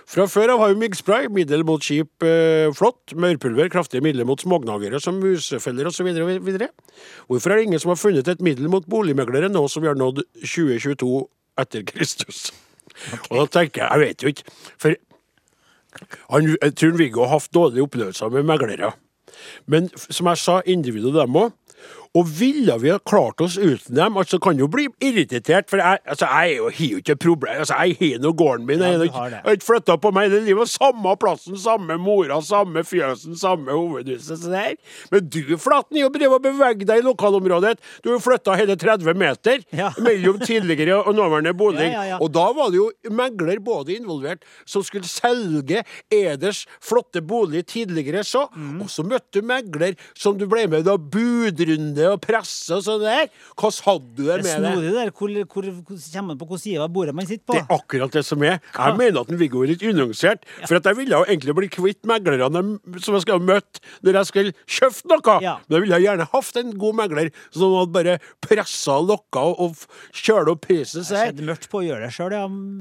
Fra 0.07 0.23
før 0.31 0.53
av 0.53 0.61
har 0.61 0.71
vi 0.71 0.79
myggspray, 0.85 1.27
middel 1.35 1.65
mot 1.67 1.83
kjip 1.83 2.23
eh, 2.23 2.69
flått, 2.75 3.11
maurpulver, 3.19 3.67
kraftige 3.71 4.03
midler 4.03 4.27
mot 4.27 4.39
smågnagere 4.39 5.01
som 5.03 5.19
musefeller 5.19 5.89
osv. 5.89 6.07
Hvorfor 7.27 7.51
er 7.51 7.59
det 7.59 7.65
ingen 7.67 7.83
som 7.83 7.91
har 7.91 7.99
funnet 7.99 8.31
et 8.31 8.43
middel 8.43 8.71
mot 8.71 8.87
boligmeglere 8.87 9.51
nå 9.51 9.65
som 9.71 9.83
vi 9.83 9.91
har 9.91 9.99
nådd 9.99 10.23
2022 10.39 11.11
etter 11.59 11.83
Kristus? 11.91 12.47
Og 13.27 13.35
da 13.41 13.45
tenker 13.59 13.83
jeg, 13.83 13.89
jeg 13.91 14.05
vet 14.05 14.23
jo 14.23 14.31
ikke, 14.31 14.55
for 14.79 14.95
han, 16.31 16.49
jeg 16.55 16.73
tror 16.79 16.97
Viggo 16.99 17.25
har 17.25 17.35
hatt 17.35 17.53
dårlige 17.53 17.83
opplevelser 17.87 18.31
med 18.31 18.47
meglere. 18.47 18.93
Men 19.65 19.89
som 19.97 20.29
jeg 20.31 20.37
sa, 20.37 20.59
individet 20.65 21.13
dem 21.15 21.35
òg. 21.35 21.51
Og 22.15 22.25
ville 22.39 22.77
vi 22.79 22.89
ha 22.93 22.97
klart 22.99 23.41
oss 23.41 23.57
uten 23.57 23.95
dem? 23.95 24.17
Altså, 24.17 24.39
kan 24.39 24.57
jo 24.57 24.67
bli 24.67 24.87
irritert, 25.03 25.69
for 25.69 25.77
jeg, 25.81 25.99
altså, 26.07 26.25
jeg 26.31 26.57
jo 26.57 26.69
har 26.69 26.85
jo 26.91 26.97
ikke 27.01 27.15
problem. 27.19 27.59
Altså, 27.59 27.75
jeg 27.83 27.97
har 27.99 28.19
nå 28.23 28.31
gården 28.37 28.65
min. 28.65 28.79
Jeg, 28.79 29.11
har 29.11 29.41
ikke- 29.43 29.65
flytta 29.67 29.97
på 30.01 30.11
meg 30.13 30.31
Det 30.31 30.43
livet. 30.45 30.67
Samme 30.69 31.15
plassen, 31.17 31.57
samme 31.57 31.97
mora, 31.97 32.41
samme 32.41 32.83
fjøsen, 32.83 33.35
samme 33.37 33.71
hovedhuset. 33.71 34.37
Så 34.37 34.49
der. 34.51 34.75
Men 35.11 35.27
du, 35.29 35.57
Flaten, 35.57 35.97
jo 35.97 36.09
driver 36.09 36.35
og 36.35 36.43
beveger 36.43 36.85
deg 36.85 36.97
i 36.99 37.05
lokalområdet. 37.07 37.77
Du 38.03 38.11
har 38.11 38.19
flytta 38.19 38.55
hele 38.55 38.75
30 38.75 39.13
meter 39.17 39.63
Ja. 39.73 39.91
mellom 39.99 40.39
tidligere 40.39 41.01
og 41.05 41.15
nåværende 41.15 41.53
bolig. 41.57 41.91
Ja, 41.91 42.03
ja. 42.03 42.17
Og 42.21 42.31
da 42.33 42.51
var 42.53 42.69
det 42.71 42.77
jo 42.81 42.91
megler 43.11 43.59
både 43.63 43.95
involvert 43.97 44.43
som 44.65 44.83
skulle 44.83 45.07
selge 45.07 45.83
Eders 46.11 46.65
flotte 46.81 47.21
bolig 47.21 47.65
tidligere 47.65 48.23
så, 48.23 48.47
Mm. 48.55 48.81
og 48.81 48.87
så 48.89 49.03
møtte 49.03 49.31
du 49.31 49.41
megler 49.41 49.95
som 50.15 50.37
du 50.37 50.45
ble 50.47 50.67
med 50.67 50.85
da 50.85 50.95
budrunde 50.97 52.06
og 52.13 52.21
presse 52.23 52.77
og 52.77 52.83
sånn 52.85 53.03
der. 53.03 53.29
Hvordan 53.57 53.85
hadde 53.87 54.11
du 54.17 54.23
det 54.23 54.37
med 54.37 54.47
det? 54.47 54.55
snodig 54.57 54.93
der. 54.95 55.11
Hvor, 55.11 55.33
hvor, 55.53 55.69
hvor 55.71 56.01
kommer 56.13 56.27
man 56.27 56.39
på 56.39 56.47
hvilken 56.49 56.63
side 56.63 56.83
av 56.83 56.93
bordet 56.95 57.15
man 57.17 57.29
sitter 57.29 57.45
på? 57.45 57.57
Det 57.57 57.63
er 57.63 57.77
akkurat 57.77 58.17
det 58.17 58.25
som 58.27 58.45
er. 58.47 58.59
Jeg 58.77 58.97
mener 58.99 59.21
at 59.21 59.33
Viggo 59.41 59.63
er 59.63 59.73
litt 59.73 59.85
unyansert. 59.87 60.45
For 60.65 60.79
at 60.79 60.89
jeg 60.91 60.99
ville 60.99 61.17
jo 61.17 61.27
egentlig 61.27 61.57
bli 61.61 61.71
kvitt 61.77 62.01
meglerne 62.09 62.63
som 63.03 63.17
jeg 63.17 63.25
skulle 63.25 63.39
ha 63.39 63.47
møtt 63.53 63.81
når 64.05 64.21
jeg 64.21 64.31
skulle 64.31 64.55
kjøpt 64.77 65.09
noe. 65.13 65.39
Ja. 65.45 65.57
Men 65.67 65.79
jeg 65.79 65.87
ville 65.87 66.01
gjerne 66.05 66.29
hatt 66.33 66.61
en 66.61 66.75
god 66.81 66.99
megler 67.01 67.33
som 67.49 67.75
hadde 67.77 67.95
bare 67.97 68.19
pressa 68.43 68.99
lokka 69.03 69.43
og, 69.51 69.59
og 69.63 70.15
kjørt 70.15 70.53
opp 70.53 70.65
prisen. 70.67 71.05
Det 71.07 71.25
er 71.29 71.47
mørkt 71.47 71.69
på 71.71 71.81
å 71.81 71.85
gjøre 71.87 72.07
det 72.07 72.13
sjøl, 72.15 72.37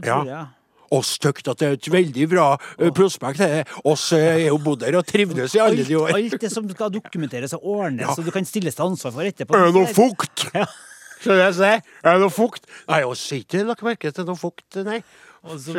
ja. 0.06 0.46
Og 0.94 1.04
stygt 1.04 1.48
at 1.48 1.58
det 1.58 1.68
er 1.68 1.76
et 1.78 1.88
veldig 1.92 2.28
bra 2.30 2.46
uh, 2.56 2.90
prospekt. 2.94 3.38
det. 3.42 3.64
Oss 3.84 4.12
uh, 4.12 4.18
er 4.20 4.46
jo 4.48 4.58
bodd 4.62 4.84
her 4.86 4.98
og 5.00 5.06
trivdes 5.06 5.54
i 5.56 5.62
alle 5.62 5.84
de 5.86 5.96
år. 5.98 6.14
alt 6.14 6.40
det 6.40 6.52
som 6.52 6.68
skal 6.70 6.92
dokumenteres 6.94 7.56
og 7.58 7.64
ordnes, 7.64 8.06
Ja. 8.06 8.14
så 8.14 8.22
du 8.22 8.30
kan 8.30 8.44
stilles 8.44 8.74
til 8.74 8.84
ansvar 8.86 9.12
for 9.12 9.26
etterpå. 9.26 9.56
Er 9.56 9.70
det 9.70 9.74
noe 9.74 9.86
fukt? 9.90 10.46
Ja. 10.54 10.66
Skal 11.16 11.40
jeg? 11.40 11.82
Er 12.04 12.12
det 12.12 12.20
noe 12.20 12.30
fukt? 12.30 12.66
Nei, 12.86 13.00
jeg 13.00 13.08
har 13.08 13.38
ikke 13.40 13.62
lagt 13.66 13.82
merke 13.82 14.12
til 14.14 14.26
noe 14.28 14.36
fukt, 14.38 14.76
nei. 14.86 15.00
Og 15.46 15.58
så- 15.62 15.74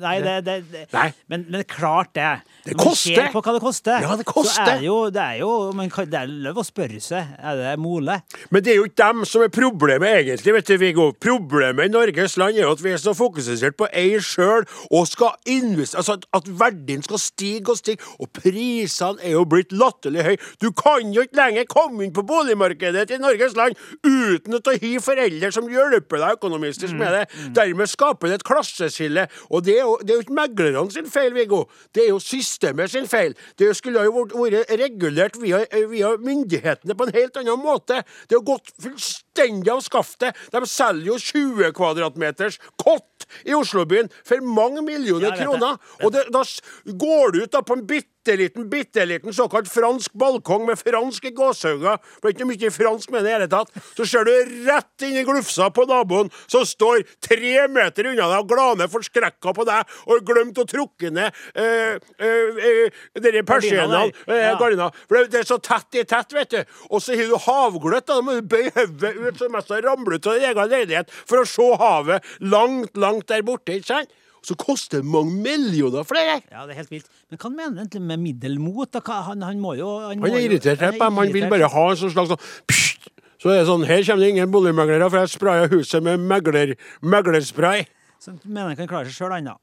Nei, 0.00 0.14
det, 0.24 0.34
det, 0.46 0.56
det. 0.72 0.84
Nei. 0.92 1.12
Men, 1.28 1.46
men 1.50 1.64
klart 1.64 2.12
det. 2.14 2.40
Det 2.64 2.74
Når 2.76 2.84
man 2.84 2.86
koster. 2.90 3.14
ser 3.14 3.32
på 3.32 3.42
hva 3.42 3.52
det 3.54 3.62
koster. 3.62 4.00
Ja, 4.02 4.16
det 4.16 4.26
Så 4.26 4.32
koster. 4.32 4.72
er 4.74 4.82
jo, 4.84 4.96
det 5.10 5.22
er 5.22 5.38
jo 5.40 5.72
man 5.72 5.90
kan, 5.90 6.06
Det 6.10 6.18
er 6.20 6.26
lov 6.26 6.56
å 6.62 6.64
spørre 6.66 7.00
seg. 7.00 7.26
Er 7.38 7.56
det 7.56 7.78
mole? 7.78 8.20
Men 8.50 8.62
det 8.64 8.72
er 8.72 8.76
jo 8.80 8.84
ikke 8.88 9.00
dem 9.04 9.24
som 9.24 9.42
er 9.42 9.48
problemet, 9.54 10.08
egentlig, 10.24 10.54
vet 10.58 10.66
du, 10.66 10.76
Viggo. 10.78 11.12
Problemet 11.12 11.84
i 11.88 11.92
Norges 11.92 12.36
land 12.36 12.56
er 12.58 12.62
jo 12.66 12.72
at 12.72 12.82
vi 12.82 12.90
er 12.92 13.00
så 13.02 13.14
fokusert 13.16 13.76
på 13.78 13.88
ei 13.92 14.18
sjøl, 14.20 14.66
og 14.90 15.06
skal 15.08 15.34
investere 15.46 15.98
Altså 15.98 16.12
at, 16.18 16.26
at 16.34 16.46
verdien 16.60 17.02
skal 17.02 17.18
stige 17.18 17.70
og 17.72 17.78
stige, 17.80 17.98
og 18.20 18.28
prisene 18.32 19.18
er 19.24 19.32
jo 19.34 19.44
blitt 19.48 19.72
latterlig 19.72 20.22
høye. 20.26 20.38
Du 20.62 20.70
kan 20.76 21.12
jo 21.14 21.24
ikke 21.24 21.38
lenger 21.38 21.64
komme 21.70 22.04
inn 22.06 22.12
på 22.14 22.22
boligmarkedet 22.28 23.10
i 23.14 23.18
Norges 23.22 23.56
land 23.58 23.78
uten 24.04 24.54
å 24.58 24.60
ha 24.62 24.92
foreldre 25.02 25.50
som 25.54 25.68
hjelper 25.70 26.22
deg 26.22 26.36
økonomistisk 26.38 26.94
med 26.98 27.14
det. 27.16 27.22
Dermed 27.56 27.90
skaper 27.90 28.28
det 28.30 28.40
et 28.40 28.46
klasseskille. 28.88 29.28
Og 29.50 29.64
det 29.64 29.76
er 29.78 29.82
jo, 29.82 29.98
det 30.02 30.10
er 30.10 30.14
jo 30.14 30.20
ikke 30.20 30.34
meglerne 30.34 30.90
sin 30.92 31.10
feil, 31.10 31.34
Viggo. 31.34 31.64
Det 31.94 32.04
er 32.04 32.08
jo 32.08 32.18
systemet 32.18 32.90
sin 32.90 33.06
feil. 33.06 33.34
Det 33.58 33.76
skulle 33.76 34.02
jo 34.02 34.10
vært- 34.12 34.66
regulert 34.78 35.36
via, 35.42 35.64
via 35.88 36.16
myndighetene 36.16 36.94
på 36.94 37.04
en 37.04 37.14
helt 37.14 37.36
annen 37.36 37.58
måte. 37.62 38.02
Det 38.28 38.36
har 38.38 38.44
gått 38.44 38.72
fullstendig 38.80 39.27
av 39.72 39.80
skaftet. 39.84 40.36
De 40.52 40.62
selger 40.66 41.12
jo 41.12 41.18
20 41.18 41.72
kvadratmeters 41.76 42.58
kott 42.82 43.26
i 43.44 43.54
Oslobyen 43.54 44.08
for 44.26 44.40
mange 44.44 44.82
millioner 44.82 45.30
Ja, 45.30 45.34
det. 45.36 45.44
kroner. 45.44 45.76
Og 46.04 46.12
det, 46.14 46.26
da 46.32 46.42
går 46.86 47.32
du 47.34 47.42
ut 47.44 47.52
da 47.52 47.62
på 47.62 47.76
en 47.76 47.86
bitte 47.86 48.34
liten, 48.36 48.66
bitte 48.68 49.04
liten 49.08 49.32
såkalt 49.32 49.68
fransk 49.72 50.12
balkong 50.12 50.66
med 50.68 50.76
franske. 50.78 51.30
For 51.38 51.88
det 51.88 52.28
er 52.28 52.34
ikke 52.34 52.48
mye 52.48 52.70
fransk 52.74 53.10
med 53.14 53.24
det 53.24 53.30
i 53.30 53.34
hele 53.38 53.48
tatt. 53.48 53.70
Så 53.96 54.04
ser 54.08 54.24
du 54.28 54.32
rett 54.68 55.04
inn 55.06 55.16
i 55.16 55.24
glufsa 55.24 55.70
på 55.74 55.86
naboen 55.88 56.28
som 56.46 56.64
står 56.68 57.04
tre 57.24 57.66
meter 57.72 58.10
unna 58.10 58.28
deg 58.28 58.42
og 58.42 58.48
glaner 58.52 58.90
forskrekka 58.92 59.54
på 59.56 59.64
deg 59.68 59.94
og 60.12 60.24
glemt 60.28 60.60
å 60.60 60.66
trukke 60.68 61.10
ned 61.14 61.32
eh, 61.54 61.96
eh, 62.18 62.60
eh, 62.68 63.00
denne 63.18 63.44
persiennene. 63.48 64.12
Eh, 64.26 64.44
Ja. 64.48 64.90
For 65.08 65.16
det, 65.16 65.30
det 65.32 65.40
er 65.42 65.48
så 65.48 65.58
tett 65.62 65.96
i 66.00 66.04
tett, 66.08 66.32
vet 66.32 66.50
du. 66.52 66.60
Og 66.90 67.00
så 67.02 67.16
har 67.16 67.28
du 67.28 67.36
havgløtt. 67.44 68.06
Da 68.08 68.20
må 68.24 68.38
du 68.38 68.42
bøye 68.48 68.70
hodet 68.76 69.27
ut 69.28 69.40
så 69.40 69.50
mest 69.52 69.70
du 69.70 69.76
ramler 69.84 70.18
ut 70.18 70.26
av 70.30 70.38
din 70.38 70.48
egen 70.50 70.72
leilighet 70.72 71.12
for 71.18 71.42
å 71.42 71.48
se 71.48 71.68
havet 71.82 72.32
langt, 72.40 72.96
langt 72.96 73.28
der 73.30 73.44
borte. 73.46 73.78
ikke 73.78 73.92
sant? 73.92 74.16
Så 74.46 74.54
koster 74.54 75.00
det 75.02 75.08
mange 75.10 75.34
millioner 75.34 76.06
det. 76.14 76.42
Ja, 76.52 76.64
det 76.66 76.76
er 76.76 76.78
helt 76.78 76.92
vilt. 76.92 77.08
Men 77.28 77.40
hva 77.42 77.50
mener 77.50 77.72
han 77.72 77.80
egentlig 77.82 78.02
med 78.06 78.22
middelmot? 78.22 79.00
Han, 79.08 79.42
han 79.42 79.60
må 79.60 79.74
jo 79.76 79.88
Han, 80.06 80.22
Han 80.22 80.30
er 80.30 80.46
irritert 80.46 80.80
er 80.80 80.94
på 80.94 81.04
dem. 81.04 81.18
Han 81.18 81.32
vil 81.34 81.48
bare 81.50 81.68
ha 81.72 81.84
en 81.90 81.98
sånn 81.98 82.14
slags 82.14 82.32
sånn 82.32 82.44
pst. 82.70 83.10
Så 83.38 83.52
er 83.52 83.60
det 83.60 83.68
sånn, 83.68 83.84
her 83.86 84.02
kommer 84.02 84.24
det 84.24 84.30
ingen 84.34 84.50
boligmeglere, 84.50 85.06
for 85.10 85.22
jeg 85.22 85.30
spraya 85.30 85.68
huset 85.70 86.02
med 86.02 86.22
megler, 86.26 86.72
meglerspray. 87.06 87.84
Så 88.18 88.32
han 88.32 88.40
mener 88.44 88.72
han 88.72 88.80
kan 88.80 88.90
klare 88.90 89.10
seg 89.10 89.14
sjøl, 89.14 89.34
han 89.36 89.52
da. 89.52 89.54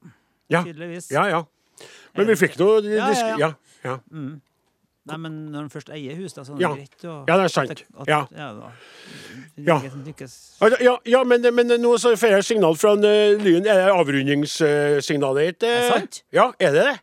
Ja. 0.52 0.62
Tydeligvis. 0.64 1.10
ja, 1.12 1.26
ja. 1.28 1.42
Men 2.16 2.30
vi 2.30 2.38
fikk 2.40 2.56
noe 2.60 2.80
Ja, 2.86 3.10
ja, 3.12 3.26
ja. 3.36 3.36
ja, 3.36 3.50
ja. 3.84 3.96
Nei, 5.06 5.16
men 5.22 5.34
når 5.52 5.60
han 5.60 5.70
først 5.70 5.90
eier 5.94 6.16
hus, 6.18 6.32
da, 6.34 6.42
så 6.42 6.52
er 6.54 6.56
det 6.58 6.62
Ja. 6.66 6.72
greit 6.74 7.04
å 7.06 7.28
Ja, 7.28 7.36
det 7.36 7.44
er 7.44 7.48
sant. 7.48 7.70
at- 7.70 7.84
at- 8.00 8.08
Ja. 8.08 8.26
ja. 8.34 8.70
Ja. 9.56 9.80
Ja, 10.80 10.98
ja 11.06 11.24
men, 11.24 11.42
men 11.54 11.68
nå 11.80 11.94
så 11.98 12.16
får 12.18 12.30
jeg 12.36 12.44
signal 12.44 12.74
fra 12.74 12.92
en, 12.96 13.04
eh, 13.04 13.36
Lyn. 13.38 13.66
Er 13.66 13.86
det 13.86 13.92
avrundingssignalet 13.94 15.46
ditt? 15.46 15.62
eh? 15.62 15.68
Er 15.68 15.80
det 15.80 15.92
sant? 15.92 16.22
Ja, 16.32 16.52
er 16.60 16.72
det 16.72 16.84
det? 16.90 17.00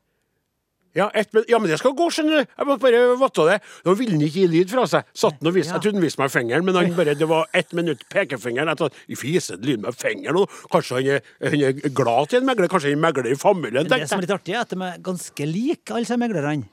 Ja, 0.95 1.07
et, 1.15 1.27
ja, 1.49 1.57
men 1.57 1.71
det 1.71 1.79
skal 1.79 1.95
gå, 1.97 2.05
skjønner 2.13 2.43
du. 2.43 2.49
Jeg 2.53 2.67
måtte 2.69 2.83
bare 2.83 3.17
vatte 3.17 3.45
det. 3.49 3.55
Nå 3.83 3.95
ville 3.97 4.11
han 4.11 4.21
ikke 4.21 4.43
gi 4.43 4.47
lyd 4.47 4.69
fra 4.69 4.83
seg. 4.85 5.03
Satt 5.17 5.39
han 5.41 5.47
og 5.49 5.55
viste. 5.55 5.71
Ja. 5.73 5.79
Jeg 5.79 5.81
trodde 5.87 5.97
han 5.97 6.03
viste 6.05 6.19
meg 6.21 6.29
fingeren, 6.29 6.65
men 6.67 6.75
han 6.77 6.93
bare, 6.93 7.15
det 7.17 7.27
var 7.27 7.47
ett 7.51 7.73
minutt 7.73 8.03
pekefingeren. 8.13 8.67
Jeg 8.69 8.77
tenkte, 8.77 8.93
I 9.09 9.15
fise 9.17 9.57
lyd 9.57 9.81
med 9.81 9.95
fingeren. 9.97 10.37
og 10.43 10.49
Kanskje 10.69 10.99
han 10.99 11.07
er, 11.15 11.21
han 11.49 11.63
er 11.65 11.89
glad 11.89 12.29
til 12.29 12.41
en 12.41 12.45
megler? 12.45 12.67
Kanskje 12.69 12.91
han 12.93 13.01
megler 13.01 13.31
i 13.31 13.39
familien? 13.41 13.87
Men 13.89 13.99
det 14.03 14.07
som 14.07 14.19
er 14.19 14.27
litt 14.27 14.35
artig, 14.37 14.53
er 14.53 14.59
at 14.61 14.69
de 14.69 14.77
er 14.85 15.01
ganske 15.01 15.47
like, 15.49 15.89
alle 15.89 16.05
disse 16.05 16.19
meglerne. 16.21 16.67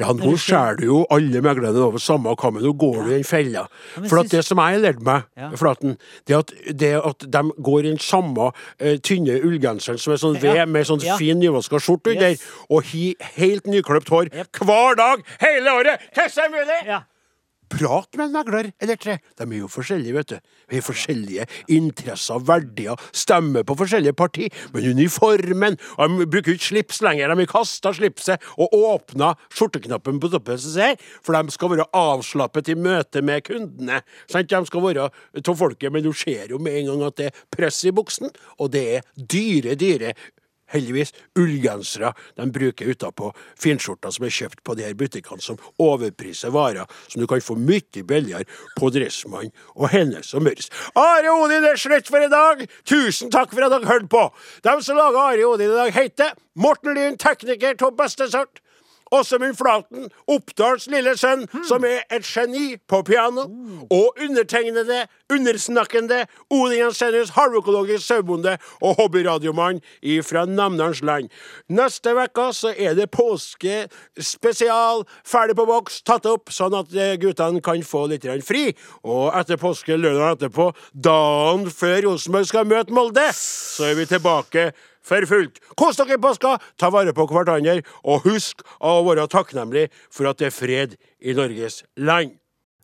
Ja, 0.00 0.10
nå 0.12 0.34
skjærer 0.36 0.76
du 0.80 0.84
jo 0.90 0.98
alle 1.14 1.40
meglerne 1.44 1.80
over 1.86 2.02
samme 2.02 2.34
kammen. 2.36 2.62
Nå 2.64 2.74
går 2.76 2.98
du 3.02 3.10
i 3.10 3.14
den 3.16 3.24
fella. 3.24 3.66
For 3.96 4.20
at 4.20 4.30
det 4.34 4.42
som 4.44 4.60
jeg 4.60 4.76
har 4.76 4.82
lært 4.84 5.02
meg. 5.06 5.24
Flaten, 5.56 5.96
det 6.28 6.36
at, 6.36 6.52
det 6.82 6.92
at 7.00 7.26
de 7.32 7.42
går 7.64 7.80
i 7.86 7.88
den 7.94 7.98
samme 8.02 8.50
uh, 8.52 8.94
tynne 9.00 9.38
ullgenseren 9.40 9.98
som 10.02 10.12
er 10.12 10.20
sånn 10.20 10.38
ved 10.42 10.62
med 10.68 10.86
sånn 10.88 11.00
fin 11.20 11.40
nyvaska 11.40 11.80
skjorte 11.80 12.12
under, 12.16 12.34
Yes. 12.36 12.42
og 12.68 12.82
hi, 12.92 13.14
helt 13.36 13.66
nyklipt 13.70 14.08
hår 14.12 14.32
hver 14.60 14.96
dag 14.98 15.22
hele 15.40 15.76
året! 15.80 16.08
Hvordan 16.16 16.42
er 16.44 16.48
det 16.48 16.56
mulig? 16.56 17.02
Prat 17.72 18.16
med 18.16 18.28
en 18.28 18.34
megler 18.36 18.70
eller 18.82 18.98
tre. 19.00 19.16
De 19.38 19.46
er 19.46 19.58
jo 19.58 19.70
forskjellige, 19.70 20.14
vet 20.14 20.30
du. 20.30 20.36
Vi 20.70 20.78
har 20.78 20.86
forskjellige 20.86 21.46
interesser, 21.72 22.42
verdier, 22.46 23.00
stemmer 23.16 23.66
på 23.66 23.76
forskjellige 23.78 24.14
parti. 24.16 24.48
Men 24.74 24.90
uniformen 24.92 25.76
De 25.76 26.26
bruker 26.26 26.54
ikke 26.54 26.68
slips 26.70 27.02
lenger. 27.02 27.32
De 27.32 27.42
har 27.42 27.50
kasta 27.50 27.92
slipset 27.96 28.42
og 28.56 28.72
åpna 28.76 29.32
skjorteknappen 29.50 30.20
på 30.22 30.30
toppen, 30.32 30.60
for 31.22 31.36
de 31.36 31.54
skal 31.54 31.72
være 31.74 31.88
avslappet 31.96 32.70
i 32.70 32.78
møte 32.78 33.22
med 33.22 33.44
kundene. 33.46 34.02
Sant? 34.30 34.50
De 34.50 34.62
skal 34.66 34.84
være 34.84 35.08
av 35.10 35.54
folket, 35.58 35.92
men 35.92 36.04
du 36.04 36.12
ser 36.16 36.52
jo 36.52 36.60
med 36.62 36.80
en 36.80 36.92
gang 36.92 37.06
at 37.08 37.18
det 37.18 37.30
er 37.30 37.44
press 37.52 37.82
i 37.84 37.94
buksen, 37.94 38.30
og 38.60 38.72
det 38.74 38.86
er 38.98 39.06
dyre, 39.16 39.74
dyre 39.78 40.14
Heldigvis 40.72 41.12
ullgensere 41.38 42.12
de 42.36 42.48
bruker 42.52 42.90
utapå 42.90 43.30
finskjorta 43.60 44.10
som 44.14 44.26
er 44.26 44.34
kjøpt 44.34 44.62
på 44.66 44.74
de 44.78 44.86
her 44.86 44.96
butikkene 44.98 45.42
som 45.42 45.60
overpriser 45.82 46.54
varer 46.54 46.90
som 47.06 47.22
du 47.22 47.28
kan 47.30 47.44
få 47.44 47.58
mye 47.60 48.02
billigere 48.02 48.48
på 48.78 48.90
Dressmann 48.94 49.52
og 49.76 49.88
Hennes 49.92 50.34
og 50.34 50.46
Mørs. 50.46 50.70
Are 50.98 51.32
Odin 51.36 51.66
er 51.66 51.80
slutt 51.80 52.10
for 52.10 52.22
i 52.22 52.32
dag! 52.32 52.66
Tusen 52.88 53.30
takk 53.30 53.54
for 53.54 53.66
at 53.66 53.74
dere 53.74 53.90
hørte 53.90 54.10
på! 54.12 54.26
De 54.66 54.76
som 54.82 54.98
lager 54.98 55.22
Are 55.22 55.48
Odin 55.48 55.70
i 55.70 55.80
dag, 55.80 55.94
heter 55.94 56.36
Morten 56.56 56.96
Lyn, 56.96 57.18
tekniker 57.20 57.76
av 57.86 57.96
beste 57.98 58.30
sort. 58.32 58.62
Åsemund 59.16 59.56
Flaten, 59.58 60.08
Oppdals 60.30 60.86
lille 60.92 61.16
sønn, 61.18 61.46
som 61.66 61.84
er 61.88 62.02
et 62.12 62.26
geni 62.26 62.76
på 62.88 63.02
piano. 63.06 63.46
Og 63.90 64.16
undertegnede, 64.22 65.04
undersnakkende 65.32 66.24
Odin 66.50 66.78
Jensenius, 66.84 67.34
halvøkologisk 67.36 68.06
sauebonde 68.06 68.56
og 68.80 68.96
hobbyradiomann 69.00 69.80
fra 70.26 70.44
Namdalens 70.46 71.02
land. 71.02 71.30
Neste 71.68 72.14
uke 72.16 72.50
er 72.76 72.94
det 72.98 73.10
påske 73.10 73.86
spesial, 74.20 75.04
ferdig 75.26 75.56
på 75.56 75.66
boks, 75.68 76.02
tatt 76.06 76.26
opp, 76.30 76.52
sånn 76.54 76.76
at 76.76 76.92
eh, 76.94 77.16
guttene 77.20 77.62
kan 77.64 77.82
få 77.86 78.06
litt 78.10 78.26
fri. 78.46 78.68
Og 79.06 79.30
etter 79.36 79.60
påske, 79.60 79.96
lørdag 79.96 80.36
etterpå, 80.36 80.70
dagen 80.92 81.70
før 81.70 82.02
Rosenborg 82.10 82.50
skal 82.50 82.68
møte 82.68 82.94
Molde, 82.94 83.28
så 83.36 83.90
er 83.90 83.98
vi 83.98 84.06
tilbake 84.10 84.70
for 85.06 85.26
fullt. 85.28 85.60
Kos 85.78 86.00
dere 86.00 86.18
i 86.18 86.22
påska, 86.22 86.56
ta 86.80 86.90
vare 86.94 87.14
på 87.16 87.28
hverandre, 87.30 87.78
og 88.04 88.26
husk 88.26 88.64
å 88.80 88.98
være 89.06 89.28
takknemlig 89.32 89.88
for 90.10 90.30
at 90.30 90.42
det 90.42 90.50
er 90.50 90.56
fred 90.56 90.98
i 91.20 91.36
Norges 91.36 91.82
land. 91.96 92.36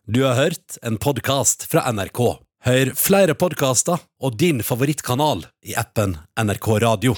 Du 0.03 0.23
har 0.25 0.35
hørt 0.35 0.79
en 0.83 0.99
podkast 0.99 1.67
fra 1.71 1.85
NRK. 1.91 2.23
Hør 2.63 2.93
flere 2.95 3.35
podkaster 3.35 4.03
og 4.23 4.37
din 4.39 4.63
favorittkanal 4.63 5.45
i 5.67 5.75
appen 5.79 6.17
NRK 6.39 6.69
Radio. 6.83 7.15